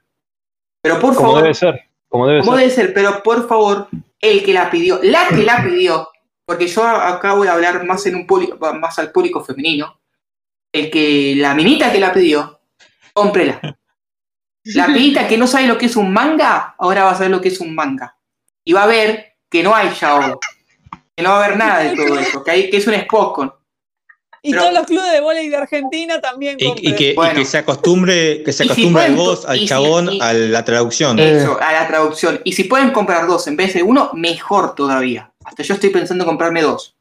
[0.82, 1.88] Pero por Como favor, debe ser.
[2.08, 2.60] Como debe como ser.
[2.60, 3.88] debe ser, pero por favor,
[4.20, 6.08] el que la pidió, la que la pidió,
[6.44, 10.00] porque yo acá voy a hablar más en un público, más al público femenino,
[10.72, 12.60] el que la minita que la pidió,
[13.12, 13.60] cómprela.
[14.64, 17.40] La pibita que no sabe lo que es un manga, ahora va a saber lo
[17.40, 18.16] que es un manga.
[18.64, 20.36] Y va a ver que no hay yaoi,
[21.14, 23.52] que no va a haber nada de todo eso, que, hay, que es un Spokon.
[24.46, 27.34] Y Pero- todos los clubes de volei de Argentina también Y, y que, y Bueno.
[27.34, 30.32] que se acostumbre, que se si acostumbre pueden- vos, al y si- chabón, y- a
[30.34, 31.18] la traducción.
[31.18, 31.38] Eh.
[31.38, 32.40] Eso, a la traducción.
[32.44, 35.32] Y si pueden comprar dos en vez de uno, mejor todavía.
[35.46, 36.94] Hasta yo estoy pensando en comprarme dos.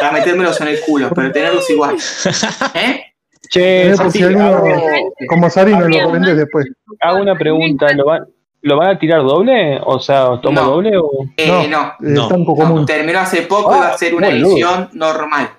[0.00, 1.96] Para metérmelos en el culo, pero tenerlos igual.
[2.74, 3.02] ¿Eh?
[3.50, 4.64] Che, si hago,
[5.28, 6.04] como Sarino, Bien.
[6.04, 6.66] lo vendes después.
[7.00, 7.92] hago una pregunta.
[7.94, 8.26] ¿Lo van,
[8.62, 9.80] ¿Lo van a tirar doble?
[9.84, 10.70] O sea, ¿toma No.
[10.70, 11.10] doble o...?
[11.36, 11.66] Eh, No.
[11.66, 12.28] no.
[12.28, 12.28] No.
[12.30, 14.50] no, terminó hace poco y va a ser una boludo.
[14.52, 15.50] edición normal.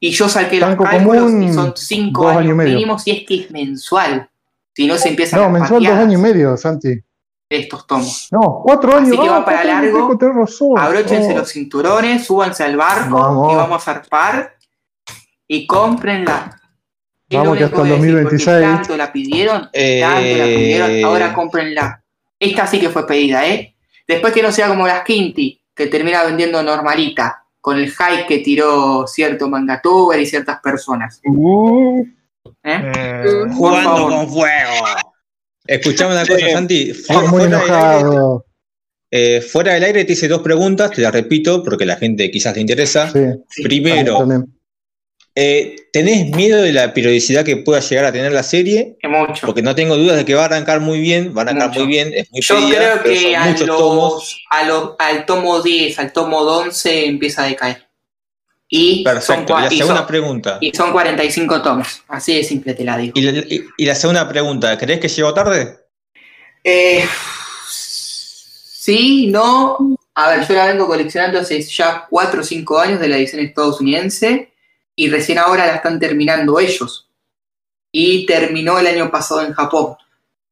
[0.00, 2.74] Y yo saqué los cálculos común, y son cinco años, años y medio.
[2.74, 4.28] mínimo si es que es mensual.
[4.74, 7.00] Si no se empiezan No, a mensual dos años y medio, Santi.
[7.50, 8.28] estos tomos.
[8.30, 9.08] No, cuatro años.
[9.08, 10.78] Así que va para cuatro años, largo.
[10.78, 11.38] Abróchense Oh.
[11.38, 13.52] los cinturones, súbanse al barco Vamos.
[13.52, 14.54] y vamos a zarpar
[15.46, 16.60] y cómprenla.
[17.30, 18.56] Vamos que hasta el voy a decir, 2026.
[18.56, 22.02] porque Tanto la pidieron, tanto la pidieron, Eh, ahora cómprenla.
[22.40, 23.74] Esta sí que fue pedida, ¿eh?
[24.06, 28.38] Después que no sea como las Quinti, que termina vendiendo normalita, con el hype que
[28.38, 31.20] tiró cierto mangatuber y ciertas personas.
[31.24, 32.02] Uh,
[32.62, 32.92] ¿eh?
[32.96, 34.12] Eh, Jugando favor.
[34.12, 34.72] con fuego.
[35.66, 36.50] Escuchame una cosa, Sí.
[36.52, 36.90] Santi.
[36.90, 37.66] Estoy muy fuera del aire-
[37.98, 38.44] enojado.
[39.10, 42.54] Eh, fuera del aire te hice dos preguntas, te las repito porque la gente quizás
[42.54, 43.10] le interesa.
[43.10, 43.62] Sí.
[43.62, 44.26] Primero.
[45.40, 48.96] Eh, ¿tenés miedo de la periodicidad que pueda llegar a tener la serie?
[49.04, 49.46] Mucho.
[49.46, 51.80] Porque no tengo dudas de que va a arrancar muy bien, va a arrancar Mucho.
[51.80, 54.46] muy bien, es muy Yo pedida, creo que son a muchos los, tomos.
[54.50, 57.86] a los- al tomo 10, al tomo 11 empieza a decaer.
[58.68, 59.54] Y son, Perfecto.
[59.54, 60.58] cua- Y la y segunda son- pregunta.
[60.60, 62.02] y son 45 tomos.
[62.08, 63.12] Así de simple te la digo.
[63.16, 65.76] Y la, y- y la segunda pregunta, ¿crees que llegó tarde?
[66.64, 67.04] Eh,
[67.70, 69.96] sí, no.
[70.14, 73.40] A ver, yo la vengo coleccionando hace ya 4 o 5 años de la edición
[73.40, 74.52] estadounidense
[74.98, 77.08] y recién ahora la están terminando ellos.
[77.92, 79.94] Y terminó el año pasado en Japón.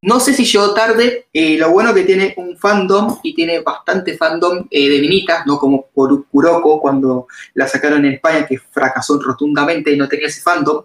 [0.03, 4.17] No sé si llegó tarde, eh, lo bueno que tiene un fandom y tiene bastante
[4.17, 9.91] fandom eh, de minitas, no como Kuroko cuando la sacaron en España que fracasó rotundamente
[9.91, 10.85] y no tenía ese fandom.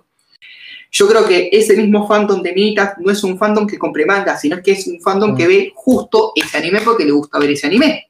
[0.90, 4.38] Yo creo que ese mismo fandom de minitas no es un fandom que compre manga,
[4.38, 7.68] sino que es un fandom que ve justo ese anime porque le gusta ver ese
[7.68, 8.10] anime.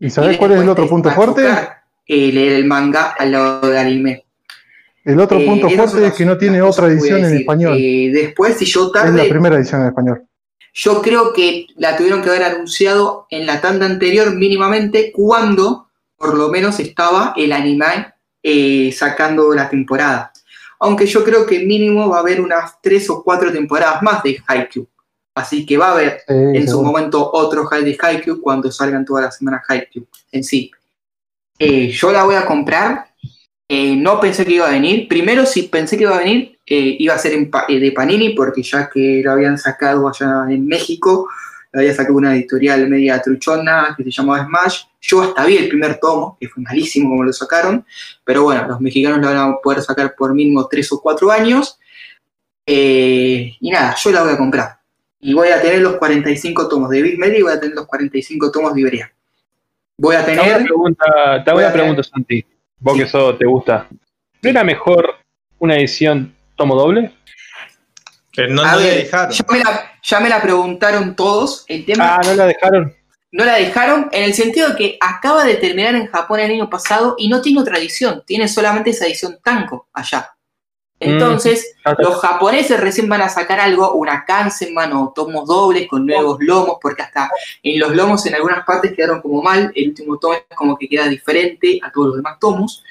[0.00, 1.46] ¿Y sabés Y cuál es el otro punto fuerte?
[2.08, 4.25] eh, leer el manga al lado del anime.
[5.06, 7.78] El otro Eh, punto fuerte es que no tiene otra edición en español.
[7.80, 10.26] Eh, después, si yo Es la tarde, primera edición en español.
[10.74, 15.86] yo creo que la tuvieron que haber anunciado en la tanda anterior mínimamente cuando
[16.16, 20.32] por lo menos estaba el anime eh, sacando la temporada.
[20.80, 24.42] Aunque yo creo que mínimo va a haber unas tres o cuatro temporadas más de
[24.46, 24.86] Haikyuu.
[25.34, 29.04] Así que va a haber Sí, en su momento otro High de Haikyuu cuando salgan
[29.04, 30.70] todas las semanas Haikyuu en sí.
[31.58, 33.06] Yo la voy a comprar.
[33.68, 35.08] Eh, no pensé que iba a venir.
[35.08, 38.30] Primero, si pensé que iba a venir, eh, iba a ser en eh, de Panini,
[38.30, 41.28] porque ya que lo habían sacado allá en México,
[41.72, 44.84] lo había sacado una editorial media truchona que se llamaba Smash.
[45.00, 47.84] Yo hasta vi el primer tomo, que fue malísimo como lo sacaron,
[48.24, 51.78] pero bueno, los mexicanos lo van a poder sacar por mínimo tres o cuatro años.
[52.64, 54.78] Eh, y nada, yo la voy a comprar.
[55.20, 57.86] Y voy a tener los 45 tomos de Big Mary y voy a tener los
[57.86, 59.12] 45 tomos de Ibrea.
[59.98, 60.66] Voy a Te hago una tener.
[60.66, 61.04] pregunta,
[61.44, 62.44] te hago Voy a una pregunta, Santi.
[62.78, 63.00] Vos Sí.
[63.00, 63.88] que eso te gusta.
[64.42, 65.16] ¿No era mejor
[65.58, 67.12] una edición tomo doble?
[68.34, 69.30] Pero no, a no le ver, dejaron.
[69.32, 71.64] ya me, la, ya me la preguntaron todos.
[71.68, 72.94] El tema Ah, no la dejaron.
[73.32, 76.68] no la dejaron en el sentido de que acaba de terminar en Japón el año
[76.68, 78.22] pasado y no tiene otra edición.
[78.26, 80.35] Tiene solamente esa edición Tanko allá.
[80.98, 82.02] Entonces, Ah, está.
[82.02, 86.78] los japoneses recién van a sacar algo, una Kansenban o tomos dobles con nuevos lomos,
[86.80, 87.30] porque hasta
[87.62, 89.70] en los lomos en algunas partes quedaron como mal.
[89.74, 92.82] El último tomo es como que queda diferente a todos los demás tomos,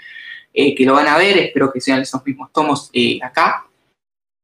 [0.53, 3.65] eh, que lo van a ver, espero que sean esos mismos tomos eh, acá.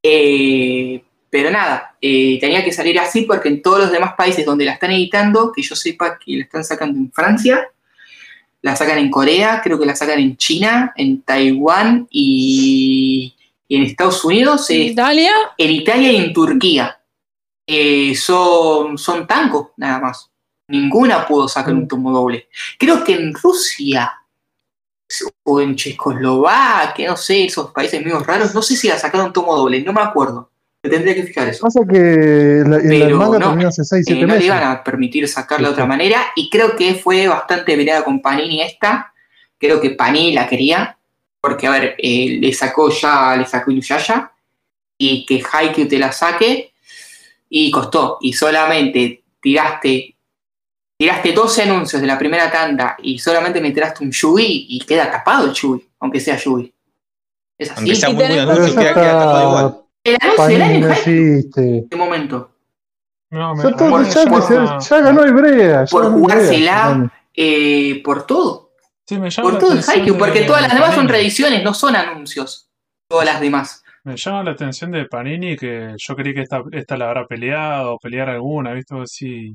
[0.04, 4.74] Eh, pero nada, tenía que salir así porque en todos los demás países donde la
[4.74, 7.70] están editando, que yo sepa que la están sacando en Francia,
[8.62, 13.34] la sacan en Corea, creo que la sacan en China, en Taiwán y
[13.78, 17.00] en Estados Unidos, eh, Italia, en Italia y en Turquía.
[17.66, 20.30] Eh, son, son tancos, nada más.
[20.68, 22.50] Ninguna pudo sacar un tomo doble.
[22.78, 24.12] Creo que en Rusia
[25.44, 29.56] o en Checoslovaquia, no sé, esos países medio raros, no sé si la sacaron tomo
[29.56, 30.52] doble, no me acuerdo.
[30.84, 31.62] Me tendría que fijar eso.
[31.62, 34.64] Pasa que la, en Pero manga no, terminó hace 6, Eh, 7 no le iban
[34.64, 39.14] a permitir sacarla de otra manera y creo que fue bastante peleada con Panini esta.
[39.60, 40.98] Creo que Panini la quería
[41.42, 44.32] porque, a ver, eh, le sacó ya, le sacó Inuyasha
[44.98, 46.72] y que Haikyuu te la saque
[47.50, 50.16] y costó y solamente tiraste
[50.98, 55.10] tiraste 12 anuncios de la primera tanda y solamente me tiraste un Yugi y queda
[55.10, 56.72] tapado el Yugi, aunque sea Yugi.
[57.58, 57.80] Es así.
[57.80, 59.78] Aunque sea Y muy buen anuncio, queda, queda tapado igual.
[60.04, 62.52] el anuncio del año en este momento.
[63.32, 65.86] No, me- a mí ya llama- ya ganó Ibrea.
[65.86, 67.12] Por jugársela.
[67.34, 68.71] Eh, por todo.
[69.12, 71.10] Sí, me llama Por la todo el atención Haikyuu, porque de todas las demás son
[71.10, 72.70] reediciones, no son anuncios.
[73.10, 73.84] Todas las demás.
[74.06, 77.96] Me llama la atención de Panini que yo creí que esta, esta la habrá peleado
[77.96, 78.96] o pelear alguna, ¿viste?
[79.08, 79.54] Sí.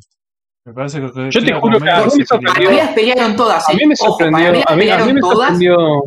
[0.66, 1.30] Me parece que.
[1.30, 2.70] Yo te juro que a medio mí me sorprendió.
[2.70, 3.66] las pelearon todas.
[3.66, 3.76] A ¿eh?
[3.80, 5.36] mí me Ojo, sorprendió, las a mí, a mí pelearon me todas.
[5.48, 6.04] sorprendió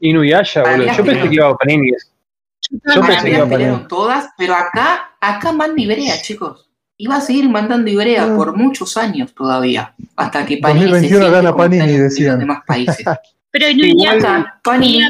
[0.00, 0.76] Inuyasha, boludo.
[0.78, 1.28] Yo pensé pelearon.
[1.28, 1.90] que iba a Panini.
[1.90, 3.88] Yo pensé mí que iba a pelearon Panini.
[3.88, 6.65] todas, pero acá, acá manda Ibrea, chicos.
[6.98, 8.36] Y va a seguir mandando Ibrea Ah.
[8.36, 9.94] por muchos años todavía.
[10.16, 12.30] Hasta que Panini 2021 se gana Panini, en decían.
[12.32, 13.04] los demás países.
[13.50, 15.08] Pero Igual- Inuyasha, Acá Panini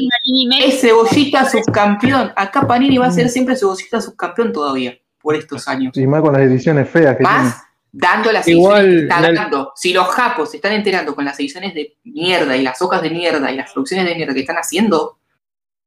[0.63, 2.31] es cebollita subcampeón.
[2.35, 4.97] Acá Panini va a ser siempre cebollita subcampeón todavía.
[5.21, 5.95] Por estos años.
[5.97, 7.33] Y más con las ediciones feas que tiene.
[7.33, 9.71] más dando las Igual, ediciones que está la- dando.
[9.75, 13.09] Si los japos se están enterando con las ediciones de mierda y las hojas de
[13.09, 15.17] mierda y las producciones de mierda que están haciendo,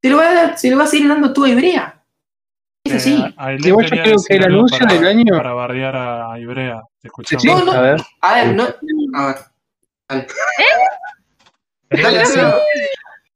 [0.02, 1.99] se lo va a, dar- se lo va a seguir dando todo a Ibrea.
[2.84, 3.14] Es así.
[3.14, 6.80] Eh, yo creo que el anuncio para- del año- Para bardear a Ibrea.
[7.00, 7.42] Te escuchamos.
[7.42, 7.72] Sí, No, no.
[7.72, 8.00] a ver.
[8.22, 8.64] A ver, no.
[9.14, 9.36] A ver.
[10.08, 10.26] Dale.
[11.90, 12.44] ¿Qué Dale, querías decir?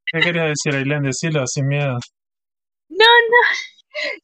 [0.07, 1.03] ¿Qué querías decir, Ailén?
[1.03, 1.99] Decilo sin miedo.
[2.89, 3.41] No, no.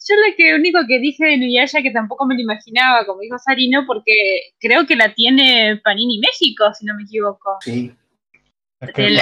[0.08, 3.36] Yo lo que único que dije de Nuyaya que tampoco me lo imaginaba, como dijo
[3.38, 4.12] Sarino, porque
[4.58, 7.56] creo que la tiene Panini México, si no me equivoco.
[7.60, 7.92] Sí.
[8.80, 9.20] Es que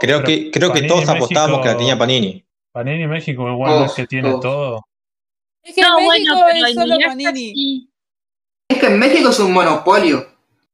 [0.00, 2.44] creo, que, creo que Panini todos apostábamos México- que la tenía Panini.
[2.72, 4.84] Panini México igual no es que tiene todo.
[5.62, 7.34] Es que en No, México bueno, pero es solo Panini.
[7.54, 7.88] sí.
[8.68, 10.26] Es que en México es un monopolio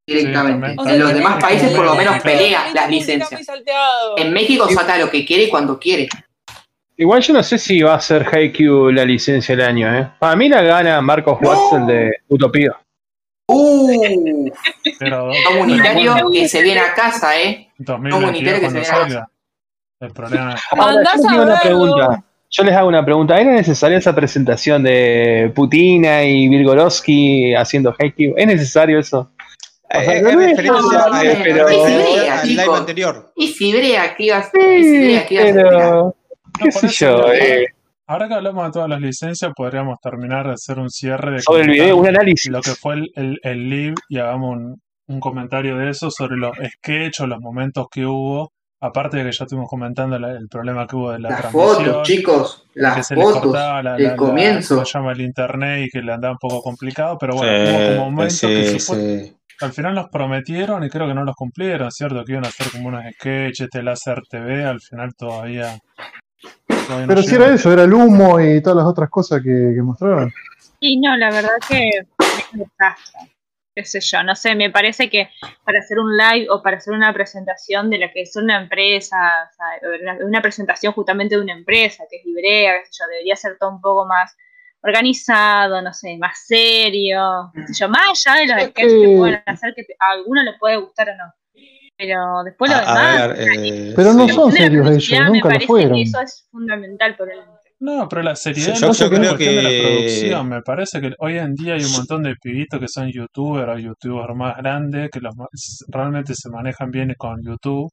[0.06, 0.52] directamente.
[0.76, 0.78] también.
[0.78, 3.42] O sea, en los demás países por lo menos pelea las licencias.
[4.16, 6.08] En México saca lo que quiere y cuando quiere.
[6.96, 10.08] igual yo no sé si va a ser Haikyuu la licencia del año, ¿eh?
[10.18, 12.76] Para mí la gana Marcos Watson de Utopía.
[13.50, 14.50] Uh,
[14.98, 17.70] Pero comunitario que se viene a casa, ¿eh?
[17.78, 18.84] 2022 Comunitario que se vea.
[18.84, 19.30] salga.
[20.00, 22.24] El problema es Ahora, yo una pregunta.
[22.50, 23.38] Yo les hago una pregunta.
[23.38, 28.34] ¿Era necesaria esa presentación de Putina y Virgorovsky haciendo Haikyuu?
[28.36, 29.30] ¿Es necesario eso?
[29.90, 33.32] O sea, Eh, no es referencia al live anterior.
[33.36, 35.70] Y Fibrea, ¿qué ibas y Fibrea, ¿qué ibas a explicar?
[35.70, 36.16] pero...
[36.58, 37.32] ¿Qué No, sé yo?
[37.32, 37.66] eh,
[38.06, 41.62] Ahora que hablamos de todas las licencias, podríamos terminar de hacer un cierre de sobre
[41.64, 42.50] el video, un análisis.
[42.50, 46.36] lo que fue el, el, el live y hagamos un, un comentario de eso sobre
[46.38, 48.50] los sketches o los momentos que hubo.
[48.80, 51.74] Aparte de que ya estuvimos comentando la- el problema que hubo de la Las transmisión.
[51.84, 54.74] fotos, chicos, que las se les fotos la, del la- la- comienzo.
[54.76, 57.72] ¿cómo se llama el internet y que le andaba un poco complicado, pero bueno, Sí,
[57.74, 59.36] hubo como momentos que sí, supo- sí.
[59.62, 62.24] al final los prometieron y creo que no los cumplieron, ¿cierto?
[62.24, 65.76] Que iban a hacer como unos sketches, este láser TV, al final todavía...
[66.68, 67.44] todavía no Pero si llegó.
[67.46, 70.32] era eso, era el humo y todas las otras cosas que, que mostraron.
[70.78, 72.06] Y no, la verdad que es
[72.52, 73.32] un desastre.
[73.78, 75.30] Qué sé yo, no sé, me parece que
[75.64, 79.16] para hacer un live o para hacer una presentación de la que es una empresa,
[79.16, 83.06] o sea, una, una presentación justamente de una empresa, que es Librea, qué sé yo,
[83.08, 84.36] debería ser todo un poco más
[84.82, 89.16] organizado, no sé, más serio, qué sé yo, más allá de los Es sketches que
[89.16, 91.32] pueden hacer que te- a alguno le puede gustar o no.
[91.96, 95.38] Pero después lo A, demás, a ver, eh, Pero no son serios ellos, me nunca
[95.38, 95.94] lo parece fueron.
[95.94, 97.40] que eso es fundamental por el
[97.80, 100.48] No, pero la seriedad Yo- no yo es una creo cuestión de la que- producción.
[100.48, 103.78] Me parece que hoy en día hay un montón de pibitos que son youtubers o
[103.78, 105.34] youtubers más grandes que los
[105.88, 107.88] realmente se manejan bien con YouTube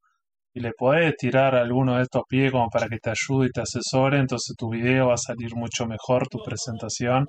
[0.55, 3.61] y le podés tirar alguno de estos pies como para que te ayude y te
[3.61, 7.27] asesore, entonces tu video va a salir mucho mejor, tu presentación.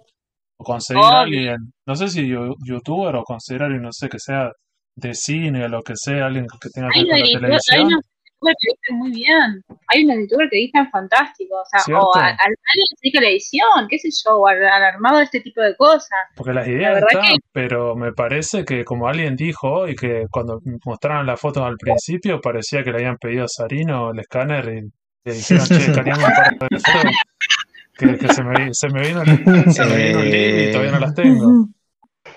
[0.58, 4.08] O conseguir a alguien, no sé si yo- youtuber o conseguir a alguien, no sé,
[4.08, 4.50] que sea
[4.96, 8.00] de cine o lo que sea, alguien que tenga que ver con la televisión.
[8.40, 9.64] Youtubers que dicen muy bien.
[9.88, 11.54] Hay unos youtubers que dicen fantástico.
[11.56, 12.04] O sea, ¿Cierto?
[12.06, 15.18] o al alguien se dedica a la edición, qué sé yo, o al, al armado
[15.18, 16.18] de este tipo de cosas.
[16.36, 20.60] Porque las ideas están, que- pero me parece que como alguien dijo hoy, que cuando
[20.84, 24.80] mostraron las fotos al principio parecía que le habían pedido a Sarino el escáner y
[25.24, 26.82] le dijeron, che, escaneame un par de fotos,
[27.98, 31.14] que, que se, me, se me vino, el- se me vino y todavía no las
[31.14, 31.66] tengo.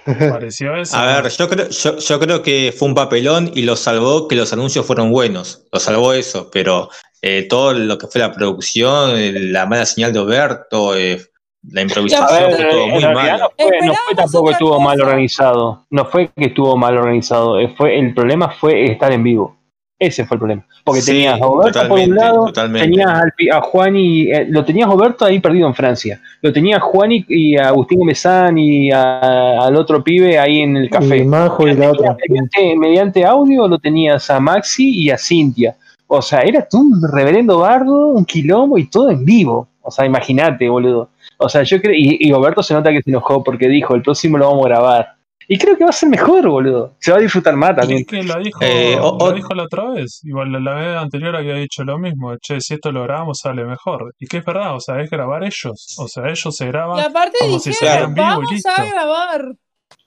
[0.30, 0.98] Pareció eso.
[0.98, 4.36] A ver, yo creo, yo, yo creo que fue un papelón y lo salvó que
[4.36, 5.66] los anuncios fueron buenos.
[5.72, 6.90] Lo salvó eso, pero
[7.22, 11.20] eh, todo lo que fue la producción, eh, la mala señal de Oberto, eh,
[11.68, 13.14] la improvisación ver, fue todo muy malo.
[13.14, 15.86] no fue, no fue Esperábamos tampoco que estuvo mal organizado.
[15.90, 17.60] No fue que estuvo mal organizado.
[17.60, 19.59] eh, Fue, el problema fue estar en vivo.
[20.00, 20.66] Ese fue el problema.
[20.86, 22.88] Porque Sí, tenías a Roberto por un lado, totalmente.
[22.88, 24.32] tenías al pi- a Juan y.
[24.32, 26.22] eh, lo tenías Roberto ahí perdido en Francia.
[26.42, 30.78] Lo tenías Juan y, y a Agustín Mesán y a- al otro pibe ahí en
[30.78, 31.18] el café.
[31.18, 32.16] Y Majo y la otra.
[32.30, 35.76] Mediante, mediante audio lo tenías a Maxi y a Cintia.
[36.08, 39.68] O sea, era tú un reverendo bardo, un quilombo y todo en vivo.
[39.82, 41.10] O sea, imagínate, boludo.
[41.38, 41.94] O sea, yo creo.
[41.94, 44.70] Y, y Roberto se nota que se enojó porque dijo: el próximo lo vamos a
[44.70, 45.08] grabar.
[45.52, 46.96] Y creo que va a ser mejor, boludo.
[47.00, 48.02] Se va a disfrutar más también.
[48.02, 50.20] Es que lo dijo, Eh, o- lo o- dijo la otra vez.
[50.24, 52.36] Igual la, la vez anterior había dicho lo mismo.
[52.38, 54.14] Che, si esto lo grabamos sale mejor.
[54.20, 55.96] Y que es verdad, o sea, es grabar ellos.
[55.98, 58.52] O sea, ellos se Y graban aparte como si se dijeron, vean vivo y vamos
[58.54, 58.70] listo.
[58.78, 59.46] a grabar.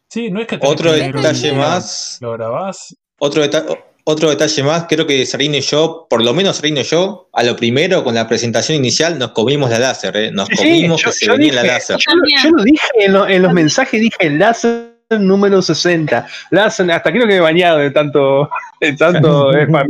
[0.09, 3.65] Sí, no es que Otro que leer un detalle más, Lo grabás otro, deta-
[4.05, 7.43] otro detalle más, creo que Sarino y yo, por lo menos Sarino y yo, a
[7.43, 10.31] lo primero con la presentación inicial nos comimos la láser, ¿eh?
[10.31, 11.97] nos Sí, comimos yo- que se yo venía la dije- láser.
[11.99, 16.27] Yo, lo- yo lo dije en, lo- en los mensajes, dije láser número 60.
[16.51, 19.87] Láser, hasta creo que me he bañado de tanto, de tanto spamear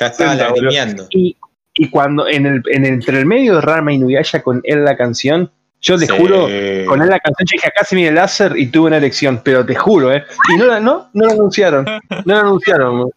[0.00, 0.62] Ya estaba 60, boludo.
[0.64, 1.06] lagrimeando.
[1.10, 1.36] Y,
[1.74, 4.84] y cuando en el, en el- entre el medio de Rama y Nuyaya con él
[4.84, 5.50] la canción,
[5.82, 6.12] yo te Sí.
[6.18, 6.42] juro,
[6.86, 9.40] con él la canción, yo dije acá se viene el láser y tuve una elección,
[9.42, 10.24] pero te juro, ¿eh?
[10.54, 13.10] Y no, la- no, no lo anunciaron, no lo anunciaron.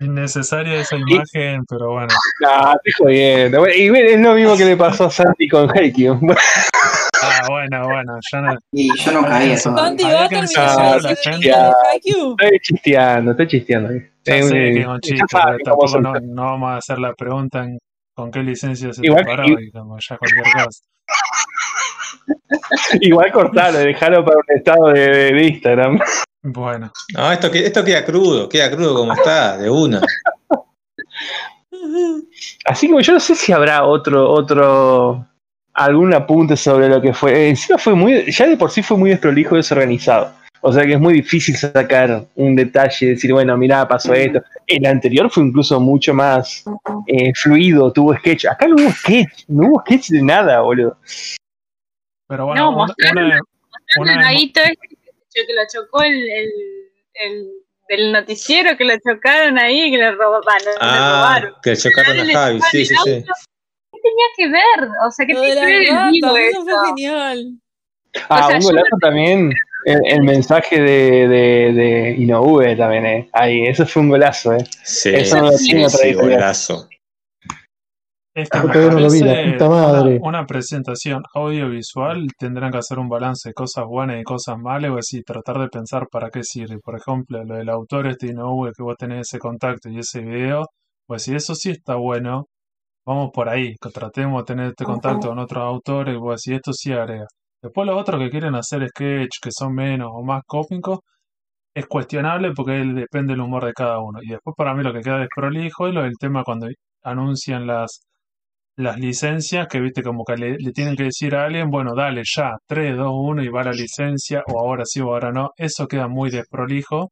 [0.00, 2.08] innecesaria esa imagen, pero bueno.
[2.40, 3.66] No, estoy jodiendo.
[3.68, 6.08] Y es lo mismo que le pasó a Santi con Heikki.
[7.26, 8.56] Ah, bueno, bueno, ya no.
[8.72, 9.70] Y yo no caía Eso.
[9.70, 9.88] todavía.
[9.88, 10.28] Santi Había va a
[11.14, 12.36] terminar Haikyuu.
[12.38, 13.92] Estoy chisteando, estoy chisteando.
[14.24, 16.98] Ya Es sé un- que es un chiste, pero tampoco no, no vamos a hacer
[16.98, 17.78] la pregunta en
[18.16, 20.80] con qué licencia se Igual- separó y como ya cualquier cosa.
[23.00, 25.98] Igual cortalo, dejalo para un estado de, de- Instagram.
[26.42, 27.50] Bueno, No, esto
[27.84, 30.00] queda crudo, queda crudo como está, de una.
[32.66, 35.26] Así que yo no sé si habrá otro, otro,
[35.74, 37.48] algún apunte sobre lo que fue.
[37.50, 40.32] Encima fue muy, ya de por sí fue muy desprolijo y desorganizado.
[40.66, 44.42] O sea que es muy difícil sacar un detalle y decir, bueno, mirá, pasó esto.
[44.66, 46.64] El anterior fue incluso mucho más
[47.06, 48.46] eh, fluido, tuvo sketch.
[48.46, 50.96] Acá no hubo sketch, no hubo sketch de nada, boludo.
[52.28, 53.40] Pero bueno, No, mostraron- una-
[53.96, 54.96] Mostraron una- ahí todo este
[55.46, 56.50] que lo chocó el, el,
[57.14, 57.46] el
[57.88, 60.74] del noticiero, que lo chocaron ahí, que le robaron.
[60.80, 61.54] Ah, robaron.
[61.62, 63.24] que chocaron a Javi, chocaron sí, sí, sí.
[64.04, 64.36] Auto.
[64.36, 64.88] ¿Qué tenía que ver?
[65.06, 66.64] O sea, ¿qué Lo tiene de que ver el vivo rata, eso eso?
[66.64, 67.60] fue genial.
[68.28, 69.50] Ah, O sea, un golazo también.
[69.86, 73.28] El, el mensaje de, de, de Inoue también, eh.
[73.32, 74.64] Ahí, eso fue un golazo, eh.
[74.82, 76.88] Sí, Eso no lo sí, sí, golazo.
[78.34, 80.16] Puta madre.
[80.16, 84.90] Una, una presentación audiovisual tendrán que hacer un balance de cosas buenas y cosas malas,
[84.90, 86.78] o así, tratar de pensar para qué sirve.
[86.82, 90.66] Por ejemplo, lo del autor este Inoue, que vos tenés ese contacto y ese video,
[91.06, 92.46] pues si eso sí está bueno,
[93.06, 96.72] vamos por ahí, que tratemos de tener este contacto con otros autores, pues si esto
[96.72, 97.26] sí agrega.
[97.62, 101.00] Después los otros que quieren hacer sketch, que son menos o más cómicos,
[101.74, 104.20] es cuestionable porque él- depende del humor de cada uno.
[104.22, 106.68] Y después para mí lo que queda desprolijo es lo del tema cuando
[107.04, 108.00] anuncian las
[108.76, 112.22] las licencias que viste como que le, le tienen que decir a alguien, bueno, dale
[112.24, 115.50] ya, 3, 2, 1 y va la licencia, o ahora sí o ahora no.
[115.56, 117.10] Eso queda muy desprolijo,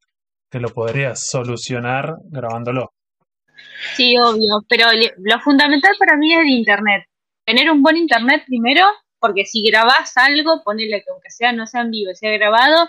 [0.51, 2.89] que lo podrías solucionar grabándolo.
[3.95, 4.87] Sí, obvio, pero
[5.17, 7.05] lo fundamental para mí es el internet.
[7.45, 8.85] Tener un buen internet primero,
[9.19, 12.87] porque si grabás algo, ponele que aunque sea no sea en vivo, sea grabado,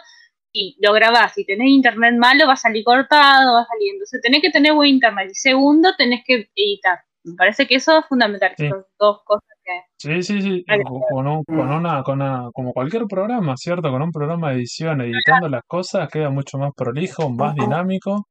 [0.52, 3.92] y lo grabás y tenés internet malo, va a salir cortado, va a salir.
[3.94, 5.28] Entonces tenés que tener buen internet.
[5.30, 7.00] Y segundo, tenés que editar.
[7.24, 8.52] Me parece que eso es fundamental.
[8.56, 8.68] Sí.
[8.68, 9.72] Son dos cosas que.
[9.96, 10.64] Sí, sí, sí,
[11.10, 13.90] con un- con una, con una, como cualquier programa, ¿cierto?
[13.90, 18.28] Con un programa de edición, editando las cosas, queda mucho más prolijo, más dinámico,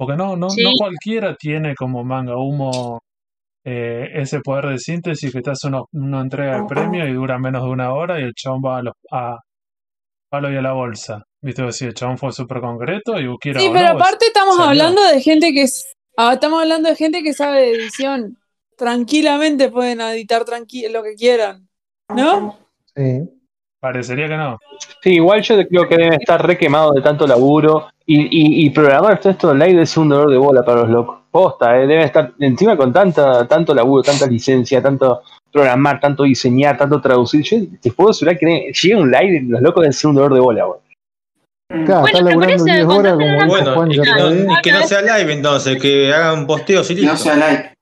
[0.00, 0.62] porque no, no, Sí.
[0.64, 3.00] no cualquiera tiene como manga humo
[3.64, 7.38] eh, ese poder de síntesis que te hace una, una entrega de premio y dura
[7.38, 9.36] menos de una hora y el chabón va a, los, a
[10.30, 11.22] palo y a la bolsa.
[11.42, 14.56] Viste, si el chabón fue súper concreto y quieras Sí, pero no, pues, aparte estamos
[14.56, 14.70] salió.
[14.70, 18.38] hablando de gente que es, ah, estamos hablando de gente que sabe de edición.
[18.78, 21.68] Tranquilamente pueden editar tranqui lo que quieran,
[22.08, 22.58] ¿no?
[22.96, 23.28] Sí.
[23.80, 24.58] Parecería que no.
[25.02, 27.88] Sí, igual yo creo que deben estar re quemados de tanto laburo.
[28.06, 31.18] Y, y, y programar todo esto online es un dolor de bola para los locos.
[31.30, 36.76] Posta, eh, deben estar encima con tanta, tanto laburo, tanta licencia, tanto programar, tanto diseñar,
[36.76, 37.42] tanto traducir.
[37.42, 40.34] Yo te puedo asegurar que llega un live y los locos deben ser un dolor
[40.34, 40.80] de bola, güey.
[41.86, 44.30] Claro, Bueno, está laburando parece, 10 horas como dijo Bueno, Juan y ya que, no,
[44.30, 47.16] y que no sea live entonces, que hagan posteos y No listo.
[47.16, 47.74] sea like.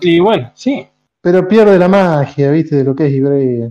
[0.00, 0.88] Y bueno, sí.
[1.20, 2.74] Pero pierde la magia, ¿viste?
[2.74, 3.70] De lo que es Ibrea.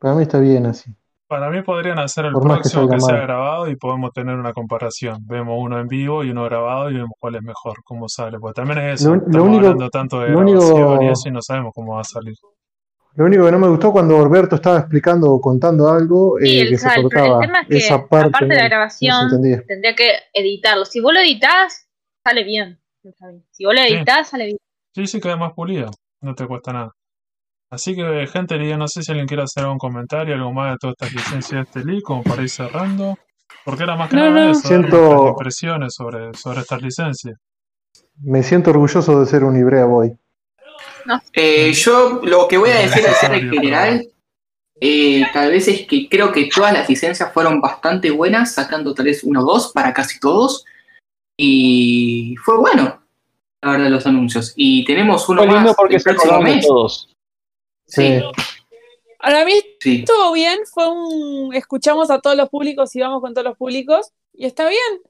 [0.00, 0.90] Para mí está bien así.
[1.28, 3.22] Para mí podrían hacer el Por más que próximo que, sea mal.
[3.22, 5.18] grabado y podemos tener una comparación.
[5.26, 8.38] Vemos uno en vivo y uno grabado y vemos cuál es mejor, cómo sale.
[8.40, 11.28] Porque también es eso, Lo- lo estamos único- hablando tanto de lo único- y eso
[11.28, 12.34] y no sabemos cómo va a salir.
[13.14, 16.62] Lo único que no me gustó cuando Alberto estaba explicando o contando algo, Sí, eh,
[16.62, 18.28] el, que se el, cortaba el tema es que, esa parte.
[18.28, 19.30] aparte de la no grabación,
[19.66, 20.84] tendría que editarlo.
[20.84, 21.88] Si vos lo editás,
[22.24, 22.80] sale bien.
[23.50, 23.94] Si vos lo Sí.
[23.94, 24.58] editás, sale bien.
[24.94, 25.90] Sí, sí, queda más pulido,
[26.22, 26.92] no te cuesta nada.
[27.70, 30.78] Así que, gente, yo no sé si alguien quiere hacer algún comentario, algo más de
[30.78, 33.16] todas estas licencias de este leak, como para ir cerrando.
[33.64, 34.50] Porque era más que No, nada no.
[34.52, 37.38] eso, Siento- impresiones sobre, sobre estas licencias.
[38.22, 40.12] Me siento orgulloso de ser un Ibrea Boy.
[41.32, 44.06] Eh, yo lo que voy a decir de ser en general,
[44.80, 49.06] eh, tal vez es que creo que todas las licencias fueron bastante buenas, sacando tal
[49.06, 50.64] vez uno o dos para casi todos.
[51.36, 53.00] Y fue bueno,
[53.62, 54.52] la verdad, los anuncios.
[54.56, 56.66] Y tenemos uno Fue lindo más porque el se próximo mes.
[56.66, 57.06] todos.
[57.90, 58.22] Sí, Sí.
[59.18, 59.98] Para mí sí.
[59.98, 64.12] estuvo bien, fue un escuchamos a todos los públicos y vamos con todos los públicos
[64.32, 65.02] y está bien.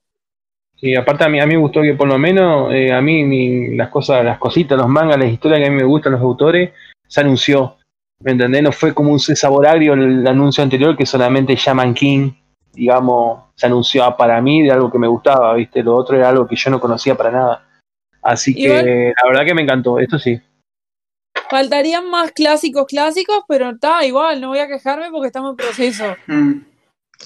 [0.83, 3.23] Y aparte a mí, a mí me gustó que por lo menos eh, a mí
[3.23, 6.23] mi- las cosas, las cositas, los mangas, las historias que a mí me gustan, los
[6.23, 6.71] autores,
[7.07, 7.77] se anunció.
[8.23, 8.63] ¿Me entendés?
[8.63, 12.33] No fue como un sabor agrio el, anuncio anterior que solamente Shaman King,
[12.73, 15.83] digamos, se anunció para mí de algo que me gustaba, ¿viste?
[15.83, 17.67] Lo otro era algo que yo no conocía para nada.
[18.23, 20.41] Así que la verdad que me encantó, esto sí.
[21.51, 26.05] Faltarían más clásicos clásicos, pero está igual, no voy a quejarme porque estamos en proceso,
[26.27, 26.53] Mm.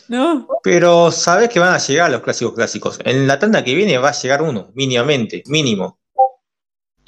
[0.09, 0.49] ¿no?
[0.63, 2.99] Pero sabes que van a llegar los clásicos clásicos.
[3.05, 5.99] En la tanda que viene va a llegar uno, mínimamente, mínimo.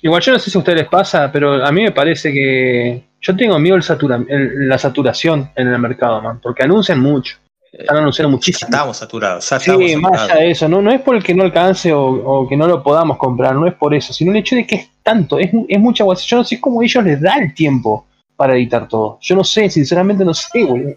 [0.03, 3.09] Igual yo no sé si a ustedes les pasa, pero a mí me parece que
[3.21, 7.39] yo tengo miedo el satura, el- la saturación en el mercado, man, porque anuncian mucho.
[7.79, 8.69] Están anunciando muchísimo.
[8.71, 11.35] estamos saturados, ya estamos Sí, más allá de eso, no, no es por el que
[11.35, 14.39] no alcance o, o que no lo podamos comprar, no es por eso, sino el
[14.39, 16.25] hecho de que es tanto, es, es mucha guasa.
[16.27, 19.19] Yo no sé cómo ellos les da el tiempo para editar todo.
[19.21, 20.97] Yo no sé, sinceramente no sé, boludo.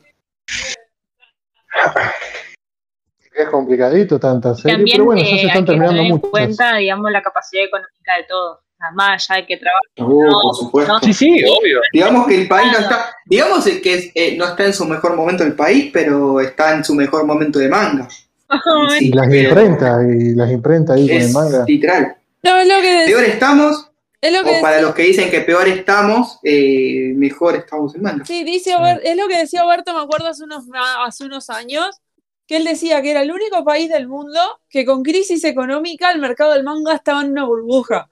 [3.33, 6.11] Es complicadito tanta serie, También pero bueno, ya eh, se están hay que terminando tener
[6.11, 6.29] en muchas.
[6.31, 8.61] cuenta, digamos, la capacidad económica de todo.
[8.93, 10.11] Más allá de que trabaja.
[10.13, 10.99] Uh, por supuesto.
[11.03, 11.81] Sí, sí, obvio.
[11.93, 15.15] Digamos que el país no está, digamos que es- eh, no está en su mejor
[15.15, 18.07] momento el país, pero está en su mejor momento de manga.
[18.97, 21.65] Sí, Y las imprentas, y las imprentas ahí con el manga.
[21.67, 22.15] literal.
[22.41, 23.91] No, es lo que, Peor estamos,
[24.21, 28.01] es lo que o para los que dicen que peor estamos, eh, mejor estamos en
[28.01, 28.25] manga.
[28.25, 30.63] Sí, dice Ober- es lo que decía Oberto, me acuerdo hace unos,
[31.05, 31.99] hace unos años,
[32.47, 34.39] que él decía que era el único país del mundo
[34.69, 38.09] que con crisis económica el mercado del manga estaba en una burbuja.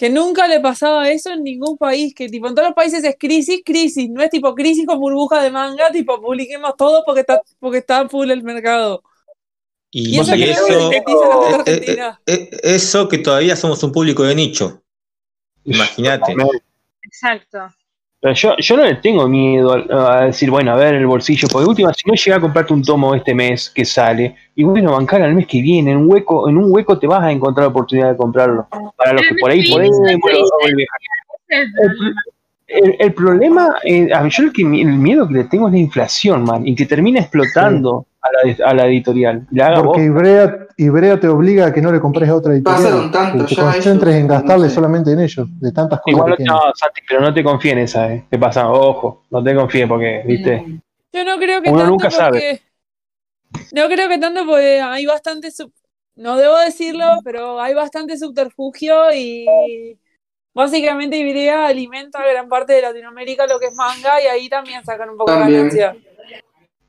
[0.00, 3.16] Que nunca le pasaba eso en ningún país, que tipo en todos los países es
[3.18, 7.42] crisis, crisis, no es tipo crisis con burbuja de manga, tipo publiquemos todo porque está,
[7.58, 9.02] porque está full el mercado.
[9.90, 11.02] Y, Y eso y que eso, eh,
[11.52, 12.18] Argentina.
[12.24, 14.82] eh, eh, eso que todavía somos un público de nicho.
[15.64, 16.34] Imagínate.
[17.02, 17.58] Exacto.
[18.22, 21.48] Pero yo, yo no le tengo miedo a, a decir, bueno, a ver el bolsillo,
[21.50, 24.62] porque de última, si no llega a comprarte un tomo este mes que sale, y
[24.62, 27.32] bueno, bancar al mes que viene, en un hueco, en un hueco te vas a
[27.32, 28.66] encontrar la oportunidad de comprarlo.
[28.96, 30.14] Para los que por ahí podemos, el-
[31.48, 32.14] El problema.
[32.68, 34.68] el, el problema, eh, a mí yo el, que, el
[34.98, 38.74] miedo que le tengo es la inflación, man, y que termine explotando a, la, a
[38.74, 39.46] la editorial.
[39.50, 40.02] La Porque.
[40.04, 43.10] Ibrea, Ibrea te obliga a que no le compres a otra Pasaron editorial.
[43.12, 44.74] tanto Que te ya concentres ellos, en gastarle no sé.
[44.74, 46.60] solamente en ellos, de tantas cosas Igual que no.
[46.74, 48.24] Santi, pero no te confíes en esa, eh.
[48.30, 48.70] ¿Qué pasa?
[48.70, 50.64] Ojo, no te confíes porque, viste.
[51.12, 52.30] Yo no creo que Uno tanto nunca sabe.
[52.30, 55.72] porque- No creo que tanto porque hay bastante sub-
[56.16, 59.98] no debo decirlo, pero hay bastante subterfugio y
[60.54, 65.10] básicamente Ibrea alimenta gran parte de Latinoamérica lo que es manga y ahí también sacan
[65.10, 65.96] un poco de ganancia.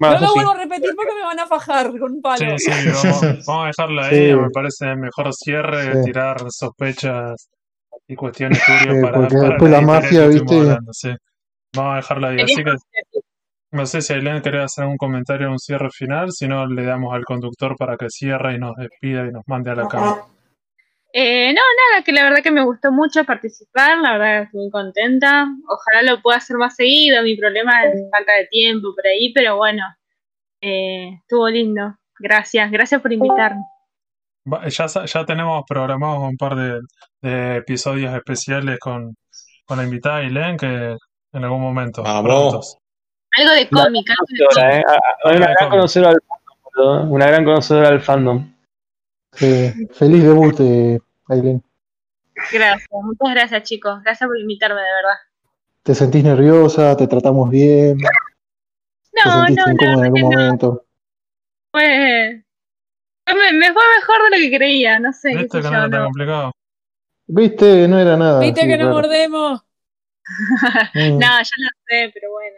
[0.02, 0.34] Bueno, no lo sí.
[0.36, 2.58] vuelvo a repetir porque me van a fajar con un palo.
[2.58, 4.30] Sí, sí, vamos, vamos a dejarla ahí.
[4.32, 4.36] Sí.
[4.36, 6.04] Me parece el mejor cierre, Sí.
[6.06, 7.50] tirar sospechas
[8.08, 8.60] y cuestiones
[9.02, 10.56] para, porque para después la mafia, que estuvimos ¿viste?
[10.60, 11.10] hablando, sí.
[11.76, 12.42] Vamos a dejarla ahí.
[12.42, 12.74] Así que
[13.74, 17.14] no sé si Ailén quería hacer un comentario, un cierre final, si no le damos
[17.14, 20.18] al conductor para que cierre y nos despida y nos mande a la cama.
[21.14, 21.62] Eh, no,
[21.92, 25.46] nada, que la verdad que me gustó mucho participar, la verdad estoy muy contenta.
[25.68, 29.58] Ojalá lo pueda hacer más seguido, mi problema es falta de tiempo por ahí, pero
[29.58, 29.84] bueno,
[30.62, 31.98] eh, estuvo lindo.
[32.18, 33.62] Gracias, gracias por invitarme.
[34.46, 36.80] Ya, ya tenemos programados un par de,
[37.22, 39.16] de episodios especiales con,
[39.66, 40.98] con la invitada Ailén que
[41.34, 42.04] en algún momento.
[42.04, 42.78] Vamos.
[43.38, 44.50] Algo de cómic, algo de cómic.
[44.50, 44.84] Conocedora, eh.
[45.26, 47.12] Una gran conocedora del fandom.
[47.12, 48.54] Una gran conocedora del fandom.
[49.34, 51.00] Sí, feliz debut, eh,
[51.30, 51.64] Aileen.
[52.52, 55.18] Gracias, muchas gracias chicos, gracias por invitarme de verdad.
[55.84, 56.96] ¿Te sentís nerviosa?
[56.96, 57.98] ¿Te tratamos bien?
[57.98, 58.04] ¿Te
[59.26, 60.30] No, sentiste no, incómoda en algún no.
[60.30, 60.86] momento?
[61.72, 62.44] Fue,
[63.26, 65.90] fue- me, me fue mejor de lo que creía, no sé, ¿Viste que no era
[65.90, 66.06] tan no.
[66.06, 66.52] complicado?
[67.28, 67.88] ¿Viste?
[67.88, 68.40] No era nada.
[68.42, 68.94] Viste que nos raro.
[68.96, 69.62] mordemos.
[70.94, 71.18] Mm.
[71.20, 72.58] No, ya lo sé, pero bueno.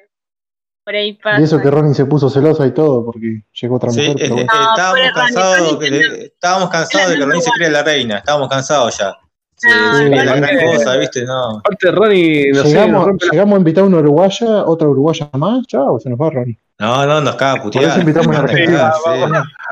[0.85, 1.39] Por ahí pasa.
[1.39, 4.51] Y eso que Ronnie se puso celosa y todo, porque llegó otra mujer, pero bueno.
[4.53, 7.83] No, estábamos cansados, Ronnie que tiene- le- estábamos cansados de que Ronnie se crea la
[7.83, 9.13] reina, estábamos cansados ya.
[9.55, 11.23] Se, No, se creía la gran cosa, ¿viste?
[11.25, 11.57] No.
[11.59, 16.09] Aparte, Ronnie, nos llegamos, llegamos a invitar a una uruguaya, otra uruguaya más, chao, se
[16.09, 16.59] nos va Ronnie.
[16.79, 17.85] No, no, nos caga Por putear.
[17.85, 18.91] eso invitamos a argentina.
[18.91, 19.09] sí.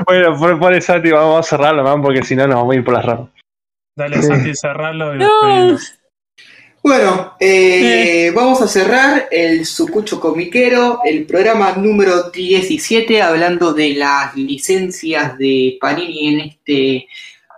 [0.08, 2.76] Bueno, por, por eso, Santi, vamos a cerrarlo, man, porque si no nos vamos a
[2.78, 3.30] ir por las ramas.
[3.98, 4.28] Dale, Sí.
[4.28, 5.78] Santi, cerralo y No.
[6.84, 14.36] Bueno, eh, vamos a cerrar el Sucucho Comiquero, el programa número 17, hablando de las
[14.36, 17.08] licencias de Panini en este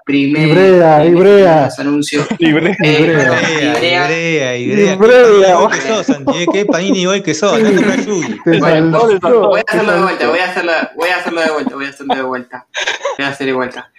[0.06, 1.64] primer Ibrea, en Ibrea.
[1.68, 2.28] estos anuncios.
[2.40, 2.76] Libre.
[2.84, 3.18] Eh, Ibrea.
[3.18, 4.58] perdón, Ibrea, Ibrea.
[4.58, 4.94] Ibrea, Ibrea.
[4.94, 5.24] Ibrea.
[5.32, 7.60] Qué panini igual que sos, Santi, eh, qué panini igual que sos.
[7.62, 8.44] No te ayudes.
[8.44, 11.76] Te Bueno, Voy a hacerlo de vuelta, voy a hacerlo, voy a hacerlo de vuelta,
[11.76, 12.68] voy a hacerlo de vuelta.
[13.18, 13.92] Voy a hacer de vuelta.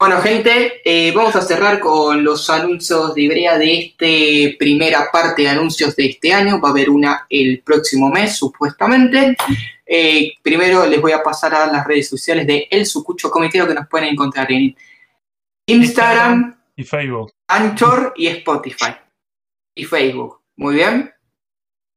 [0.00, 5.42] Bueno, gente, eh, vamos a cerrar con los anuncios de Ibrea de este primera parte
[5.42, 6.58] de anuncios de este año.
[6.58, 9.36] Va a haber una el próximo mes, supuestamente.
[9.84, 13.74] Eh, primero les voy a pasar a las redes sociales de El Sucucho Comiquero que
[13.74, 14.74] nos pueden encontrar en
[15.66, 17.32] Instagram, Y Facebook.
[17.48, 18.96] Anchor y Spotify.
[19.74, 20.40] Y Facebook.
[20.56, 21.12] Muy bien.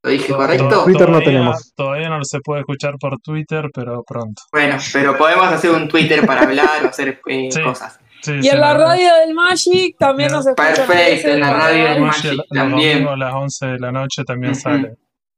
[0.04, 0.68] ¿Lo dije To- correcto?
[0.70, 1.74] to- Twitter no todavía- tenemos.
[1.76, 4.42] Todavía no se puede escuchar por Twitter, pero pronto.
[4.52, 7.62] Bueno, pero podemos hacer un Twitter para hablar o hacer eh, Sí.
[7.62, 8.00] cosas.
[8.22, 8.86] Sí, Y sí, en la verdad.
[8.88, 10.74] radio del Magic también nos escuchan.
[10.76, 13.08] Perfecto, en la radio del Magic, también.
[13.08, 14.62] a las 11 de la noche también Ujú.
[14.62, 14.94] sale.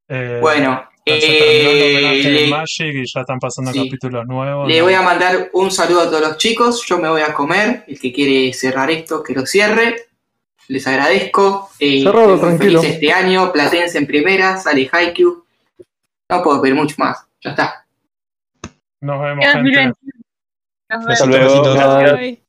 [0.08, 3.86] Eh, Bueno, eh, le, Magic y ya están pasando Sí.
[3.86, 4.68] capítulos nuevos.
[4.68, 4.84] le ¿no?
[4.86, 6.84] voy a mandar un saludo a todos los chicos.
[6.88, 7.84] Yo me voy a comer.
[7.88, 9.96] El que quiere cerrar esto, que lo cierre.
[10.68, 11.70] Les agradezco.
[11.80, 12.82] Eh, Cerrado, tranquilo.
[12.82, 13.52] feliz este año.
[13.52, 15.44] Platense en primera, sale Haikyuu.
[16.30, 17.26] No puedo pedir mucho más.
[17.44, 17.86] Ya está.
[19.02, 19.60] Nos vemos, gente.
[19.60, 19.96] 2021.
[20.90, 21.28] Nos vemos.
[21.28, 22.16] Luego.
[22.18, 22.42] Ay.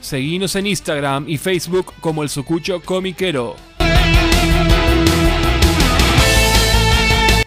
[0.00, 3.56] Seguinos en Instagram y Facebook como el Sucucho Comiquero.